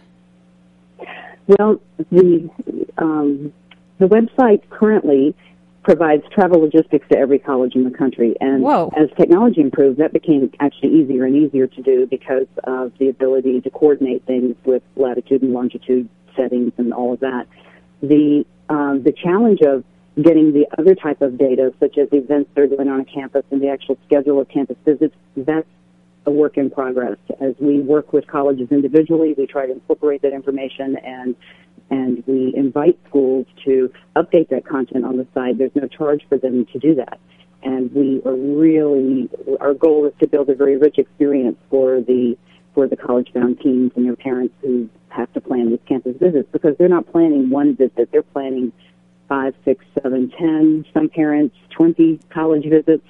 Well, 1.46 1.80
the 2.10 2.50
um, 2.98 3.52
the 3.98 4.06
website 4.06 4.68
currently 4.68 5.34
provides 5.82 6.24
travel 6.32 6.60
logistics 6.60 7.06
to 7.08 7.16
every 7.16 7.38
college 7.38 7.76
in 7.76 7.84
the 7.84 7.96
country, 7.96 8.34
and 8.40 8.62
Whoa. 8.62 8.92
as 8.96 9.08
technology 9.16 9.60
improved, 9.60 9.98
that 10.00 10.12
became 10.12 10.50
actually 10.58 11.00
easier 11.00 11.24
and 11.24 11.36
easier 11.36 11.68
to 11.68 11.82
do 11.82 12.06
because 12.06 12.48
of 12.64 12.92
the 12.98 13.08
ability 13.08 13.60
to 13.60 13.70
coordinate 13.70 14.24
things 14.26 14.56
with 14.64 14.82
latitude 14.96 15.42
and 15.42 15.52
longitude 15.52 16.08
settings 16.36 16.72
and 16.76 16.92
all 16.92 17.14
of 17.14 17.20
that. 17.20 17.46
The 18.02 18.44
um, 18.68 19.02
the 19.02 19.12
challenge 19.12 19.60
of 19.62 19.84
getting 20.20 20.52
the 20.52 20.66
other 20.78 20.94
type 20.94 21.20
of 21.20 21.38
data, 21.38 21.72
such 21.78 21.98
as 21.98 22.08
events 22.12 22.50
that 22.54 22.62
are 22.62 22.66
going 22.66 22.88
on 22.88 23.00
a 23.00 23.04
campus 23.04 23.44
and 23.50 23.60
the 23.60 23.68
actual 23.68 23.98
schedule 24.06 24.40
of 24.40 24.48
campus 24.48 24.76
visits, 24.84 25.14
that's 25.36 25.68
a 26.24 26.30
work 26.30 26.56
in 26.56 26.70
progress. 26.70 27.18
As 27.40 27.54
we 27.60 27.80
work 27.80 28.12
with 28.12 28.26
colleges 28.26 28.68
individually, 28.70 29.34
we 29.36 29.46
try 29.46 29.66
to 29.66 29.72
incorporate 29.72 30.22
that 30.22 30.32
information 30.32 30.96
and 30.96 31.36
and 31.88 32.24
we 32.26 32.52
invite 32.56 32.98
schools 33.08 33.46
to 33.64 33.92
update 34.16 34.48
that 34.48 34.66
content 34.66 35.04
on 35.04 35.18
the 35.18 35.26
site. 35.32 35.56
There's 35.56 35.74
no 35.76 35.86
charge 35.86 36.26
for 36.28 36.36
them 36.36 36.66
to 36.72 36.78
do 36.80 36.96
that. 36.96 37.20
And 37.62 37.92
we 37.94 38.20
are 38.24 38.34
really 38.34 39.28
our 39.60 39.74
goal 39.74 40.06
is 40.06 40.12
to 40.20 40.26
build 40.26 40.48
a 40.50 40.54
very 40.54 40.76
rich 40.76 40.98
experience 40.98 41.58
for 41.70 42.00
the 42.00 42.36
for 42.76 42.86
the 42.86 42.94
college 42.94 43.32
bound 43.32 43.58
teens 43.58 43.90
and 43.96 44.04
their 44.04 44.14
parents 44.14 44.54
who 44.60 44.86
have 45.08 45.32
to 45.32 45.40
plan 45.40 45.70
these 45.70 45.80
campus 45.88 46.14
visits 46.20 46.46
because 46.52 46.76
they're 46.78 46.90
not 46.90 47.10
planning 47.10 47.48
one 47.48 47.74
visit, 47.74 48.10
they're 48.12 48.22
planning 48.22 48.70
five, 49.30 49.54
six, 49.64 49.82
seven, 50.00 50.30
ten, 50.38 50.84
some 50.92 51.08
parents, 51.08 51.56
twenty 51.70 52.20
college 52.28 52.64
visits. 52.68 53.06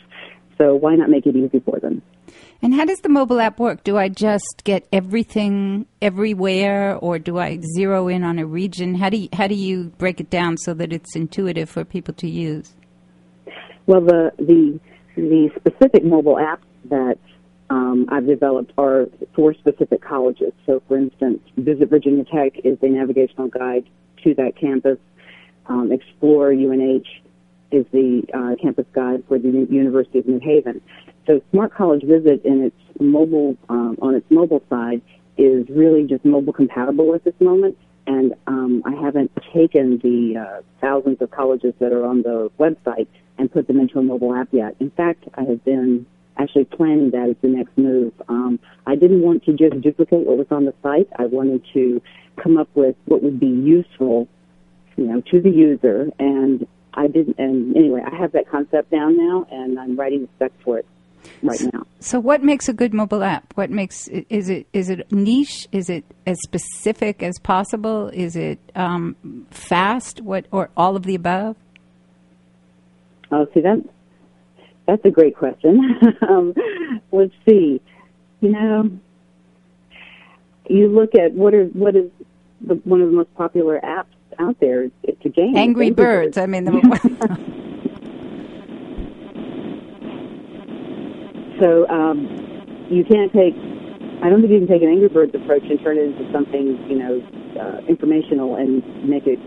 So 0.56 0.76
why 0.76 0.94
not 0.94 1.10
make 1.10 1.26
it 1.26 1.34
easy 1.34 1.58
for 1.58 1.80
them? 1.80 2.00
And 2.62 2.74
how 2.74 2.84
does 2.84 3.00
the 3.00 3.08
mobile 3.08 3.40
app 3.40 3.58
work? 3.58 3.82
Do 3.82 3.98
I 3.98 4.08
just 4.08 4.62
get 4.62 4.86
everything 4.92 5.86
everywhere, 6.00 6.96
or 6.96 7.18
do 7.18 7.38
I 7.38 7.58
zero 7.74 8.06
in 8.06 8.22
on 8.22 8.38
a 8.38 8.46
region? 8.46 8.94
How 8.94 9.10
do 9.10 9.16
you, 9.16 9.28
how 9.32 9.48
do 9.48 9.56
you 9.56 9.92
break 9.98 10.20
it 10.20 10.30
down 10.30 10.56
so 10.58 10.74
that 10.74 10.92
it's 10.92 11.16
intuitive 11.16 11.68
for 11.68 11.84
people 11.84 12.14
to 12.14 12.30
use? 12.30 12.72
Well, 13.86 14.00
the 14.00 14.30
the 14.38 14.78
the 15.16 15.50
specific 15.56 16.04
mobile 16.04 16.38
app 16.38 16.62
that 16.84 17.18
um, 17.70 18.06
I've 18.10 18.26
developed 18.26 18.72
are 18.78 19.06
for 19.34 19.54
specific 19.54 20.02
colleges. 20.02 20.52
So, 20.66 20.82
for 20.86 20.96
instance, 20.96 21.40
Visit 21.56 21.90
Virginia 21.90 22.24
Tech 22.24 22.52
is 22.64 22.78
a 22.82 22.86
navigational 22.86 23.48
guide 23.48 23.88
to 24.24 24.34
that 24.34 24.56
campus. 24.56 24.98
Um, 25.66 25.90
Explore 25.90 26.52
UNH 26.52 27.06
is 27.72 27.84
the 27.92 28.22
uh, 28.32 28.62
campus 28.62 28.86
guide 28.92 29.24
for 29.26 29.38
the 29.38 29.48
University 29.48 30.20
of 30.20 30.26
New 30.26 30.38
Haven. 30.38 30.80
So 31.26 31.42
Smart 31.50 31.74
College 31.74 32.04
Visit 32.04 32.44
in 32.44 32.62
its 32.62 33.00
mobile 33.00 33.56
um, 33.68 33.98
on 34.00 34.14
its 34.14 34.30
mobile 34.30 34.62
side 34.70 35.02
is 35.36 35.68
really 35.68 36.04
just 36.04 36.24
mobile 36.24 36.52
compatible 36.52 37.14
at 37.14 37.24
this 37.24 37.34
moment. 37.40 37.76
And 38.06 38.34
um, 38.46 38.82
I 38.86 38.92
haven't 38.92 39.32
taken 39.52 39.98
the 39.98 40.38
uh, 40.38 40.62
thousands 40.80 41.20
of 41.20 41.32
colleges 41.32 41.74
that 41.80 41.92
are 41.92 42.04
on 42.04 42.22
the 42.22 42.50
website 42.58 43.08
and 43.36 43.50
put 43.50 43.66
them 43.66 43.80
into 43.80 43.98
a 43.98 44.02
mobile 44.02 44.32
app 44.32 44.48
yet. 44.52 44.76
In 44.78 44.90
fact, 44.90 45.24
I 45.34 45.42
have 45.42 45.64
been 45.64 46.06
actually 46.38 46.64
planning 46.64 47.10
that 47.10 47.30
as 47.30 47.36
the 47.42 47.48
next 47.48 47.76
move. 47.76 48.12
Um, 48.28 48.58
I 48.86 48.94
didn't 48.94 49.22
want 49.22 49.44
to 49.44 49.52
just 49.52 49.80
duplicate 49.80 50.26
what 50.26 50.36
was 50.36 50.46
on 50.50 50.64
the 50.64 50.74
site. 50.82 51.08
I 51.18 51.26
wanted 51.26 51.62
to 51.74 52.00
come 52.42 52.58
up 52.58 52.68
with 52.74 52.96
what 53.06 53.22
would 53.22 53.40
be 53.40 53.46
useful, 53.46 54.28
you 54.96 55.04
know, 55.04 55.20
to 55.30 55.40
the 55.40 55.50
user. 55.50 56.10
And 56.18 56.66
I 56.94 57.06
didn't. 57.06 57.38
And 57.38 57.76
anyway, 57.76 58.02
I 58.06 58.14
have 58.16 58.32
that 58.32 58.48
concept 58.50 58.90
down 58.90 59.16
now, 59.16 59.46
and 59.50 59.78
I'm 59.78 59.96
writing 59.96 60.22
the 60.22 60.28
spec 60.36 60.52
for 60.64 60.78
it 60.78 60.86
right 61.42 61.60
now. 61.72 61.86
So, 62.00 62.18
what 62.18 62.42
makes 62.42 62.68
a 62.68 62.72
good 62.72 62.94
mobile 62.94 63.22
app? 63.22 63.52
What 63.54 63.70
makes 63.70 64.08
is 64.08 64.48
it 64.48 64.66
is 64.72 64.88
it 64.88 65.10
niche? 65.12 65.68
Is 65.72 65.90
it 65.90 66.04
as 66.26 66.38
specific 66.42 67.22
as 67.22 67.38
possible? 67.38 68.08
Is 68.08 68.36
it 68.36 68.58
um, 68.74 69.16
fast? 69.50 70.20
What 70.20 70.46
or 70.50 70.70
all 70.76 70.96
of 70.96 71.02
the 71.02 71.14
above? 71.14 71.56
Oh, 73.30 73.46
see 73.52 73.60
that 73.60 73.82
that's 74.86 75.04
a 75.04 75.10
great 75.10 75.36
question. 75.36 75.98
um, 76.28 76.54
let's 77.12 77.34
see. 77.48 77.80
You 78.40 78.50
know, 78.50 78.90
you 80.68 80.88
look 80.88 81.14
at 81.14 81.32
what 81.32 81.54
are 81.54 81.64
what 81.66 81.96
is 81.96 82.10
the, 82.60 82.74
one 82.84 83.00
of 83.00 83.10
the 83.10 83.16
most 83.16 83.34
popular 83.34 83.80
apps 83.80 84.06
out 84.38 84.58
there. 84.60 84.88
It's 85.02 85.24
a 85.24 85.28
game. 85.28 85.56
Angry, 85.56 85.86
Angry 85.86 85.90
Birds. 85.90 86.36
Birds. 86.36 86.38
I 86.38 86.46
mean, 86.46 86.64
the, 86.64 87.56
So 91.60 91.88
um, 91.88 92.86
you 92.90 93.04
can't 93.04 93.32
take. 93.32 93.54
I 94.22 94.28
don't 94.28 94.40
think 94.40 94.52
you 94.52 94.58
can 94.58 94.68
take 94.68 94.82
an 94.82 94.88
Angry 94.88 95.08
Birds 95.08 95.34
approach 95.34 95.62
and 95.64 95.80
turn 95.80 95.98
it 95.98 96.04
into 96.04 96.30
something 96.32 96.78
you 96.88 96.98
know 96.98 97.22
uh, 97.60 97.78
informational 97.88 98.56
and 98.56 98.82
make 99.08 99.26
it 99.26 99.38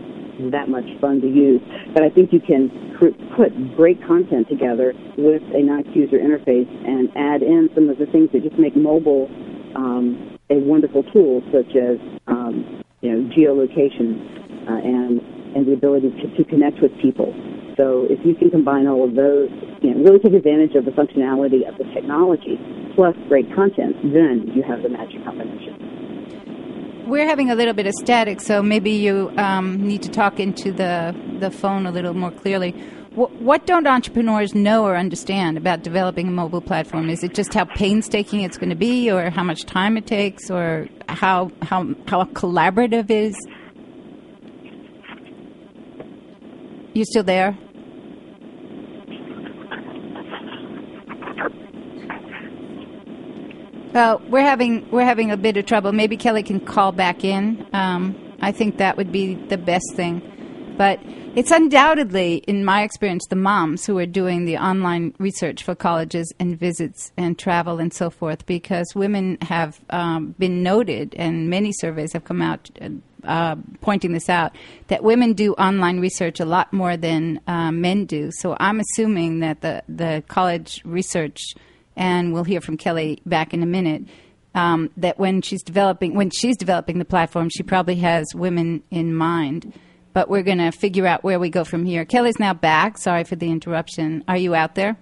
that 0.50 0.68
much 0.68 0.88
fun 1.00 1.20
to 1.20 1.28
use. 1.28 1.60
But 1.92 2.02
I 2.02 2.10
think 2.10 2.32
you 2.32 2.40
can 2.40 2.96
put 3.36 3.52
great 3.76 4.00
content 4.06 4.48
together 4.48 4.92
with 5.16 5.42
a 5.52 5.62
nice 5.62 5.86
user 5.92 6.16
interface 6.16 6.68
and 6.86 7.08
add 7.16 7.42
in 7.42 7.68
some 7.74 7.88
of 7.88 7.98
the 7.98 8.06
things 8.06 8.30
that 8.32 8.42
just 8.42 8.58
make 8.58 8.76
mobile 8.76 9.28
um, 9.76 10.38
a 10.50 10.56
wonderful 10.56 11.04
tool, 11.12 11.42
such 11.52 11.76
as 11.76 11.96
um, 12.26 12.82
you 13.00 13.12
know 13.12 13.28
geolocation 13.34 14.68
uh, 14.68 14.80
and 14.80 15.20
and 15.54 15.66
the 15.66 15.72
ability 15.72 16.10
to, 16.10 16.36
to 16.36 16.44
connect 16.44 16.80
with 16.80 16.92
people. 17.00 17.34
So 17.76 18.06
if 18.10 18.20
you 18.24 18.34
can 18.34 18.50
combine 18.50 18.86
all 18.86 19.08
of 19.08 19.14
those, 19.14 19.48
you 19.80 19.94
know, 19.94 20.04
really 20.04 20.18
take 20.18 20.34
advantage 20.34 20.74
of 20.74 20.84
the 20.84 20.92
functionality 20.92 21.66
of 21.66 21.78
the 21.78 21.84
technology 21.94 22.58
plus 22.94 23.16
great 23.28 23.48
content, 23.54 23.96
then 24.02 24.52
you 24.54 24.62
have 24.62 24.82
the 24.82 24.90
magic 24.90 25.24
combination. 25.24 25.79
We're 27.10 27.26
having 27.26 27.50
a 27.50 27.56
little 27.56 27.74
bit 27.74 27.88
of 27.88 27.94
static, 27.94 28.40
so 28.40 28.62
maybe 28.62 28.92
you 28.92 29.32
um, 29.36 29.84
need 29.84 30.00
to 30.02 30.08
talk 30.08 30.38
into 30.38 30.70
the 30.70 31.12
the 31.40 31.50
phone 31.50 31.84
a 31.86 31.90
little 31.90 32.14
more 32.14 32.30
clearly. 32.30 32.70
What, 33.16 33.32
what 33.42 33.66
don't 33.66 33.84
entrepreneurs 33.88 34.54
know 34.54 34.84
or 34.84 34.96
understand 34.96 35.58
about 35.58 35.82
developing 35.82 36.28
a 36.28 36.30
mobile 36.30 36.60
platform? 36.60 37.10
Is 37.10 37.24
it 37.24 37.34
just 37.34 37.52
how 37.52 37.64
painstaking 37.64 38.42
it's 38.42 38.56
going 38.56 38.70
to 38.70 38.76
be, 38.76 39.10
or 39.10 39.28
how 39.28 39.42
much 39.42 39.64
time 39.64 39.96
it 39.96 40.06
takes, 40.06 40.52
or 40.52 40.86
how 41.08 41.50
how 41.62 41.96
how 42.06 42.26
collaborative 42.26 43.10
is? 43.10 43.34
You 46.94 47.04
still 47.04 47.24
there? 47.24 47.58
Well, 53.92 54.22
we're 54.28 54.42
having 54.42 54.88
we're 54.92 55.04
having 55.04 55.32
a 55.32 55.36
bit 55.36 55.56
of 55.56 55.66
trouble. 55.66 55.90
Maybe 55.90 56.16
Kelly 56.16 56.44
can 56.44 56.60
call 56.60 56.92
back 56.92 57.24
in. 57.24 57.66
Um, 57.72 58.14
I 58.40 58.52
think 58.52 58.78
that 58.78 58.96
would 58.96 59.10
be 59.10 59.34
the 59.34 59.58
best 59.58 59.94
thing. 59.94 60.22
But 60.78 61.00
it's 61.34 61.50
undoubtedly, 61.50 62.36
in 62.46 62.64
my 62.64 62.82
experience, 62.82 63.26
the 63.28 63.36
moms 63.36 63.84
who 63.84 63.98
are 63.98 64.06
doing 64.06 64.44
the 64.44 64.58
online 64.58 65.14
research 65.18 65.64
for 65.64 65.74
colleges 65.74 66.32
and 66.38 66.58
visits 66.58 67.10
and 67.16 67.36
travel 67.36 67.80
and 67.80 67.92
so 67.92 68.10
forth, 68.10 68.46
because 68.46 68.86
women 68.94 69.38
have 69.42 69.80
um, 69.90 70.36
been 70.38 70.62
noted, 70.62 71.14
and 71.16 71.50
many 71.50 71.72
surveys 71.72 72.12
have 72.12 72.24
come 72.24 72.40
out 72.40 72.70
uh, 73.24 73.56
pointing 73.80 74.12
this 74.12 74.28
out, 74.28 74.52
that 74.86 75.02
women 75.02 75.32
do 75.32 75.52
online 75.54 75.98
research 76.00 76.38
a 76.38 76.44
lot 76.44 76.72
more 76.72 76.96
than 76.96 77.40
uh, 77.48 77.72
men 77.72 78.06
do. 78.06 78.30
So 78.38 78.56
I'm 78.60 78.78
assuming 78.78 79.40
that 79.40 79.62
the 79.62 79.82
the 79.88 80.22
college 80.28 80.80
research 80.84 81.54
and 81.96 82.32
we'll 82.32 82.44
hear 82.44 82.60
from 82.60 82.76
Kelly 82.76 83.20
back 83.26 83.54
in 83.54 83.62
a 83.62 83.66
minute. 83.66 84.04
Um, 84.52 84.90
that 84.96 85.16
when 85.16 85.42
she's 85.42 85.62
developing 85.62 86.14
when 86.14 86.30
she's 86.30 86.56
developing 86.56 86.98
the 86.98 87.04
platform, 87.04 87.50
she 87.50 87.62
probably 87.62 87.96
has 87.96 88.26
women 88.34 88.82
in 88.90 89.14
mind. 89.14 89.72
But 90.12 90.28
we're 90.28 90.42
going 90.42 90.58
to 90.58 90.72
figure 90.72 91.06
out 91.06 91.22
where 91.22 91.38
we 91.38 91.50
go 91.50 91.62
from 91.62 91.84
here. 91.84 92.04
Kelly's 92.04 92.40
now 92.40 92.52
back. 92.52 92.98
Sorry 92.98 93.22
for 93.22 93.36
the 93.36 93.48
interruption. 93.48 94.24
Are 94.26 94.36
you 94.36 94.56
out 94.56 94.74
there? 94.74 94.96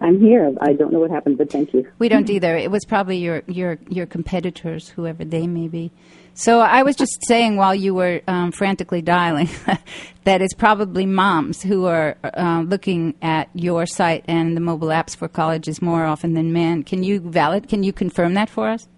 I'm 0.00 0.20
here. 0.20 0.52
I 0.60 0.72
don't 0.72 0.92
know 0.92 1.00
what 1.00 1.10
happened, 1.10 1.38
but 1.38 1.50
thank 1.50 1.72
you. 1.72 1.88
We 1.98 2.08
don't 2.08 2.28
either. 2.28 2.56
It 2.56 2.70
was 2.70 2.84
probably 2.84 3.18
your 3.18 3.42
your 3.46 3.78
your 3.88 4.06
competitors, 4.06 4.88
whoever 4.88 5.24
they 5.24 5.46
may 5.46 5.68
be. 5.68 5.90
So 6.36 6.58
I 6.58 6.82
was 6.82 6.96
just 6.96 7.16
saying 7.26 7.56
while 7.56 7.74
you 7.74 7.94
were 7.94 8.20
um, 8.26 8.50
frantically 8.50 9.02
dialing 9.02 9.48
that 10.24 10.42
it's 10.42 10.54
probably 10.54 11.06
moms 11.06 11.62
who 11.62 11.86
are 11.86 12.16
uh, 12.24 12.64
looking 12.66 13.14
at 13.22 13.48
your 13.54 13.86
site 13.86 14.24
and 14.26 14.56
the 14.56 14.60
mobile 14.60 14.88
apps 14.88 15.14
for 15.14 15.28
colleges 15.28 15.80
more 15.80 16.04
often 16.04 16.34
than 16.34 16.52
men. 16.52 16.82
Can 16.82 17.04
you 17.04 17.20
valid? 17.20 17.68
Can 17.68 17.84
you 17.84 17.92
confirm 17.92 18.34
that 18.34 18.50
for 18.50 18.68
us? 18.68 18.88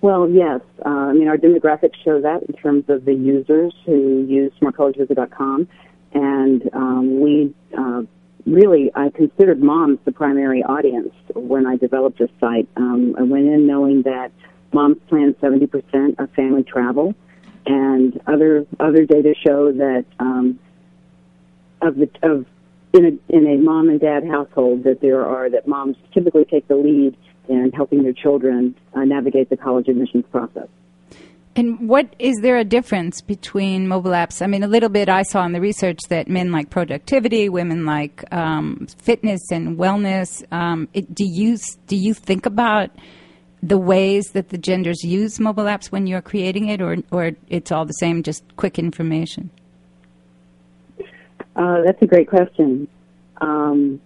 Well, 0.00 0.28
yes. 0.28 0.60
Uh, 0.84 0.88
I 0.88 1.12
mean, 1.12 1.28
our 1.28 1.36
demographics 1.36 1.96
show 2.02 2.20
that 2.20 2.44
in 2.48 2.54
terms 2.54 2.84
of 2.88 3.04
the 3.04 3.14
users 3.14 3.74
who 3.84 4.24
use 4.26 4.52
smartcollegevisit.com, 4.60 5.68
and 6.12 6.70
um, 6.72 7.20
we 7.20 7.54
uh, 7.76 8.02
really 8.46 8.90
I 8.94 9.10
considered 9.10 9.62
moms 9.62 9.98
the 10.04 10.12
primary 10.12 10.62
audience 10.62 11.12
when 11.34 11.66
I 11.66 11.76
developed 11.76 12.18
this 12.18 12.30
site. 12.40 12.68
Um, 12.76 13.14
I 13.18 13.22
went 13.22 13.46
in 13.46 13.66
knowing 13.66 14.02
that 14.02 14.30
moms 14.72 14.98
plan 15.08 15.34
70% 15.34 16.18
of 16.18 16.30
family 16.30 16.62
travel, 16.62 17.14
and 17.66 18.20
other 18.26 18.66
other 18.78 19.04
data 19.04 19.34
show 19.44 19.72
that 19.72 20.04
um, 20.20 20.58
of 21.82 21.96
the 21.96 22.08
of 22.22 22.46
in 22.92 23.04
a 23.04 23.36
in 23.36 23.46
a 23.46 23.56
mom 23.56 23.88
and 23.88 24.00
dad 24.00 24.26
household 24.26 24.84
that 24.84 25.00
there 25.00 25.26
are 25.26 25.50
that 25.50 25.66
moms 25.66 25.96
typically 26.12 26.44
take 26.44 26.68
the 26.68 26.76
lead 26.76 27.16
in 27.48 27.72
helping 27.72 28.02
their 28.02 28.12
children 28.12 28.74
uh, 28.94 29.04
navigate 29.04 29.50
the 29.50 29.56
college 29.56 29.88
admissions 29.88 30.24
process. 30.30 30.68
And 31.56 31.88
what 31.88 32.14
is 32.18 32.36
there 32.42 32.58
a 32.58 32.64
difference 32.64 33.22
between 33.22 33.88
mobile 33.88 34.10
apps? 34.10 34.42
I 34.42 34.46
mean, 34.46 34.62
a 34.62 34.68
little 34.68 34.90
bit 34.90 35.08
I 35.08 35.22
saw 35.22 35.42
in 35.46 35.52
the 35.52 35.60
research 35.60 35.98
that 36.10 36.28
men 36.28 36.52
like 36.52 36.68
productivity, 36.68 37.48
women 37.48 37.86
like 37.86 38.22
um, 38.30 38.86
fitness 38.98 39.40
and 39.50 39.78
wellness. 39.78 40.44
Um, 40.52 40.86
it, 40.92 41.14
do 41.14 41.24
you 41.24 41.56
do 41.86 41.96
you 41.96 42.12
think 42.12 42.44
about 42.44 42.90
the 43.62 43.78
ways 43.78 44.32
that 44.34 44.50
the 44.50 44.58
genders 44.58 45.02
use 45.02 45.40
mobile 45.40 45.64
apps 45.64 45.86
when 45.86 46.06
you're 46.06 46.20
creating 46.20 46.68
it, 46.68 46.82
or 46.82 46.98
or 47.10 47.32
it's 47.48 47.72
all 47.72 47.86
the 47.86 47.94
same, 47.94 48.22
just 48.22 48.44
quick 48.56 48.78
information? 48.78 49.48
Uh, 51.56 51.80
that's 51.86 52.02
a 52.02 52.06
great 52.06 52.28
question. 52.28 52.86
Um, 53.40 53.98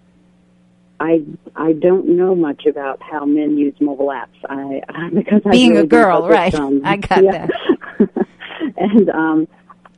I 1.00 1.24
I 1.56 1.72
don't 1.72 2.16
know 2.16 2.34
much 2.34 2.66
about 2.66 3.02
how 3.02 3.24
men 3.24 3.56
use 3.56 3.74
mobile 3.80 4.08
apps. 4.08 4.28
I 4.48 5.10
because 5.14 5.42
being 5.50 5.72
really 5.72 5.84
a 5.84 5.86
girl, 5.86 6.28
right? 6.28 6.54
On, 6.54 6.84
I 6.84 6.96
got 6.98 7.24
yeah. 7.24 7.46
that. 7.46 8.26
and 8.76 9.10
um, 9.10 9.48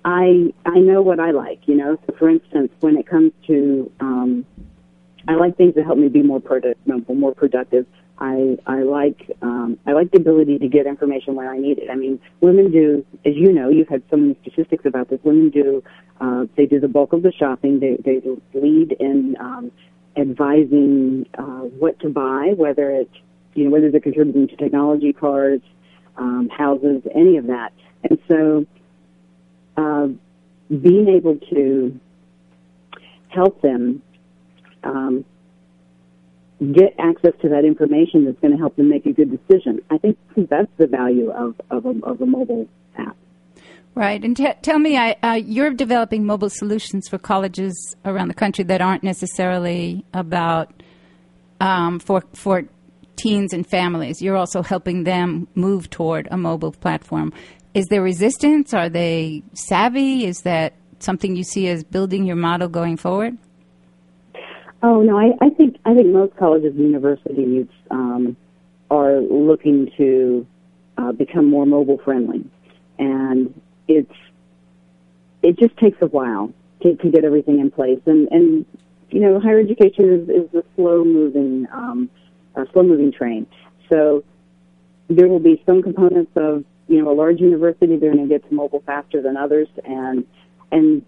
I 0.04 0.54
I 0.64 0.78
know 0.78 1.02
what 1.02 1.18
I 1.18 1.32
like. 1.32 1.66
You 1.66 1.74
know, 1.74 1.98
so 2.06 2.14
for 2.18 2.30
instance, 2.30 2.72
when 2.80 2.96
it 2.96 3.06
comes 3.06 3.32
to 3.48 3.90
um, 3.98 4.46
I 5.26 5.34
like 5.34 5.56
things 5.56 5.74
that 5.74 5.84
help 5.84 5.98
me 5.98 6.08
be 6.08 6.22
more 6.22 6.40
productive, 6.40 7.08
more 7.08 7.34
productive. 7.34 7.86
I 8.18 8.56
I 8.66 8.82
like 8.82 9.30
um, 9.42 9.78
I 9.84 9.92
like 9.92 10.12
the 10.12 10.18
ability 10.18 10.60
to 10.60 10.68
get 10.68 10.86
information 10.86 11.34
when 11.34 11.48
I 11.48 11.58
need 11.58 11.78
it. 11.78 11.90
I 11.90 11.96
mean, 11.96 12.20
women 12.40 12.70
do, 12.70 13.04
as 13.24 13.34
you 13.34 13.52
know, 13.52 13.68
you've 13.68 13.88
had 13.88 14.04
so 14.08 14.16
many 14.16 14.36
statistics 14.42 14.84
about 14.84 15.10
this. 15.10 15.18
Women 15.24 15.50
do 15.50 15.82
uh, 16.20 16.46
they 16.56 16.66
do 16.66 16.78
the 16.78 16.86
bulk 16.86 17.12
of 17.12 17.22
the 17.22 17.32
shopping. 17.32 17.80
They 17.80 17.96
they 17.96 18.22
lead 18.54 18.92
in 19.00 19.36
um, 19.40 19.72
advising 20.16 21.26
uh, 21.36 21.62
what 21.78 21.98
to 22.00 22.08
buy, 22.08 22.52
whether 22.56 22.90
it's 22.90 23.14
you 23.54 23.64
know 23.64 23.70
whether 23.70 23.90
they're 23.90 24.00
contributing 24.00 24.48
to 24.48 24.56
technology, 24.56 25.12
cars, 25.12 25.60
um, 26.16 26.48
houses, 26.48 27.02
any 27.14 27.36
of 27.36 27.46
that. 27.48 27.72
And 28.04 28.18
so, 28.28 28.66
uh, 29.76 30.08
being 30.68 31.08
able 31.08 31.36
to 31.52 31.98
help 33.28 33.60
them 33.62 34.02
um, 34.82 35.24
get 36.72 36.94
access 36.98 37.32
to 37.42 37.48
that 37.50 37.64
information 37.64 38.24
that's 38.24 38.38
going 38.40 38.52
to 38.52 38.58
help 38.58 38.76
them 38.76 38.88
make 38.88 39.06
a 39.06 39.12
good 39.12 39.30
decision. 39.30 39.80
I 39.90 39.98
think 39.98 40.18
that's 40.36 40.70
the 40.76 40.86
value 40.86 41.30
of, 41.30 41.60
of, 41.70 41.86
a, 41.86 42.04
of 42.04 42.20
a 42.20 42.26
mobile 42.26 42.68
app. 42.96 43.16
Right. 43.94 44.24
And 44.24 44.34
t- 44.36 44.48
tell 44.62 44.78
me, 44.78 44.96
I, 44.96 45.16
uh, 45.22 45.34
you're 45.34 45.72
developing 45.74 46.24
mobile 46.24 46.48
solutions 46.48 47.08
for 47.08 47.18
colleges 47.18 47.94
around 48.04 48.28
the 48.28 48.34
country 48.34 48.64
that 48.64 48.80
aren't 48.80 49.02
necessarily 49.02 50.04
about 50.14 50.82
um, 51.60 51.98
for, 51.98 52.24
for 52.32 52.64
teens 53.16 53.52
and 53.52 53.66
families. 53.66 54.22
You're 54.22 54.36
also 54.36 54.62
helping 54.62 55.04
them 55.04 55.46
move 55.54 55.90
toward 55.90 56.26
a 56.30 56.38
mobile 56.38 56.72
platform. 56.72 57.34
Is 57.74 57.86
there 57.86 58.02
resistance? 58.02 58.72
Are 58.72 58.88
they 58.88 59.42
savvy? 59.52 60.24
Is 60.24 60.42
that 60.42 60.72
something 60.98 61.36
you 61.36 61.44
see 61.44 61.68
as 61.68 61.84
building 61.84 62.24
your 62.24 62.36
model 62.36 62.68
going 62.68 62.96
forward? 62.96 63.36
Oh 64.82 65.00
no, 65.02 65.16
I, 65.16 65.32
I 65.40 65.50
think 65.50 65.76
I 65.84 65.94
think 65.94 66.08
most 66.08 66.36
colleges 66.36 66.74
and 66.74 66.84
universities 66.84 67.68
um, 67.90 68.36
are 68.90 69.20
looking 69.20 69.90
to 69.96 70.46
uh, 70.98 71.12
become 71.12 71.48
more 71.48 71.66
mobile 71.66 71.98
friendly, 71.98 72.44
and 72.98 73.54
it's 73.88 74.12
it 75.42 75.58
just 75.58 75.76
takes 75.76 76.00
a 76.00 76.06
while 76.06 76.52
to, 76.82 76.96
to 76.96 77.10
get 77.10 77.24
everything 77.24 77.58
in 77.58 77.70
place. 77.70 78.00
And 78.06 78.28
and 78.30 78.66
you 79.10 79.20
know, 79.20 79.38
higher 79.40 79.60
education 79.60 80.12
is, 80.12 80.28
is 80.28 80.54
a 80.54 80.64
slow 80.74 81.04
moving 81.04 81.66
um, 81.72 82.10
a 82.54 82.66
slow 82.72 82.82
moving 82.82 83.12
train. 83.12 83.46
So 83.90 84.24
there 85.08 85.28
will 85.28 85.40
be 85.40 85.62
some 85.66 85.82
components 85.82 86.32
of 86.36 86.64
you 86.88 87.02
know 87.02 87.10
a 87.10 87.14
large 87.14 87.40
university 87.40 87.96
they're 87.96 88.12
going 88.12 88.28
to 88.28 88.28
get 88.28 88.48
to 88.48 88.54
mobile 88.54 88.82
faster 88.86 89.20
than 89.20 89.36
others, 89.36 89.68
and 89.84 90.24
and 90.70 91.04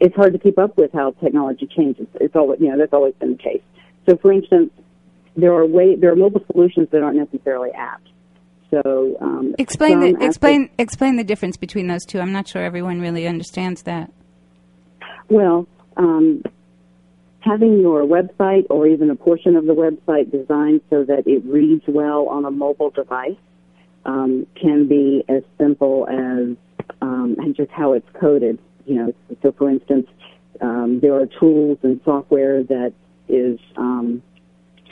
it's 0.00 0.14
hard 0.14 0.32
to 0.34 0.38
keep 0.38 0.58
up 0.58 0.76
with 0.76 0.92
how 0.92 1.12
technology 1.12 1.66
changes. 1.66 2.06
It's 2.20 2.36
always, 2.36 2.60
you 2.60 2.68
know, 2.68 2.76
that's 2.76 2.92
always 2.92 3.14
been 3.14 3.32
the 3.32 3.42
case. 3.42 3.62
So, 4.06 4.16
for 4.16 4.32
instance, 4.32 4.70
there 5.36 5.52
are 5.52 5.66
way 5.66 5.94
there 5.94 6.12
are 6.12 6.16
mobile 6.16 6.44
solutions 6.50 6.88
that 6.92 7.02
aren't 7.02 7.16
necessarily 7.16 7.70
apps. 7.70 8.10
So, 8.70 9.16
um, 9.20 9.54
explain 9.58 10.00
the 10.00 10.16
explain 10.20 10.70
explain 10.78 11.16
the 11.16 11.24
difference 11.24 11.56
between 11.56 11.86
those 11.86 12.04
two. 12.04 12.20
I'm 12.20 12.32
not 12.32 12.48
sure 12.48 12.62
everyone 12.62 13.00
really 13.00 13.26
understands 13.26 13.82
that. 13.82 14.10
Well, 15.28 15.66
um, 15.96 16.42
having 17.40 17.80
your 17.80 18.02
website 18.02 18.66
or 18.70 18.86
even 18.86 19.10
a 19.10 19.16
portion 19.16 19.56
of 19.56 19.66
the 19.66 19.74
website 19.74 20.30
designed 20.30 20.80
so 20.90 21.04
that 21.04 21.26
it 21.26 21.44
reads 21.44 21.84
well 21.86 22.28
on 22.28 22.44
a 22.44 22.50
mobile 22.50 22.90
device 22.90 23.36
um, 24.04 24.46
can 24.60 24.88
be 24.88 25.24
as 25.28 25.42
simple 25.58 26.06
as 26.08 26.56
um, 27.00 27.36
and 27.38 27.54
just 27.54 27.70
how 27.70 27.92
it's 27.92 28.08
coded. 28.20 28.58
You 28.84 28.94
know, 28.94 29.14
so 29.42 29.52
for 29.52 29.68
instance, 29.70 30.08
um, 30.60 31.00
there 31.00 31.14
are 31.14 31.26
tools 31.26 31.78
and 31.82 32.00
software 32.04 32.62
that 32.64 32.92
is 33.28 33.58
um, 33.76 34.22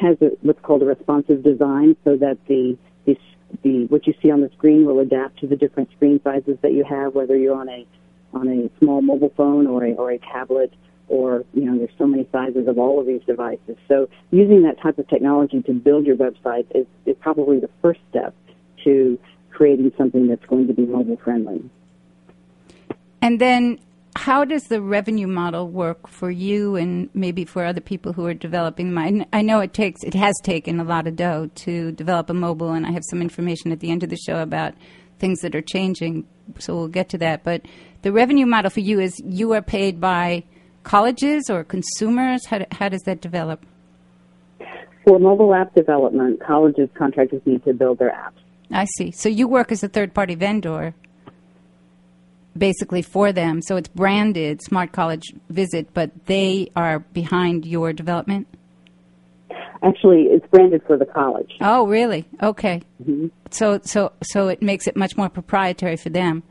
has 0.00 0.16
a, 0.20 0.30
what's 0.42 0.60
called 0.60 0.82
a 0.82 0.86
responsive 0.86 1.42
design, 1.42 1.96
so 2.04 2.16
that 2.16 2.38
the, 2.46 2.76
the 3.06 3.16
the 3.62 3.86
what 3.86 4.06
you 4.06 4.14
see 4.22 4.30
on 4.30 4.40
the 4.40 4.50
screen 4.56 4.84
will 4.84 5.00
adapt 5.00 5.40
to 5.40 5.46
the 5.46 5.56
different 5.56 5.90
screen 5.92 6.20
sizes 6.22 6.58
that 6.62 6.72
you 6.72 6.84
have, 6.84 7.14
whether 7.14 7.36
you're 7.36 7.56
on 7.56 7.68
a 7.68 7.86
on 8.32 8.48
a 8.48 8.70
small 8.78 9.00
mobile 9.02 9.32
phone 9.36 9.66
or 9.66 9.84
a 9.84 9.92
or 9.92 10.10
a 10.10 10.18
tablet 10.18 10.72
or 11.08 11.44
you 11.52 11.64
know 11.64 11.78
there's 11.78 11.90
so 11.98 12.06
many 12.06 12.26
sizes 12.32 12.66
of 12.66 12.78
all 12.78 13.00
of 13.00 13.06
these 13.06 13.22
devices. 13.26 13.76
So 13.88 14.08
using 14.30 14.62
that 14.62 14.80
type 14.80 14.98
of 14.98 15.08
technology 15.08 15.62
to 15.62 15.72
build 15.72 16.06
your 16.06 16.16
website 16.16 16.66
is, 16.74 16.86
is 17.06 17.16
probably 17.20 17.60
the 17.60 17.70
first 17.82 18.00
step 18.10 18.34
to 18.84 19.18
creating 19.50 19.92
something 19.96 20.28
that's 20.28 20.44
going 20.46 20.66
to 20.66 20.74
be 20.74 20.84
mobile 20.84 21.16
friendly. 21.16 21.62
And 23.22 23.40
then, 23.40 23.78
how 24.16 24.44
does 24.44 24.64
the 24.64 24.80
revenue 24.80 25.26
model 25.26 25.68
work 25.68 26.06
for 26.08 26.30
you 26.30 26.76
and 26.76 27.10
maybe 27.14 27.44
for 27.44 27.64
other 27.64 27.80
people 27.80 28.12
who 28.12 28.26
are 28.26 28.34
developing 28.34 28.94
them? 28.94 29.26
I 29.32 29.38
I 29.38 29.42
know 29.42 29.60
it 29.60 29.74
takes, 29.74 30.02
it 30.04 30.14
has 30.14 30.34
taken 30.42 30.78
a 30.78 30.84
lot 30.84 31.06
of 31.06 31.16
dough 31.16 31.50
to 31.56 31.92
develop 31.92 32.30
a 32.30 32.34
mobile, 32.34 32.72
and 32.72 32.86
I 32.86 32.92
have 32.92 33.04
some 33.04 33.20
information 33.20 33.72
at 33.72 33.80
the 33.80 33.90
end 33.90 34.02
of 34.02 34.10
the 34.10 34.16
show 34.16 34.40
about 34.40 34.74
things 35.18 35.40
that 35.40 35.54
are 35.54 35.62
changing. 35.62 36.26
So 36.58 36.76
we'll 36.76 36.88
get 36.88 37.08
to 37.10 37.18
that. 37.18 37.42
But 37.42 37.62
the 38.02 38.12
revenue 38.12 38.46
model 38.46 38.70
for 38.70 38.80
you 38.80 39.00
is 39.00 39.20
you 39.24 39.52
are 39.52 39.62
paid 39.62 40.00
by 40.00 40.44
colleges 40.84 41.50
or 41.50 41.64
consumers. 41.64 42.46
How, 42.46 42.64
how 42.70 42.88
does 42.88 43.02
that 43.02 43.20
develop? 43.20 43.64
For 45.04 45.18
mobile 45.18 45.54
app 45.54 45.74
development, 45.74 46.40
colleges 46.40 46.88
contractors 46.94 47.42
need 47.44 47.64
to 47.64 47.74
build 47.74 47.98
their 47.98 48.10
apps. 48.10 48.40
I 48.70 48.86
see. 48.96 49.10
So 49.10 49.28
you 49.28 49.48
work 49.48 49.72
as 49.72 49.82
a 49.82 49.88
third 49.88 50.14
party 50.14 50.34
vendor 50.34 50.94
basically 52.56 53.02
for 53.02 53.32
them. 53.32 53.62
So 53.62 53.76
it's 53.76 53.88
branded 53.88 54.62
Smart 54.62 54.92
College 54.92 55.34
Visit, 55.48 55.92
but 55.94 56.26
they 56.26 56.70
are 56.76 57.00
behind 57.00 57.66
your 57.66 57.92
development? 57.92 58.46
Actually, 59.82 60.22
it's 60.24 60.46
branded 60.46 60.82
for 60.86 60.96
the 60.96 61.04
college. 61.04 61.52
Oh, 61.60 61.86
really? 61.86 62.24
Okay. 62.42 62.82
So 63.50 63.80
so 63.84 64.12
so 64.22 64.48
it 64.48 64.62
makes 64.62 64.86
it 64.86 64.96
much 64.96 65.16
more 65.16 65.28
proprietary 65.28 65.96
for 65.96 66.08
them. 66.08 66.42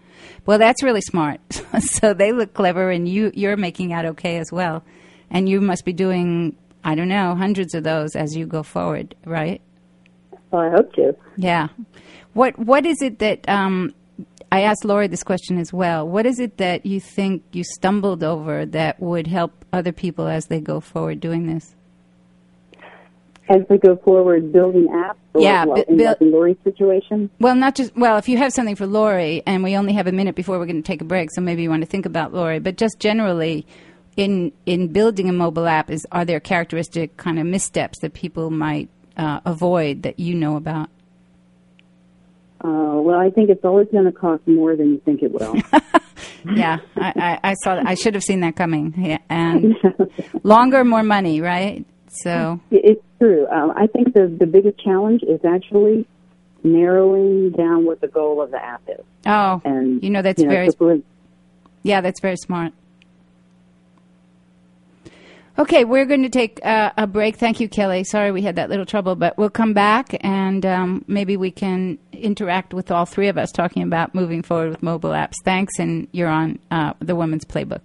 Well, 0.45 0.59
that's 0.59 0.83
really 0.83 1.01
smart. 1.01 1.39
so 1.79 2.13
they 2.13 2.31
look 2.31 2.53
clever 2.53 2.91
and 2.91 3.07
you 3.07 3.31
you're 3.33 3.57
making 3.57 3.91
out 3.91 4.05
okay 4.05 4.37
as 4.37 4.51
well. 4.51 4.83
And 5.31 5.49
you 5.49 5.61
must 5.61 5.83
be 5.83 5.93
doing 5.93 6.55
I 6.83 6.95
don't 6.95 7.07
know, 7.07 7.33
hundreds 7.33 7.73
of 7.73 7.83
those 7.83 8.15
as 8.15 8.35
you 8.35 8.45
go 8.45 8.61
forward, 8.61 9.15
right? 9.25 9.61
Well, 10.51 10.61
I 10.61 10.69
hope 10.69 10.93
to. 10.93 11.15
Yeah. 11.35 11.69
What 12.33 12.59
What 12.59 12.85
is 12.85 13.01
it 13.01 13.17
that 13.19 13.49
um, 13.49 13.95
I 14.53 14.61
asked 14.61 14.85
Lori 14.85 15.07
this 15.07 15.23
question 15.23 15.57
as 15.57 15.73
well? 15.73 16.07
What 16.07 16.27
is 16.27 16.39
it 16.39 16.57
that 16.57 16.85
you 16.85 16.99
think 16.99 17.41
you 17.53 17.63
stumbled 17.63 18.23
over 18.23 18.67
that 18.67 18.99
would 18.99 19.25
help 19.25 19.65
other 19.73 19.91
people 19.91 20.27
as 20.27 20.45
they 20.45 20.59
go 20.59 20.79
forward 20.79 21.19
doing 21.19 21.47
this? 21.47 21.73
As 23.49 23.61
we 23.67 23.79
go 23.79 23.95
forward, 23.95 24.53
building 24.53 24.89
apps. 24.89 25.15
Or, 25.33 25.41
Yeah, 25.41 25.65
well, 25.65 25.77
bu- 25.77 25.91
in, 25.91 25.97
buil- 25.97 26.07
like 26.09 26.17
Lori's 26.21 26.57
situation. 26.63 27.31
Well, 27.39 27.55
not 27.55 27.73
just 27.73 27.95
well. 27.97 28.17
If 28.17 28.29
you 28.29 28.37
have 28.37 28.53
something 28.53 28.75
for 28.75 28.85
Lori, 28.85 29.41
and 29.47 29.63
we 29.63 29.75
only 29.75 29.93
have 29.93 30.05
a 30.05 30.11
minute 30.11 30.35
before 30.35 30.59
we're 30.59 30.67
going 30.67 30.83
to 30.83 30.87
take 30.87 31.01
a 31.01 31.05
break, 31.05 31.29
so 31.33 31.41
maybe 31.41 31.63
you 31.63 31.69
want 31.71 31.81
to 31.81 31.89
think 31.89 32.05
about 32.05 32.31
Lori. 32.31 32.59
But 32.59 32.77
just 32.77 32.99
generally, 32.99 33.65
in 34.15 34.51
in 34.67 34.89
building 34.89 35.29
a 35.29 35.33
mobile 35.33 35.65
app, 35.65 35.89
is 35.89 36.05
are 36.11 36.25
there 36.25 36.39
characteristic 36.39 37.17
kind 37.17 37.39
of 37.39 37.47
missteps 37.47 37.97
that 38.01 38.13
people 38.13 38.51
might 38.51 38.87
uh, 39.17 39.39
avoid 39.45 40.03
that 40.03 40.19
you 40.19 40.35
know 40.35 40.55
about? 40.57 40.89
Uh, 42.63 43.01
well, 43.01 43.19
I 43.19 43.29
think 43.29 43.49
it's 43.49 43.65
always 43.65 43.87
going 43.91 44.05
to 44.05 44.11
cost 44.11 44.47
more 44.47 44.75
than 44.75 44.89
you 44.93 44.99
think 45.03 45.21
it 45.21 45.31
will. 45.31 45.55
yeah, 46.55 46.79
I, 46.95 47.39
I, 47.43 47.49
I 47.51 47.53
saw. 47.55 47.81
I 47.85 47.95
should 47.95 48.13
have 48.13 48.23
seen 48.23 48.39
that 48.41 48.55
coming. 48.55 48.93
Yeah, 48.97 49.17
and 49.29 49.75
longer, 50.43 50.83
more 50.85 51.03
money, 51.03 51.41
right? 51.41 51.85
So 52.23 52.59
It's 52.71 53.01
true. 53.19 53.47
Um, 53.47 53.71
I 53.75 53.87
think 53.87 54.13
the 54.13 54.27
the 54.27 54.45
biggest 54.45 54.79
challenge 54.79 55.23
is 55.23 55.43
actually 55.43 56.05
narrowing 56.63 57.51
down 57.51 57.85
what 57.85 57.99
the 58.01 58.07
goal 58.07 58.41
of 58.41 58.51
the 58.51 58.63
app 58.63 58.81
is. 58.87 59.03
oh, 59.25 59.61
And 59.65 60.01
you 60.01 60.09
know 60.09 60.21
that's 60.21 60.39
you 60.41 60.47
know, 60.47 60.53
very 60.53 60.69
so 60.69 60.75
for- 60.77 60.97
yeah, 61.81 61.99
that's 62.01 62.21
very 62.21 62.37
smart. 62.37 62.71
Okay, 65.57 65.85
we're 65.85 66.05
going 66.05 66.23
to 66.23 66.29
take 66.29 66.59
uh, 66.65 66.91
a 66.97 67.05
break. 67.05 67.35
Thank 67.35 67.59
you, 67.59 67.69
Kelly. 67.69 68.03
Sorry 68.03 68.31
we 68.31 68.41
had 68.41 68.55
that 68.55 68.69
little 68.69 68.87
trouble, 68.87 69.15
but 69.15 69.37
we'll 69.37 69.51
come 69.51 69.73
back 69.73 70.17
and 70.21 70.65
um, 70.65 71.05
maybe 71.07 71.37
we 71.37 71.51
can 71.51 71.99
interact 72.11 72.73
with 72.73 72.89
all 72.89 73.05
three 73.05 73.27
of 73.27 73.37
us 73.37 73.51
talking 73.51 73.83
about 73.83 74.15
moving 74.15 74.41
forward 74.41 74.71
with 74.71 74.81
mobile 74.81 75.11
apps. 75.11 75.35
Thanks, 75.45 75.77
and 75.77 76.07
you're 76.11 76.27
on 76.27 76.57
uh, 76.71 76.93
the 76.99 77.15
Women's 77.15 77.45
Playbook. 77.45 77.81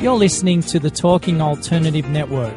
You're 0.00 0.16
listening 0.16 0.62
to 0.62 0.78
the 0.78 0.90
Talking 0.90 1.42
Alternative 1.42 2.08
Network. 2.08 2.56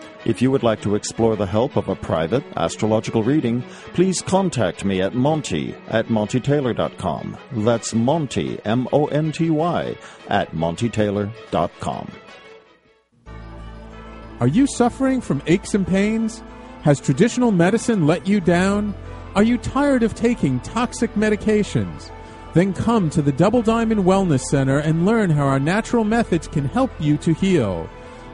If 0.23 0.41
you 0.41 0.51
would 0.51 0.61
like 0.61 0.81
to 0.81 0.93
explore 0.93 1.35
the 1.35 1.47
help 1.47 1.75
of 1.77 1.89
a 1.89 1.95
private 1.95 2.43
astrological 2.55 3.23
reading, 3.23 3.63
please 3.93 4.21
contact 4.21 4.85
me 4.85 5.01
at 5.01 5.15
Monty 5.15 5.75
at 5.87 6.07
MontyTaylor.com. 6.07 7.37
That's 7.53 7.95
Monty, 7.95 8.59
M 8.63 8.87
O 8.93 9.07
N 9.07 9.31
T 9.31 9.49
Y, 9.49 9.95
at 10.27 10.51
MontyTaylor.com. 10.51 12.11
Are 14.39 14.47
you 14.47 14.67
suffering 14.67 15.21
from 15.21 15.41
aches 15.47 15.73
and 15.73 15.87
pains? 15.87 16.43
Has 16.83 16.99
traditional 16.99 17.51
medicine 17.51 18.05
let 18.05 18.27
you 18.27 18.39
down? 18.39 18.95
Are 19.35 19.43
you 19.43 19.57
tired 19.57 20.03
of 20.03 20.13
taking 20.13 20.59
toxic 20.59 21.13
medications? 21.15 22.11
Then 22.53 22.73
come 22.73 23.09
to 23.11 23.21
the 23.21 23.31
Double 23.31 23.61
Diamond 23.61 24.01
Wellness 24.01 24.41
Center 24.41 24.79
and 24.79 25.05
learn 25.05 25.29
how 25.29 25.45
our 25.47 25.59
natural 25.59 26.03
methods 26.03 26.47
can 26.47 26.65
help 26.65 26.91
you 26.99 27.17
to 27.17 27.33
heal. 27.33 27.89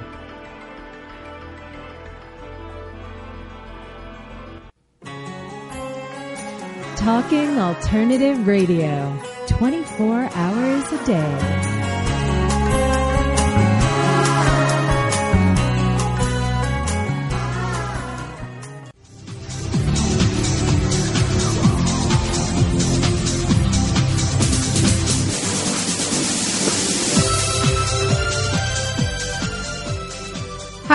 Talking 6.97 7.58
Alternative 7.58 8.45
Radio, 8.45 9.20
24 9.47 10.29
hours 10.33 10.91
a 10.91 11.05
day. 11.05 11.86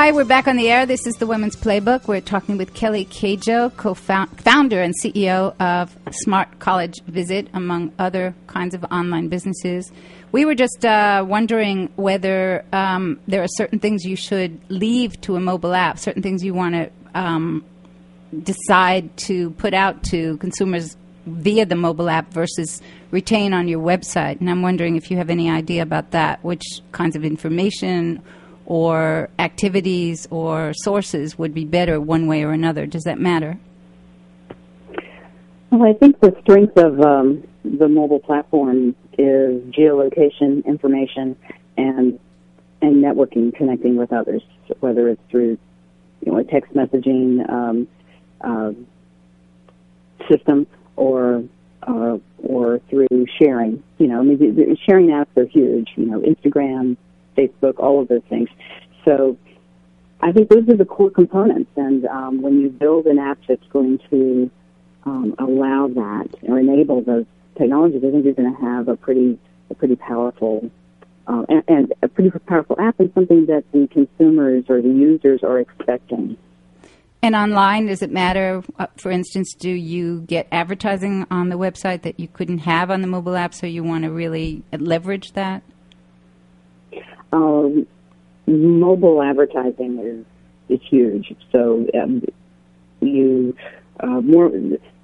Hi, 0.02 0.10
we're 0.10 0.24
back 0.24 0.48
on 0.48 0.56
the 0.56 0.68
air. 0.68 0.84
This 0.84 1.06
is 1.06 1.14
the 1.18 1.28
Women's 1.28 1.54
Playbook. 1.54 2.08
We're 2.08 2.20
talking 2.20 2.56
with 2.56 2.74
Kelly 2.74 3.04
Queijo, 3.04 3.70
co-founder 3.76 4.82
and 4.82 4.92
CEO 5.00 5.54
of 5.60 5.96
Smart 6.10 6.58
College 6.58 7.00
Visit, 7.04 7.46
among 7.54 7.92
other 8.00 8.34
kinds 8.48 8.74
of 8.74 8.82
online 8.90 9.28
businesses. 9.28 9.92
We 10.32 10.44
were 10.44 10.56
just 10.56 10.84
uh, 10.84 11.24
wondering 11.24 11.88
whether 11.94 12.64
um, 12.72 13.20
there 13.28 13.44
are 13.44 13.48
certain 13.48 13.78
things 13.78 14.04
you 14.04 14.16
should 14.16 14.58
leave 14.68 15.20
to 15.20 15.36
a 15.36 15.40
mobile 15.40 15.72
app, 15.72 16.00
certain 16.00 16.20
things 16.20 16.42
you 16.42 16.52
want 16.52 16.74
to 16.74 16.90
um, 17.14 17.64
decide 18.42 19.16
to 19.18 19.50
put 19.50 19.72
out 19.72 20.02
to 20.06 20.36
consumers 20.38 20.96
via 21.26 21.64
the 21.64 21.76
mobile 21.76 22.10
app 22.10 22.32
versus 22.32 22.82
retain 23.12 23.54
on 23.54 23.68
your 23.68 23.78
website. 23.78 24.40
And 24.40 24.50
I'm 24.50 24.62
wondering 24.62 24.96
if 24.96 25.12
you 25.12 25.18
have 25.18 25.30
any 25.30 25.48
idea 25.48 25.80
about 25.80 26.10
that, 26.10 26.42
which 26.42 26.64
kinds 26.90 27.14
of 27.14 27.24
information 27.24 28.20
or 28.66 29.28
activities 29.38 30.26
or 30.30 30.72
sources 30.74 31.38
would 31.38 31.54
be 31.54 31.64
better 31.64 32.00
one 32.00 32.26
way 32.26 32.44
or 32.44 32.52
another. 32.52 32.86
Does 32.86 33.04
that 33.04 33.18
matter? 33.18 33.58
Well, 35.70 35.88
I 35.88 35.94
think 35.94 36.20
the 36.20 36.36
strength 36.42 36.76
of 36.76 37.00
um, 37.00 37.46
the 37.64 37.88
mobile 37.88 38.20
platform 38.20 38.94
is 39.18 39.62
geolocation 39.72 40.64
information 40.66 41.36
and 41.76 42.18
and 42.82 43.02
networking, 43.02 43.54
connecting 43.54 43.96
with 43.96 44.12
others, 44.12 44.42
whether 44.80 45.08
it's 45.08 45.22
through 45.30 45.56
you 46.20 46.32
know 46.32 46.38
a 46.38 46.44
text 46.44 46.74
messaging 46.74 47.48
um, 47.48 47.88
uh, 48.40 48.72
system 50.30 50.66
or 50.96 51.44
uh, 51.86 52.18
or 52.42 52.80
through 52.90 53.26
sharing. 53.38 53.82
You 53.98 54.08
know, 54.08 54.20
I 54.20 54.22
mean, 54.22 54.38
the, 54.38 54.50
the 54.50 54.76
sharing 54.86 55.08
apps 55.08 55.36
are 55.36 55.46
huge. 55.46 55.88
You 55.96 56.06
know, 56.06 56.20
Instagram, 56.20 56.96
Facebook, 57.36 57.78
all 57.78 58.00
of 58.00 58.08
those 58.08 58.22
things. 58.28 58.48
So 59.04 59.36
I 60.20 60.32
think 60.32 60.48
those 60.48 60.68
are 60.68 60.76
the 60.76 60.84
core 60.84 61.10
components. 61.10 61.70
And 61.76 62.06
um, 62.06 62.42
when 62.42 62.60
you 62.60 62.70
build 62.70 63.06
an 63.06 63.18
app 63.18 63.38
that's 63.48 63.66
going 63.72 63.98
to 64.10 64.50
um, 65.04 65.34
allow 65.38 65.88
that 65.88 66.28
or 66.42 66.58
enable 66.58 67.02
those 67.02 67.26
technologies, 67.56 68.02
I 68.06 68.10
think 68.10 68.24
you're 68.24 68.34
going 68.34 68.54
to 68.54 68.62
have 68.62 68.88
a 68.88 68.96
pretty 68.96 69.38
a 69.70 69.74
pretty 69.74 69.96
powerful 69.96 70.70
uh, 71.26 71.44
and, 71.48 71.62
and 71.68 71.94
a 72.02 72.08
pretty 72.08 72.30
powerful 72.46 72.76
app 72.78 73.00
and 73.00 73.12
something 73.14 73.46
that 73.46 73.64
the 73.72 73.88
consumers 73.88 74.64
or 74.68 74.82
the 74.82 74.88
users 74.88 75.42
are 75.42 75.58
expecting. 75.58 76.36
And 77.24 77.36
online, 77.36 77.86
does 77.86 78.02
it 78.02 78.10
matter? 78.10 78.62
Uh, 78.78 78.86
for 78.96 79.10
instance, 79.12 79.54
do 79.54 79.70
you 79.70 80.22
get 80.22 80.48
advertising 80.50 81.24
on 81.30 81.48
the 81.48 81.56
website 81.56 82.02
that 82.02 82.18
you 82.18 82.26
couldn't 82.26 82.58
have 82.58 82.90
on 82.90 83.00
the 83.00 83.06
mobile 83.06 83.36
app, 83.36 83.54
so 83.54 83.66
you 83.66 83.84
want 83.84 84.04
to 84.04 84.10
really 84.10 84.64
leverage 84.72 85.32
that? 85.32 85.62
Um, 87.32 87.86
mobile 88.46 89.22
advertising 89.22 89.98
is 89.98 90.24
is 90.68 90.80
huge. 90.88 91.34
So 91.50 91.86
um, 91.94 92.22
you 93.00 93.56
uh, 94.00 94.20
more 94.20 94.50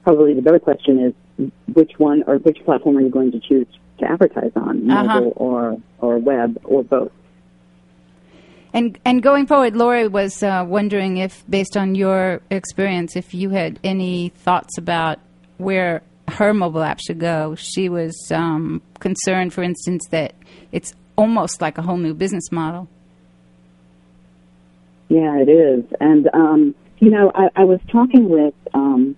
probably 0.04 0.34
the 0.34 0.42
better 0.42 0.58
question 0.58 0.98
is 1.38 1.50
which 1.72 1.92
one 1.98 2.24
or 2.26 2.36
which 2.38 2.58
platform 2.64 2.96
are 2.98 3.00
you 3.00 3.10
going 3.10 3.32
to 3.32 3.40
choose 3.40 3.66
to 3.98 4.10
advertise 4.10 4.52
on, 4.56 4.90
Uh-huh. 4.90 5.20
mobile 5.20 5.32
or 5.36 5.80
or 6.00 6.18
web 6.18 6.58
or 6.64 6.82
both? 6.84 7.12
And 8.72 8.98
and 9.04 9.22
going 9.22 9.46
forward, 9.46 9.74
Lori 9.76 10.08
was 10.08 10.42
uh, 10.42 10.64
wondering 10.66 11.16
if, 11.16 11.42
based 11.48 11.76
on 11.76 11.94
your 11.94 12.42
experience, 12.50 13.16
if 13.16 13.32
you 13.32 13.50
had 13.50 13.80
any 13.82 14.28
thoughts 14.28 14.76
about 14.76 15.18
where 15.56 16.02
her 16.28 16.52
mobile 16.52 16.82
app 16.82 17.00
should 17.00 17.18
go. 17.18 17.54
She 17.54 17.88
was 17.88 18.30
um, 18.30 18.82
concerned, 19.00 19.54
for 19.54 19.62
instance, 19.62 20.04
that 20.10 20.34
it's 20.70 20.92
almost 21.18 21.60
like 21.60 21.76
a 21.76 21.82
whole 21.82 21.98
new 21.98 22.14
business 22.14 22.50
model. 22.52 22.88
Yeah, 25.08 25.38
it 25.40 25.48
is. 25.48 25.84
And, 26.00 26.30
um, 26.32 26.74
you 26.98 27.10
know, 27.10 27.32
I, 27.34 27.48
I 27.56 27.64
was 27.64 27.80
talking 27.90 28.28
with 28.28 28.54
um, 28.72 29.16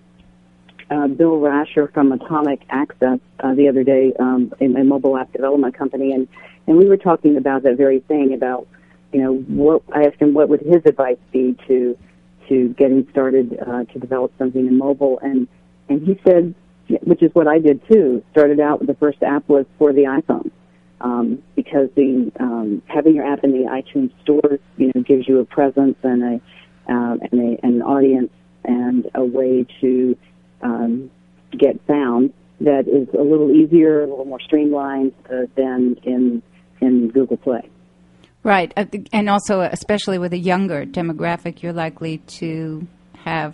uh, 0.89 1.07
Bill 1.07 1.37
Rasher 1.37 1.87
from 1.93 2.11
Atomic 2.11 2.61
Access 2.69 3.19
uh, 3.39 3.53
the 3.53 3.69
other 3.69 3.83
day 3.83 4.13
um, 4.19 4.51
in 4.59 4.75
a 4.75 4.83
mobile 4.83 5.15
app 5.15 5.31
development 5.31 5.77
company, 5.77 6.11
and, 6.11 6.27
and 6.65 6.77
we 6.77 6.87
were 6.87 6.97
talking 6.97 7.37
about 7.37 7.63
that 7.63 7.77
very 7.77 7.99
thing 7.99 8.33
about, 8.33 8.67
you 9.13 9.21
know, 9.21 9.35
what 9.35 9.83
I 9.93 10.05
asked 10.05 10.21
him 10.21 10.33
what 10.33 10.49
would 10.49 10.61
his 10.61 10.81
advice 10.85 11.17
be 11.31 11.55
to 11.67 11.97
to 12.49 12.69
getting 12.69 13.07
started 13.11 13.57
uh, 13.65 13.83
to 13.85 13.99
develop 13.99 14.33
something 14.37 14.65
in 14.65 14.77
mobile, 14.77 15.19
and 15.21 15.47
and 15.89 16.05
he 16.05 16.19
said, 16.25 16.55
which 17.03 17.21
is 17.21 17.33
what 17.33 17.47
I 17.47 17.59
did 17.59 17.85
too. 17.87 18.23
Started 18.31 18.59
out 18.59 18.79
with 18.79 18.87
the 18.87 18.95
first 18.95 19.21
app 19.21 19.47
was 19.49 19.65
for 19.77 19.91
the 19.91 20.03
iPhone 20.03 20.51
um, 21.01 21.43
because 21.55 21.89
the 21.95 22.31
um, 22.39 22.81
having 22.87 23.15
your 23.15 23.25
app 23.25 23.43
in 23.43 23.51
the 23.51 23.69
iTunes 23.69 24.11
store, 24.21 24.59
you 24.77 24.91
know, 24.93 25.01
gives 25.01 25.27
you 25.27 25.39
a 25.39 25.45
presence 25.45 25.97
and 26.03 26.23
a 26.23 26.91
um, 26.91 27.19
and 27.31 27.59
a, 27.59 27.65
an 27.65 27.81
audience 27.81 28.31
and 28.63 29.09
a 29.15 29.23
way 29.23 29.65
to 29.81 30.17
um, 30.61 31.09
get 31.51 31.79
found 31.87 32.33
that 32.61 32.87
is 32.87 33.07
a 33.15 33.23
little 33.23 33.51
easier, 33.51 34.03
a 34.03 34.07
little 34.07 34.25
more 34.25 34.39
streamlined 34.39 35.13
uh, 35.25 35.47
than 35.55 35.97
in 36.03 36.43
in 36.79 37.09
Google 37.09 37.37
Play. 37.37 37.69
Right, 38.43 38.73
uh, 38.75 38.85
and 39.13 39.29
also 39.29 39.61
especially 39.61 40.17
with 40.17 40.33
a 40.33 40.37
younger 40.37 40.85
demographic, 40.85 41.61
you're 41.61 41.73
likely 41.73 42.17
to 42.17 42.87
have 43.23 43.53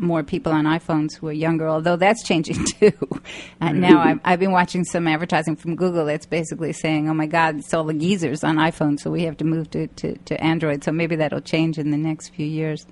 more 0.00 0.22
people 0.22 0.52
on 0.52 0.64
iPhones 0.64 1.16
who 1.16 1.28
are 1.28 1.32
younger, 1.32 1.68
although 1.68 1.96
that's 1.96 2.22
changing 2.22 2.64
too. 2.80 2.92
and 3.60 3.80
now 3.80 4.00
I've, 4.00 4.20
I've 4.24 4.40
been 4.40 4.52
watching 4.52 4.84
some 4.84 5.06
advertising 5.06 5.56
from 5.56 5.76
Google 5.76 6.06
that's 6.06 6.26
basically 6.26 6.72
saying, 6.72 7.08
oh 7.08 7.14
my 7.14 7.26
God, 7.26 7.56
it's 7.56 7.72
all 7.72 7.84
the 7.84 7.94
geezers 7.94 8.44
on 8.44 8.56
iPhone, 8.56 8.98
so 8.98 9.10
we 9.10 9.22
have 9.22 9.36
to 9.38 9.44
move 9.44 9.70
to, 9.70 9.86
to, 9.88 10.16
to 10.16 10.42
Android. 10.42 10.84
So 10.84 10.92
maybe 10.92 11.16
that'll 11.16 11.40
change 11.40 11.78
in 11.78 11.90
the 11.90 11.96
next 11.96 12.30
few 12.30 12.46
years. 12.46 12.86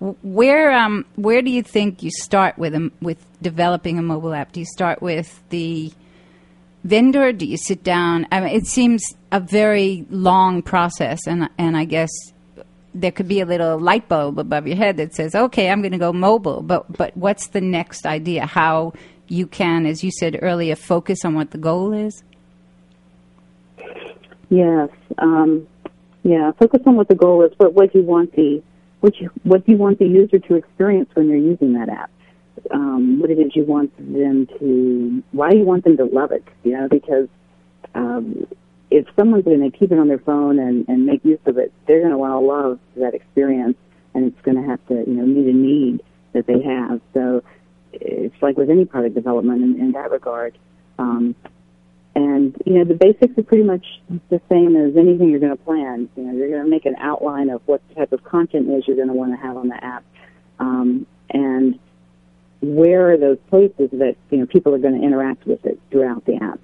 Where 0.00 0.70
um, 0.70 1.04
where 1.16 1.42
do 1.42 1.50
you 1.50 1.62
think 1.64 2.04
you 2.04 2.10
start 2.12 2.56
with 2.56 2.72
a, 2.72 2.92
with 3.02 3.24
developing 3.42 3.98
a 3.98 4.02
mobile 4.02 4.32
app? 4.32 4.52
Do 4.52 4.60
you 4.60 4.66
start 4.66 5.02
with 5.02 5.42
the 5.48 5.92
vendor? 6.84 7.32
Do 7.32 7.44
you 7.44 7.56
sit 7.56 7.82
down? 7.82 8.28
I 8.30 8.40
mean, 8.40 8.54
it 8.54 8.66
seems 8.66 9.02
a 9.32 9.40
very 9.40 10.06
long 10.08 10.62
process, 10.62 11.26
and 11.26 11.48
and 11.58 11.76
I 11.76 11.84
guess 11.84 12.10
there 12.94 13.12
could 13.12 13.28
be 13.28 13.40
a 13.40 13.46
little 13.46 13.78
light 13.78 14.08
bulb 14.08 14.38
above 14.38 14.66
your 14.66 14.76
head 14.76 14.96
that 14.96 15.14
says, 15.14 15.34
"Okay, 15.34 15.70
I'm 15.70 15.82
going 15.82 15.92
to 15.92 15.98
go 15.98 16.12
mobile." 16.12 16.62
But 16.62 16.90
but 16.96 17.16
what's 17.16 17.48
the 17.48 17.60
next 17.60 18.06
idea? 18.06 18.46
How 18.46 18.92
you 19.28 19.46
can, 19.46 19.86
as 19.86 20.02
you 20.02 20.10
said 20.10 20.38
earlier, 20.40 20.74
focus 20.74 21.24
on 21.24 21.34
what 21.34 21.50
the 21.50 21.58
goal 21.58 21.92
is. 21.92 22.22
Yes. 24.48 24.88
Um, 25.18 25.66
yeah. 26.22 26.52
Focus 26.52 26.80
on 26.86 26.96
what 26.96 27.08
the 27.08 27.14
goal 27.14 27.44
is. 27.44 27.52
What 27.58 27.74
what 27.74 27.94
you 27.94 28.02
want 28.02 28.34
the 28.34 28.62
what 29.00 29.16
you 29.20 29.30
what 29.44 29.66
do 29.66 29.72
you 29.72 29.78
want 29.78 29.98
the 29.98 30.06
user 30.06 30.38
to 30.38 30.54
experience 30.54 31.10
when 31.14 31.28
they're 31.28 31.36
using 31.36 31.74
that 31.74 31.88
app? 31.88 32.10
Um, 32.70 33.20
what 33.20 33.30
it 33.30 33.38
is 33.38 33.54
you 33.54 33.64
want 33.64 33.96
them 33.96 34.46
to? 34.58 35.22
Why 35.32 35.50
do 35.50 35.58
you 35.58 35.64
want 35.64 35.84
them 35.84 35.96
to 35.98 36.04
love 36.04 36.32
it? 36.32 36.44
You 36.64 36.72
know, 36.72 36.88
because 36.88 37.28
um, 37.94 38.46
if 38.90 39.06
someone's 39.16 39.44
going 39.44 39.70
to 39.70 39.76
keep 39.76 39.92
it 39.92 39.98
on 39.98 40.08
their 40.08 40.18
phone 40.18 40.58
and, 40.58 40.88
and 40.88 41.04
make 41.06 41.24
use 41.24 41.40
of 41.46 41.58
it, 41.58 41.72
they're 41.86 42.00
going 42.00 42.12
to 42.12 42.18
want 42.18 42.32
to 42.32 42.38
love 42.38 42.78
that 42.96 43.14
experience, 43.14 43.76
and 44.14 44.32
it's 44.32 44.40
going 44.42 44.56
to 44.56 44.68
have 44.68 44.84
to 44.88 44.94
you 44.94 45.14
know 45.14 45.26
meet 45.26 45.46
a 45.46 45.56
need 45.56 46.02
that 46.32 46.46
they 46.46 46.62
have. 46.62 47.00
So 47.14 47.42
it's 47.92 48.40
like 48.42 48.56
with 48.56 48.70
any 48.70 48.84
product 48.84 49.14
development 49.14 49.62
in, 49.62 49.80
in 49.80 49.92
that 49.92 50.10
regard. 50.10 50.56
Um, 50.98 51.34
and 52.14 52.56
you 52.66 52.74
know 52.74 52.84
the 52.84 52.94
basics 52.94 53.38
are 53.38 53.42
pretty 53.42 53.62
much 53.62 53.84
the 54.28 54.40
same 54.48 54.76
as 54.76 54.96
anything 54.96 55.30
you're 55.30 55.40
going 55.40 55.56
to 55.56 55.62
plan. 55.62 56.08
You 56.16 56.24
know, 56.24 56.36
you're 56.36 56.50
going 56.50 56.64
to 56.64 56.68
make 56.68 56.86
an 56.86 56.96
outline 56.98 57.50
of 57.50 57.62
what 57.66 57.80
type 57.94 58.12
of 58.12 58.24
content 58.24 58.68
is 58.70 58.86
you're 58.86 58.96
going 58.96 59.08
to 59.08 59.14
want 59.14 59.32
to 59.32 59.36
have 59.36 59.56
on 59.56 59.68
the 59.68 59.84
app, 59.84 60.04
um, 60.58 61.06
and 61.30 61.78
where 62.60 63.12
are 63.12 63.16
those 63.16 63.38
places 63.50 63.90
that 63.92 64.16
you 64.30 64.38
know 64.38 64.46
people 64.46 64.74
are 64.74 64.78
going 64.78 65.00
to 65.00 65.06
interact 65.06 65.46
with 65.46 65.64
it 65.64 65.78
throughout 65.90 66.24
the 66.24 66.36
app. 66.36 66.58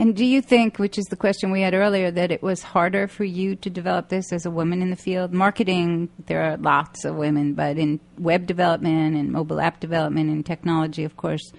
And 0.00 0.14
do 0.14 0.24
you 0.24 0.40
think, 0.40 0.78
which 0.78 0.96
is 0.96 1.06
the 1.06 1.16
question 1.16 1.50
we 1.50 1.60
had 1.60 1.74
earlier, 1.74 2.12
that 2.12 2.30
it 2.30 2.40
was 2.40 2.62
harder 2.62 3.08
for 3.08 3.24
you 3.24 3.56
to 3.56 3.68
develop 3.68 4.08
this 4.08 4.32
as 4.32 4.46
a 4.46 4.50
woman 4.50 4.80
in 4.80 4.90
the 4.90 4.96
field? 4.96 5.32
Marketing, 5.32 6.08
there 6.26 6.44
are 6.44 6.56
lots 6.56 7.04
of 7.04 7.16
women, 7.16 7.54
but 7.54 7.78
in 7.78 7.98
web 8.16 8.46
development 8.46 9.16
and 9.16 9.32
mobile 9.32 9.60
app 9.60 9.80
development 9.80 10.30
and 10.30 10.46
technology, 10.46 11.02
of 11.02 11.16
course, 11.16 11.52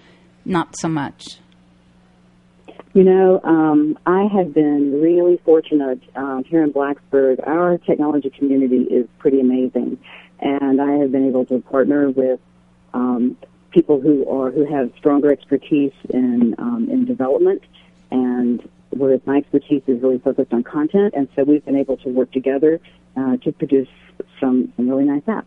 not 0.46 0.74
so 0.78 0.88
much. 0.88 1.36
You 2.94 3.04
know, 3.04 3.40
um, 3.44 3.98
I 4.06 4.24
have 4.34 4.54
been 4.54 5.02
really 5.02 5.36
fortunate 5.44 6.00
um, 6.16 6.42
here 6.44 6.64
in 6.64 6.72
Blacksburg. 6.72 7.46
Our 7.46 7.76
technology 7.76 8.30
community 8.30 8.84
is 8.84 9.06
pretty 9.18 9.40
amazing, 9.40 9.98
and 10.40 10.80
I 10.80 10.92
have 10.92 11.12
been 11.12 11.28
able 11.28 11.44
to 11.44 11.60
partner 11.60 12.10
with 12.10 12.40
um, 12.94 13.36
people 13.70 14.00
who 14.00 14.28
are 14.28 14.50
who 14.50 14.64
have 14.64 14.90
stronger 14.96 15.30
expertise 15.30 15.92
in 16.08 16.54
um, 16.58 16.88
in 16.90 17.04
development 17.04 17.62
and 18.10 18.68
whereas 18.90 19.20
my 19.26 19.38
expertise 19.38 19.82
is 19.86 20.02
really 20.02 20.18
focused 20.18 20.52
on 20.52 20.62
content, 20.62 21.14
and 21.16 21.28
so 21.36 21.44
we've 21.44 21.64
been 21.64 21.76
able 21.76 21.96
to 21.98 22.08
work 22.08 22.32
together 22.32 22.80
uh, 23.16 23.36
to 23.38 23.52
produce 23.52 23.88
some, 24.40 24.72
some 24.76 24.88
really 24.88 25.04
nice 25.04 25.22
apps. 25.22 25.44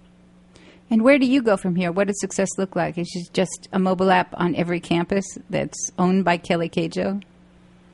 And 0.90 1.02
where 1.02 1.18
do 1.18 1.26
you 1.26 1.42
go 1.42 1.58
from 1.58 1.76
here? 1.76 1.92
What 1.92 2.08
does 2.08 2.20
success 2.20 2.50
look 2.58 2.76
like? 2.76 2.98
Is 2.98 3.10
it 3.16 3.34
just 3.34 3.68
a 3.72 3.80
mobile 3.80 4.12
app 4.12 4.34
on 4.38 4.56
every 4.56 4.80
campus 4.80 5.26
that's 5.50 5.92
owned 5.98 6.24
by 6.24 6.38
Kelly 6.38 6.70
Queijo? 6.70 7.24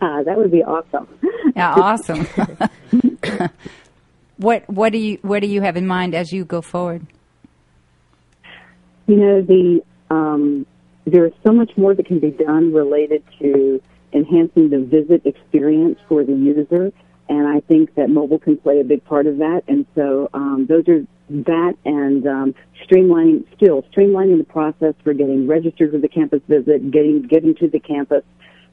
that 0.00 0.34
would 0.36 0.50
be 0.50 0.64
awesome. 0.64 1.06
yeah, 1.54 1.72
awesome. 1.72 2.26
what 4.36 4.68
what 4.68 4.92
do 4.92 4.98
you 4.98 5.18
what 5.22 5.40
do 5.40 5.48
you 5.48 5.60
have 5.60 5.76
in 5.76 5.86
mind 5.86 6.14
as 6.14 6.32
you 6.32 6.44
go 6.44 6.60
forward? 6.60 7.06
You 9.06 9.16
know, 9.16 9.42
the 9.42 9.82
um, 10.10 10.66
there 11.04 11.26
is 11.26 11.32
so 11.46 11.52
much 11.52 11.70
more 11.76 11.94
that 11.94 12.06
can 12.06 12.18
be 12.20 12.30
done 12.30 12.72
related 12.72 13.22
to 13.40 13.82
enhancing 14.12 14.70
the 14.70 14.80
visit 14.80 15.24
experience 15.24 15.98
for 16.08 16.24
the 16.24 16.32
user. 16.32 16.92
And 17.28 17.46
I 17.46 17.60
think 17.60 17.94
that 17.94 18.10
mobile 18.10 18.38
can 18.38 18.56
play 18.56 18.80
a 18.80 18.84
big 18.84 19.04
part 19.04 19.26
of 19.26 19.38
that. 19.38 19.62
And 19.68 19.86
so 19.94 20.28
um, 20.34 20.66
those 20.68 20.88
are 20.88 21.06
that 21.30 21.76
and 21.84 22.26
um, 22.26 22.54
streamlining 22.84 23.44
still 23.54 23.82
streamlining 23.94 24.38
the 24.38 24.44
process 24.44 24.94
for 25.04 25.14
getting 25.14 25.46
registered 25.46 25.92
for 25.92 25.98
the 25.98 26.08
campus 26.08 26.42
visit, 26.48 26.90
getting 26.90 27.22
getting 27.22 27.54
to 27.56 27.68
the 27.68 27.78
campus, 27.78 28.24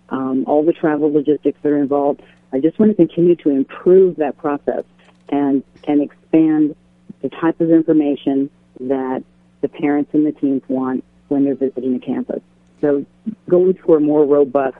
um, 0.09 0.43
all 0.47 0.63
the 0.65 0.73
travel 0.73 1.13
logistics 1.13 1.59
that 1.61 1.69
are 1.69 1.77
involved. 1.77 2.21
I 2.51 2.59
just 2.59 2.79
want 2.79 2.91
to 2.91 2.95
continue 2.95 3.35
to 3.37 3.49
improve 3.49 4.15
that 4.17 4.37
process 4.37 4.85
and 5.29 5.63
and 5.87 6.01
expand 6.01 6.75
the 7.21 7.29
type 7.29 7.61
of 7.61 7.69
information 7.69 8.49
that 8.79 9.23
the 9.61 9.67
parents 9.67 10.11
and 10.13 10.25
the 10.25 10.31
teams 10.31 10.63
want 10.67 11.03
when 11.27 11.43
they're 11.43 11.55
visiting 11.55 11.93
the 11.93 11.99
campus. 11.99 12.41
So 12.81 13.05
going 13.49 13.73
for 13.75 13.97
a 13.97 13.99
more 13.99 14.25
robust 14.25 14.77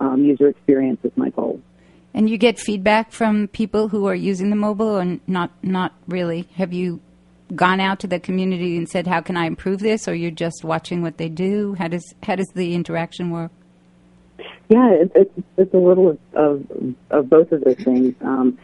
um, 0.00 0.24
user 0.24 0.48
experience 0.48 1.00
is 1.04 1.12
my 1.16 1.30
goal. 1.30 1.60
And 2.14 2.28
you 2.28 2.38
get 2.38 2.58
feedback 2.58 3.12
from 3.12 3.48
people 3.48 3.88
who 3.88 4.06
are 4.06 4.14
using 4.14 4.50
the 4.50 4.56
mobile, 4.56 4.98
or 4.98 5.18
not? 5.26 5.50
Not 5.62 5.94
really. 6.06 6.48
Have 6.56 6.72
you 6.72 7.00
gone 7.54 7.80
out 7.80 8.00
to 8.00 8.06
the 8.06 8.18
community 8.18 8.76
and 8.76 8.88
said, 8.88 9.06
"How 9.06 9.20
can 9.20 9.36
I 9.36 9.46
improve 9.46 9.80
this?" 9.80 10.08
Or 10.08 10.14
you're 10.14 10.30
just 10.30 10.64
watching 10.64 11.02
what 11.02 11.18
they 11.18 11.28
do? 11.28 11.74
How 11.74 11.88
does 11.88 12.14
how 12.22 12.36
does 12.36 12.48
the 12.54 12.74
interaction 12.74 13.30
work? 13.30 13.50
Yeah, 14.68 14.90
it's 14.90 15.12
it's, 15.14 15.46
it's 15.56 15.74
a 15.74 15.78
little 15.78 16.10
of, 16.10 16.18
of 16.34 16.94
of 17.10 17.30
both 17.30 17.52
of 17.52 17.64
those 17.64 17.76
things. 17.76 18.14
Um, 18.20 18.58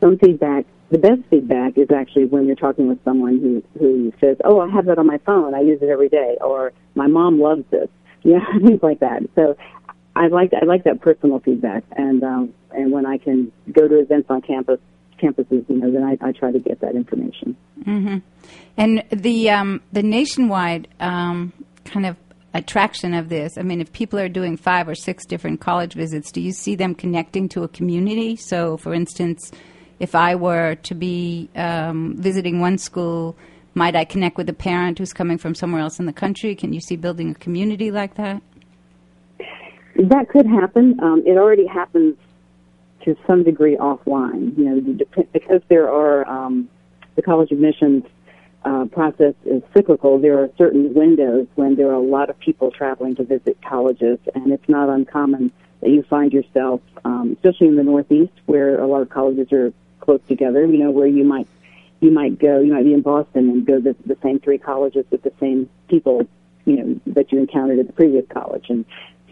some 0.00 0.18
feedback. 0.18 0.66
The 0.90 0.98
best 0.98 1.22
feedback 1.30 1.76
is 1.76 1.90
actually 1.90 2.26
when 2.26 2.46
you're 2.46 2.56
talking 2.56 2.88
with 2.88 3.02
someone 3.04 3.38
who 3.40 3.62
who 3.78 4.12
says, 4.20 4.36
"Oh, 4.44 4.60
I 4.60 4.70
have 4.70 4.86
that 4.86 4.98
on 4.98 5.06
my 5.06 5.18
phone. 5.18 5.54
I 5.54 5.60
use 5.60 5.80
it 5.82 5.88
every 5.88 6.08
day," 6.08 6.36
or 6.40 6.72
"My 6.94 7.06
mom 7.06 7.40
loves 7.40 7.64
this." 7.70 7.88
Yeah, 8.26 8.40
things 8.58 8.82
like 8.82 9.00
that. 9.00 9.22
So 9.34 9.54
I 10.16 10.28
like 10.28 10.52
I 10.54 10.64
like 10.64 10.84
that 10.84 11.00
personal 11.00 11.40
feedback, 11.40 11.84
and 11.96 12.22
um, 12.22 12.54
and 12.70 12.92
when 12.92 13.06
I 13.06 13.18
can 13.18 13.50
go 13.72 13.88
to 13.88 13.98
events 13.98 14.30
on 14.30 14.42
campus 14.42 14.80
campuses, 15.20 15.68
you 15.68 15.76
know, 15.76 15.90
then 15.90 16.02
I, 16.02 16.18
I 16.20 16.32
try 16.32 16.52
to 16.52 16.58
get 16.58 16.80
that 16.80 16.94
information. 16.94 17.56
Mm-hmm. 17.84 18.18
And 18.76 19.04
the 19.10 19.50
um, 19.50 19.80
the 19.92 20.02
nationwide 20.02 20.88
um, 21.00 21.52
kind 21.84 22.06
of 22.06 22.16
attraction 22.52 23.14
of 23.14 23.28
this. 23.28 23.58
I 23.58 23.62
mean, 23.62 23.80
if 23.80 23.92
people 23.92 24.18
are 24.18 24.28
doing 24.28 24.56
five 24.56 24.88
or 24.88 24.94
six 24.94 25.26
different 25.26 25.60
college 25.60 25.94
visits, 25.94 26.30
do 26.30 26.40
you 26.40 26.52
see 26.52 26.76
them 26.76 26.94
connecting 26.94 27.48
to 27.50 27.64
a 27.64 27.68
community? 27.68 28.36
So, 28.36 28.76
for 28.76 28.94
instance, 28.94 29.50
if 29.98 30.14
I 30.14 30.36
were 30.36 30.76
to 30.76 30.94
be 30.94 31.50
um, 31.56 32.14
visiting 32.16 32.60
one 32.60 32.78
school, 32.78 33.36
might 33.74 33.96
I 33.96 34.04
connect 34.04 34.36
with 34.36 34.48
a 34.48 34.54
parent 34.54 34.98
who's 34.98 35.12
coming 35.12 35.36
from 35.36 35.54
somewhere 35.56 35.82
else 35.82 35.98
in 35.98 36.06
the 36.06 36.12
country? 36.12 36.54
Can 36.54 36.72
you 36.72 36.80
see 36.80 36.94
building 36.94 37.30
a 37.30 37.34
community 37.34 37.90
like 37.90 38.14
that? 38.14 38.40
That 39.96 40.28
could 40.28 40.46
happen. 40.46 40.98
Um, 41.00 41.22
it 41.26 41.36
already 41.36 41.66
happens 41.66 42.16
to 43.04 43.16
some 43.26 43.44
degree 43.44 43.76
offline. 43.76 44.56
You 44.56 44.64
know, 44.64 45.24
because 45.32 45.62
there 45.68 45.90
are 45.90 46.28
um, 46.28 46.68
the 47.14 47.22
college 47.22 47.52
admissions 47.52 48.04
uh, 48.64 48.86
process 48.86 49.34
is 49.44 49.62
cyclical. 49.74 50.18
There 50.18 50.38
are 50.38 50.48
certain 50.56 50.94
windows 50.94 51.46
when 51.54 51.76
there 51.76 51.88
are 51.90 51.94
a 51.94 52.00
lot 52.00 52.30
of 52.30 52.38
people 52.38 52.70
traveling 52.70 53.14
to 53.16 53.24
visit 53.24 53.58
colleges, 53.62 54.18
and 54.34 54.52
it's 54.52 54.68
not 54.68 54.88
uncommon 54.88 55.52
that 55.80 55.90
you 55.90 56.02
find 56.02 56.32
yourself, 56.32 56.80
um, 57.04 57.32
especially 57.36 57.68
in 57.68 57.76
the 57.76 57.82
Northeast, 57.82 58.32
where 58.46 58.80
a 58.80 58.86
lot 58.86 59.02
of 59.02 59.10
colleges 59.10 59.52
are 59.52 59.72
close 60.00 60.20
together. 60.28 60.64
You 60.64 60.78
know, 60.78 60.90
where 60.90 61.06
you 61.06 61.24
might 61.24 61.46
you 62.00 62.10
might 62.10 62.38
go, 62.38 62.60
you 62.60 62.72
might 62.72 62.84
be 62.84 62.94
in 62.94 63.02
Boston 63.02 63.50
and 63.50 63.66
go 63.66 63.80
to 63.80 63.94
the 64.06 64.16
same 64.22 64.40
three 64.40 64.58
colleges 64.58 65.06
with 65.10 65.22
the 65.22 65.32
same 65.38 65.68
people, 65.88 66.26
you 66.64 66.76
know, 66.76 67.00
that 67.06 67.32
you 67.32 67.38
encountered 67.38 67.78
at 67.78 67.86
the 67.86 67.92
previous 67.92 68.26
college, 68.28 68.66
and 68.70 68.84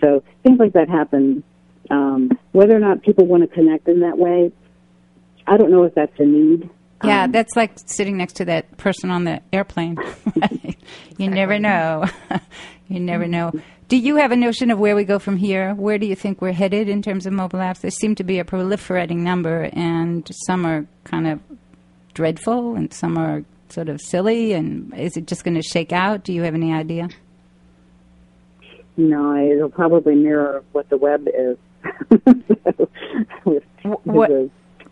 so 0.02 0.22
things 0.42 0.58
like 0.58 0.72
that 0.74 0.88
happen. 0.88 1.42
Um, 1.90 2.30
whether 2.52 2.76
or 2.76 2.80
not 2.80 3.02
people 3.02 3.26
want 3.26 3.42
to 3.42 3.48
connect 3.48 3.88
in 3.88 4.00
that 4.00 4.18
way, 4.18 4.52
I 5.46 5.56
don't 5.56 5.70
know 5.70 5.84
if 5.84 5.94
that's 5.94 6.18
a 6.18 6.24
need. 6.24 6.68
Yeah, 7.04 7.24
um, 7.24 7.32
that's 7.32 7.56
like 7.56 7.72
sitting 7.86 8.16
next 8.16 8.34
to 8.34 8.44
that 8.46 8.76
person 8.76 9.10
on 9.10 9.24
the 9.24 9.40
airplane. 9.52 9.96
you 11.18 11.28
never 11.28 11.58
know. 11.58 12.04
you 12.88 13.00
never 13.00 13.26
know. 13.26 13.52
Do 13.88 13.96
you 13.96 14.16
have 14.16 14.32
a 14.32 14.36
notion 14.36 14.70
of 14.70 14.78
where 14.78 14.96
we 14.96 15.04
go 15.04 15.18
from 15.18 15.36
here? 15.36 15.74
Where 15.74 15.98
do 15.98 16.06
you 16.06 16.14
think 16.14 16.40
we're 16.40 16.52
headed 16.52 16.88
in 16.88 17.02
terms 17.02 17.26
of 17.26 17.32
mobile 17.32 17.58
apps? 17.58 17.80
There 17.80 17.90
seem 17.90 18.14
to 18.14 18.24
be 18.24 18.38
a 18.38 18.44
proliferating 18.44 19.18
number, 19.18 19.68
and 19.72 20.28
some 20.46 20.64
are 20.64 20.86
kind 21.04 21.26
of 21.26 21.40
dreadful, 22.14 22.76
and 22.76 22.92
some 22.92 23.18
are 23.18 23.44
sort 23.68 23.88
of 23.88 24.00
silly. 24.00 24.52
And 24.52 24.94
is 24.98 25.16
it 25.16 25.26
just 25.26 25.44
going 25.44 25.56
to 25.56 25.62
shake 25.62 25.92
out? 25.92 26.24
Do 26.24 26.32
you 26.32 26.42
have 26.42 26.54
any 26.54 26.72
idea? 26.72 27.08
No, 28.96 29.36
it'll 29.36 29.70
probably 29.70 30.14
mirror 30.14 30.62
what 30.72 30.88
the 30.90 30.96
web 30.96 31.26
is. 31.28 31.56
what 34.04 34.30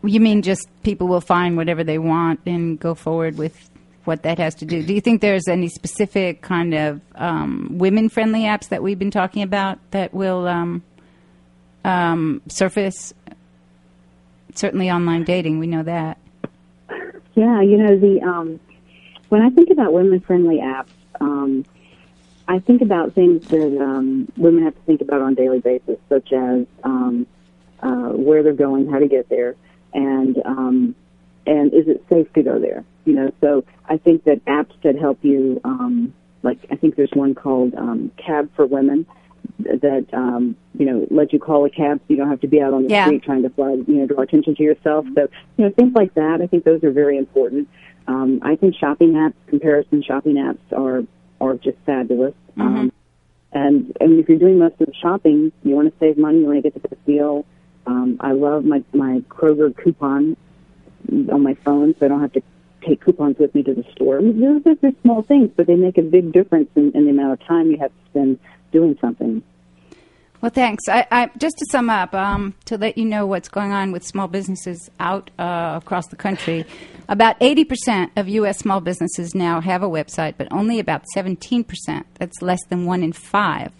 you 0.02 0.20
mean? 0.20 0.42
Just 0.42 0.68
people 0.82 1.08
will 1.08 1.20
find 1.20 1.56
whatever 1.56 1.84
they 1.84 1.98
want 1.98 2.40
and 2.46 2.78
go 2.78 2.94
forward 2.94 3.36
with 3.36 3.70
what 4.04 4.22
that 4.22 4.38
has 4.38 4.54
to 4.56 4.64
do. 4.64 4.82
Do 4.82 4.94
you 4.94 5.00
think 5.00 5.20
there's 5.20 5.46
any 5.46 5.68
specific 5.68 6.40
kind 6.40 6.74
of 6.74 7.00
um, 7.14 7.78
women-friendly 7.78 8.40
apps 8.40 8.68
that 8.70 8.82
we've 8.82 8.98
been 8.98 9.10
talking 9.10 9.42
about 9.42 9.78
that 9.90 10.14
will 10.14 10.48
um, 10.48 10.82
um, 11.84 12.40
surface? 12.48 13.12
Certainly, 14.54 14.90
online 14.90 15.24
dating. 15.24 15.58
We 15.58 15.66
know 15.66 15.82
that. 15.82 16.18
Yeah, 17.34 17.60
you 17.60 17.76
know 17.76 17.96
the 17.96 18.20
um, 18.22 18.58
when 19.28 19.42
I 19.42 19.50
think 19.50 19.70
about 19.70 19.92
women-friendly 19.92 20.58
apps. 20.58 20.88
I 22.50 22.58
think 22.58 22.82
about 22.82 23.14
things 23.14 23.46
that 23.46 23.80
um, 23.80 24.30
women 24.36 24.64
have 24.64 24.74
to 24.74 24.80
think 24.80 25.02
about 25.02 25.22
on 25.22 25.34
a 25.34 25.36
daily 25.36 25.60
basis, 25.60 25.98
such 26.08 26.32
as 26.32 26.66
um, 26.82 27.24
uh, 27.80 28.08
where 28.08 28.42
they're 28.42 28.52
going, 28.52 28.90
how 28.90 28.98
to 28.98 29.06
get 29.06 29.28
there, 29.28 29.54
and 29.94 30.36
um, 30.44 30.96
and 31.46 31.72
is 31.72 31.86
it 31.86 32.04
safe 32.10 32.30
to 32.32 32.42
go 32.42 32.58
there? 32.58 32.84
You 33.04 33.12
know, 33.12 33.32
so 33.40 33.64
I 33.88 33.98
think 33.98 34.24
that 34.24 34.44
apps 34.46 34.72
that 34.82 34.98
help 34.98 35.20
you, 35.22 35.60
um, 35.62 36.12
like 36.42 36.58
I 36.72 36.74
think 36.74 36.96
there's 36.96 37.12
one 37.12 37.36
called 37.36 37.72
um, 37.76 38.10
Cab 38.16 38.50
for 38.56 38.66
Women 38.66 39.06
that 39.60 40.06
um, 40.12 40.56
you 40.76 40.86
know 40.86 41.06
let 41.08 41.32
you 41.32 41.38
call 41.38 41.64
a 41.66 41.70
cab 41.70 41.98
so 41.98 42.04
you 42.08 42.16
don't 42.16 42.30
have 42.30 42.40
to 42.40 42.48
be 42.48 42.60
out 42.60 42.74
on 42.74 42.82
the 42.82 42.90
yeah. 42.90 43.06
street 43.06 43.22
trying 43.22 43.44
to 43.44 43.50
fly, 43.50 43.74
you 43.74 43.94
know 43.94 44.06
draw 44.06 44.22
attention 44.22 44.56
to 44.56 44.64
yourself. 44.64 45.06
So 45.14 45.28
you 45.56 45.66
know 45.66 45.70
things 45.70 45.94
like 45.94 46.14
that. 46.14 46.40
I 46.42 46.48
think 46.48 46.64
those 46.64 46.82
are 46.82 46.90
very 46.90 47.16
important. 47.16 47.68
Um, 48.08 48.40
I 48.42 48.56
think 48.56 48.74
shopping 48.74 49.12
apps, 49.12 49.34
comparison 49.46 50.02
shopping 50.02 50.34
apps, 50.34 50.58
are 50.76 51.04
are 51.40 51.54
just 51.54 51.78
fabulous. 51.86 52.34
Mm-hmm. 52.56 52.62
Um, 52.62 52.92
and 53.52 53.96
and 54.00 54.20
if 54.20 54.28
you're 54.28 54.38
doing 54.38 54.58
most 54.58 54.80
of 54.80 54.86
the 54.86 54.94
shopping, 54.94 55.52
you 55.64 55.74
want 55.74 55.92
to 55.92 55.98
save 55.98 56.16
money, 56.16 56.38
you 56.38 56.46
want 56.46 56.58
to 56.58 56.62
get 56.62 56.80
the 56.80 56.88
best 56.88 57.04
deal. 57.04 57.44
Um, 57.86 58.18
I 58.20 58.32
love 58.32 58.64
my 58.64 58.84
my 58.92 59.22
Kroger 59.28 59.76
coupon 59.76 60.36
on 61.10 61.42
my 61.42 61.54
phone, 61.64 61.94
so 61.98 62.06
I 62.06 62.08
don't 62.08 62.20
have 62.20 62.32
to 62.34 62.42
take 62.86 63.04
coupons 63.04 63.38
with 63.38 63.54
me 63.54 63.62
to 63.62 63.74
the 63.74 63.84
store. 63.92 64.20
Those 64.22 64.62
are 64.82 64.92
small 65.02 65.22
things, 65.22 65.50
but 65.54 65.66
they 65.66 65.76
make 65.76 65.98
a 65.98 66.02
big 66.02 66.32
difference 66.32 66.70
in, 66.76 66.92
in 66.94 67.04
the 67.04 67.10
amount 67.10 67.32
of 67.40 67.46
time 67.46 67.70
you 67.70 67.78
have 67.78 67.90
to 67.90 68.10
spend 68.10 68.38
doing 68.72 68.96
something. 69.00 69.42
Well, 70.40 70.50
thanks. 70.50 70.88
I, 70.88 71.06
I, 71.10 71.30
just 71.36 71.58
to 71.58 71.66
sum 71.70 71.90
up, 71.90 72.14
um, 72.14 72.54
to 72.64 72.78
let 72.78 72.96
you 72.96 73.04
know 73.04 73.26
what's 73.26 73.50
going 73.50 73.72
on 73.72 73.92
with 73.92 74.02
small 74.02 74.26
businesses 74.26 74.90
out 74.98 75.30
uh, 75.38 75.74
across 75.76 76.06
the 76.06 76.16
country, 76.16 76.64
about 77.10 77.38
80% 77.40 78.10
of 78.16 78.26
U.S. 78.26 78.58
small 78.58 78.80
businesses 78.80 79.34
now 79.34 79.60
have 79.60 79.82
a 79.82 79.88
website, 79.88 80.34
but 80.38 80.48
only 80.50 80.78
about 80.78 81.04
17%, 81.14 82.04
that's 82.14 82.40
less 82.40 82.64
than 82.70 82.86
one 82.86 83.02
in 83.02 83.12
five, 83.12 83.70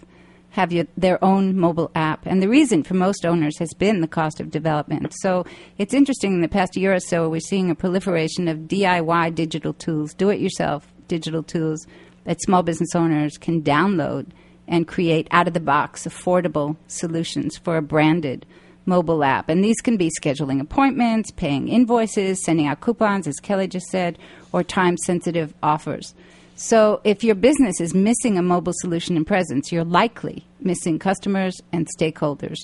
have 0.51 0.71
your, 0.71 0.85
their 0.95 1.23
own 1.23 1.57
mobile 1.57 1.89
app. 1.95 2.27
And 2.27 2.43
the 2.43 2.49
reason 2.49 2.83
for 2.83 2.93
most 2.93 3.25
owners 3.25 3.57
has 3.57 3.73
been 3.73 4.01
the 4.01 4.07
cost 4.07 4.39
of 4.39 4.51
development. 4.51 5.15
So 5.19 5.47
it's 5.79 5.95
interesting 5.95 6.33
in 6.33 6.41
the 6.41 6.47
past 6.47 6.77
year 6.77 6.93
or 6.93 6.99
so, 6.99 7.27
we're 7.27 7.39
seeing 7.39 7.71
a 7.71 7.75
proliferation 7.75 8.47
of 8.47 8.59
DIY 8.59 9.33
digital 9.33 9.73
tools, 9.73 10.13
do 10.13 10.29
it 10.29 10.39
yourself 10.39 10.93
digital 11.07 11.41
tools 11.41 11.87
that 12.25 12.39
small 12.43 12.61
business 12.61 12.93
owners 12.93 13.35
can 13.39 13.63
download 13.63 14.27
and 14.71 14.87
create 14.87 15.27
out 15.29 15.47
of 15.47 15.53
the 15.53 15.59
box 15.59 16.07
affordable 16.07 16.77
solutions 16.87 17.57
for 17.57 17.77
a 17.77 17.81
branded 17.81 18.45
mobile 18.85 19.23
app. 19.23 19.49
And 19.49 19.63
these 19.63 19.79
can 19.81 19.97
be 19.97 20.09
scheduling 20.19 20.59
appointments, 20.59 21.29
paying 21.29 21.67
invoices, 21.67 22.43
sending 22.43 22.65
out 22.65 22.81
coupons, 22.81 23.27
as 23.27 23.35
Kelly 23.35 23.67
just 23.67 23.85
said, 23.87 24.17
or 24.51 24.63
time 24.63 24.97
sensitive 24.97 25.53
offers. 25.61 26.15
So 26.55 27.01
if 27.03 27.23
your 27.23 27.35
business 27.35 27.79
is 27.81 27.93
missing 27.93 28.37
a 28.37 28.41
mobile 28.41 28.73
solution 28.75 29.17
and 29.17 29.27
presence, 29.27 29.71
you're 29.71 29.83
likely 29.83 30.45
missing 30.59 30.99
customers 30.99 31.59
and 31.71 31.87
stakeholders. 31.97 32.57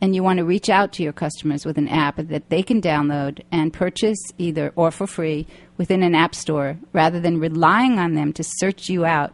And 0.00 0.16
you 0.16 0.22
want 0.24 0.38
to 0.38 0.44
reach 0.44 0.68
out 0.68 0.92
to 0.94 1.02
your 1.02 1.12
customers 1.12 1.64
with 1.64 1.78
an 1.78 1.88
app 1.88 2.16
that 2.16 2.48
they 2.48 2.62
can 2.62 2.80
download 2.80 3.40
and 3.52 3.72
purchase 3.72 4.18
either 4.36 4.72
or 4.74 4.90
for 4.90 5.06
free 5.06 5.46
within 5.76 6.02
an 6.02 6.14
app 6.14 6.34
store 6.34 6.76
rather 6.92 7.20
than 7.20 7.38
relying 7.38 7.98
on 7.98 8.14
them 8.14 8.32
to 8.32 8.42
search 8.42 8.88
you 8.88 9.04
out 9.04 9.32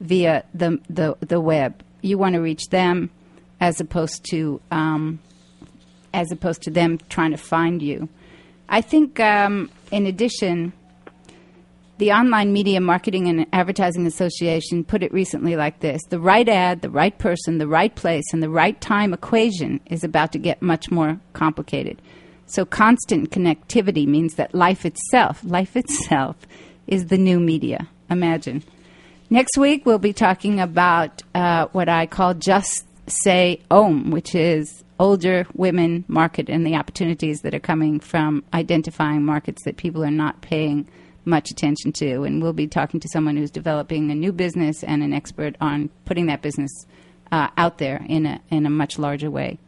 via 0.00 0.44
the, 0.54 0.80
the, 0.88 1.16
the 1.20 1.40
web. 1.40 1.82
You 2.02 2.18
want 2.18 2.34
to 2.34 2.40
reach 2.40 2.68
them 2.70 3.10
as 3.60 3.80
opposed 3.80 4.24
to 4.30 4.60
um, 4.70 5.20
as 6.12 6.32
opposed 6.32 6.62
to 6.62 6.70
them 6.70 6.98
trying 7.08 7.30
to 7.30 7.36
find 7.36 7.82
you. 7.82 8.08
I 8.68 8.80
think, 8.80 9.20
um, 9.20 9.70
in 9.90 10.06
addition, 10.06 10.72
the 11.98 12.12
Online 12.12 12.52
Media 12.52 12.80
Marketing 12.80 13.28
and 13.28 13.46
Advertising 13.52 14.06
Association 14.06 14.84
put 14.84 15.02
it 15.02 15.12
recently 15.12 15.56
like 15.56 15.80
this 15.80 16.00
The 16.08 16.20
right 16.20 16.48
ad, 16.48 16.82
the 16.82 16.90
right 16.90 17.16
person, 17.18 17.58
the 17.58 17.68
right 17.68 17.94
place, 17.94 18.24
and 18.32 18.42
the 18.42 18.48
right 18.48 18.80
time 18.80 19.12
equation 19.12 19.80
is 19.86 20.02
about 20.04 20.32
to 20.32 20.38
get 20.38 20.62
much 20.62 20.90
more 20.90 21.20
complicated. 21.32 22.00
So, 22.46 22.64
constant 22.64 23.30
connectivity 23.30 24.06
means 24.06 24.34
that 24.34 24.54
life 24.54 24.84
itself, 24.84 25.42
life 25.44 25.76
itself, 25.76 26.36
is 26.86 27.06
the 27.06 27.18
new 27.18 27.38
media. 27.38 27.86
Imagine. 28.08 28.64
Next 29.32 29.56
week, 29.56 29.86
we'll 29.86 30.00
be 30.00 30.12
talking 30.12 30.58
about 30.58 31.22
uh, 31.36 31.66
what 31.66 31.88
I 31.88 32.06
call 32.06 32.34
just 32.34 32.84
say 33.06 33.60
OM, 33.70 34.10
which 34.10 34.34
is 34.34 34.82
older 34.98 35.46
women 35.54 36.04
market 36.08 36.48
and 36.50 36.66
the 36.66 36.74
opportunities 36.74 37.38
that 37.42 37.54
are 37.54 37.60
coming 37.60 38.00
from 38.00 38.42
identifying 38.52 39.24
markets 39.24 39.62
that 39.64 39.76
people 39.76 40.04
are 40.04 40.10
not 40.10 40.40
paying 40.40 40.88
much 41.24 41.52
attention 41.52 41.92
to. 41.92 42.24
And 42.24 42.42
we'll 42.42 42.52
be 42.52 42.66
talking 42.66 42.98
to 42.98 43.08
someone 43.12 43.36
who's 43.36 43.52
developing 43.52 44.10
a 44.10 44.16
new 44.16 44.32
business 44.32 44.82
and 44.82 45.00
an 45.00 45.12
expert 45.12 45.54
on 45.60 45.90
putting 46.06 46.26
that 46.26 46.42
business 46.42 46.70
uh, 47.30 47.48
out 47.56 47.78
there 47.78 48.04
in 48.08 48.26
a, 48.26 48.40
in 48.50 48.66
a 48.66 48.70
much 48.70 48.98
larger 48.98 49.30
way. 49.30 49.58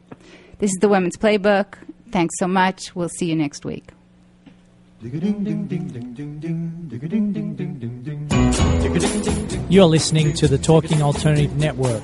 This 0.59 0.71
is 0.73 0.79
the 0.81 0.89
Women's 0.89 1.17
Playbook. 1.17 1.75
Thanks 2.11 2.35
so 2.39 2.49
much. 2.49 2.97
We'll 2.97 3.09
see 3.09 3.27
you 3.27 3.37
next 3.37 3.65
week. 3.65 3.91
You're 9.69 9.87
listening 9.87 10.35
to 10.35 10.49
the 10.49 10.59
Talking 10.59 11.01
Alternative 11.01 11.57
Network. 11.57 12.03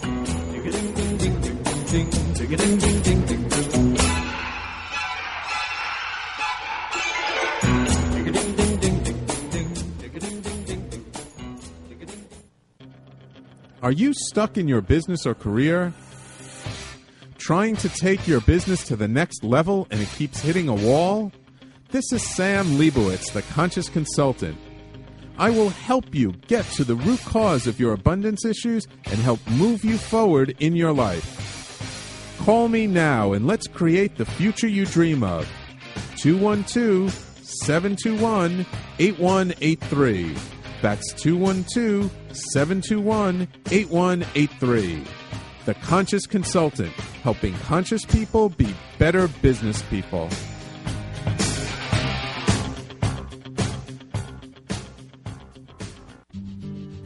Are 13.83 13.93
you 13.93 14.13
stuck 14.13 14.59
in 14.59 14.67
your 14.67 14.81
business 14.81 15.25
or 15.25 15.35
career? 15.35 15.93
Trying 17.39 17.77
to 17.77 17.89
take 17.89 18.27
your 18.27 18.41
business 18.41 18.85
to 18.89 18.97
the 18.97 19.09
next 19.09 19.45
level 19.45 19.87
and 19.91 20.01
it 20.01 20.09
keeps 20.11 20.41
hitting 20.41 20.69
a 20.69 20.75
wall? 20.75 21.33
This 21.91 22.13
is 22.13 22.23
Sam 22.35 22.67
Leibowitz, 22.77 23.33
the 23.33 23.43
Conscious 23.43 23.89
Consultant. 23.89 24.59
I 25.39 25.51
will 25.51 25.69
help 25.69 26.15
you 26.15 26.33
get 26.49 26.65
to 26.73 26.85
the 26.85 26.97
root 26.97 27.21
cause 27.21 27.67
of 27.67 27.79
your 27.79 27.93
abundance 27.93 28.45
issues 28.45 28.89
and 29.05 29.19
help 29.21 29.39
move 29.51 29.85
you 29.85 29.97
forward 29.97 30.57
in 30.59 30.75
your 30.75 30.93
life. 30.93 32.37
Call 32.41 32.69
me 32.69 32.87
now 32.87 33.33
and 33.33 33.47
let's 33.47 33.69
create 33.69 34.17
the 34.17 34.25
future 34.25 34.67
you 34.67 34.85
dream 34.85 35.23
of. 35.23 35.49
212 36.17 37.13
721 37.43 38.67
8183. 38.99 40.35
That's 40.83 41.13
212 41.15 42.11
721 42.33 43.49
8183. 43.71 45.05
The 45.67 45.75
Conscious 45.75 46.27
Consultant, 46.27 46.93
helping 47.23 47.55
conscious 47.59 48.05
people 48.05 48.49
be 48.49 48.75
better 48.99 49.29
business 49.29 49.83
people. 49.83 50.29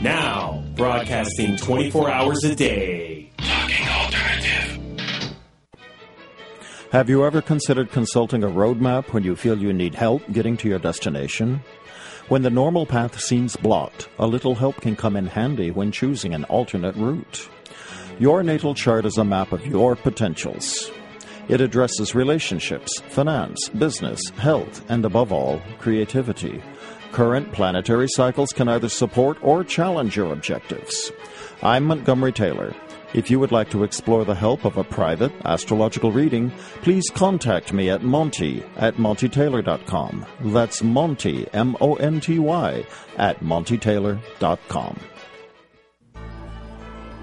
Now, 0.00 0.64
broadcasting 0.74 1.58
24 1.58 2.10
hours 2.10 2.44
a 2.44 2.54
day. 2.54 3.30
Talking 3.36 3.88
Alternative. 3.88 4.80
Have 6.92 7.10
you 7.10 7.26
ever 7.26 7.42
considered 7.42 7.92
consulting 7.92 8.42
a 8.42 8.48
roadmap 8.48 9.12
when 9.12 9.22
you 9.22 9.36
feel 9.36 9.58
you 9.58 9.74
need 9.74 9.94
help 9.94 10.22
getting 10.32 10.56
to 10.56 10.66
your 10.66 10.78
destination? 10.78 11.60
When 12.28 12.42
the 12.42 12.50
normal 12.50 12.86
path 12.86 13.20
seems 13.20 13.54
blocked, 13.54 14.08
a 14.18 14.26
little 14.26 14.56
help 14.56 14.80
can 14.80 14.96
come 14.96 15.14
in 15.14 15.26
handy 15.26 15.70
when 15.70 15.92
choosing 15.92 16.34
an 16.34 16.42
alternate 16.44 16.96
route. 16.96 17.48
Your 18.18 18.42
natal 18.42 18.74
chart 18.74 19.06
is 19.06 19.16
a 19.16 19.24
map 19.24 19.52
of 19.52 19.64
your 19.64 19.94
potentials. 19.94 20.90
It 21.46 21.60
addresses 21.60 22.16
relationships, 22.16 23.00
finance, 23.10 23.68
business, 23.68 24.30
health, 24.30 24.84
and 24.88 25.04
above 25.04 25.32
all, 25.32 25.62
creativity. 25.78 26.60
Current 27.12 27.52
planetary 27.52 28.08
cycles 28.08 28.52
can 28.52 28.68
either 28.68 28.88
support 28.88 29.38
or 29.40 29.62
challenge 29.62 30.16
your 30.16 30.32
objectives. 30.32 31.12
I'm 31.62 31.84
Montgomery 31.84 32.32
Taylor. 32.32 32.74
If 33.16 33.30
you 33.30 33.40
would 33.40 33.50
like 33.50 33.70
to 33.70 33.82
explore 33.82 34.26
the 34.26 34.34
help 34.34 34.66
of 34.66 34.76
a 34.76 34.84
private 34.84 35.32
astrological 35.46 36.12
reading, 36.12 36.50
please 36.82 37.08
contact 37.08 37.72
me 37.72 37.88
at 37.88 38.02
Monty 38.02 38.62
at 38.76 38.96
MontyTaylor.com. 38.96 40.26
That's 40.40 40.82
Monty, 40.82 41.46
M 41.54 41.78
O 41.80 41.94
N 41.94 42.20
T 42.20 42.38
Y, 42.38 42.84
at 43.16 43.40
MontyTaylor.com. 43.40 45.00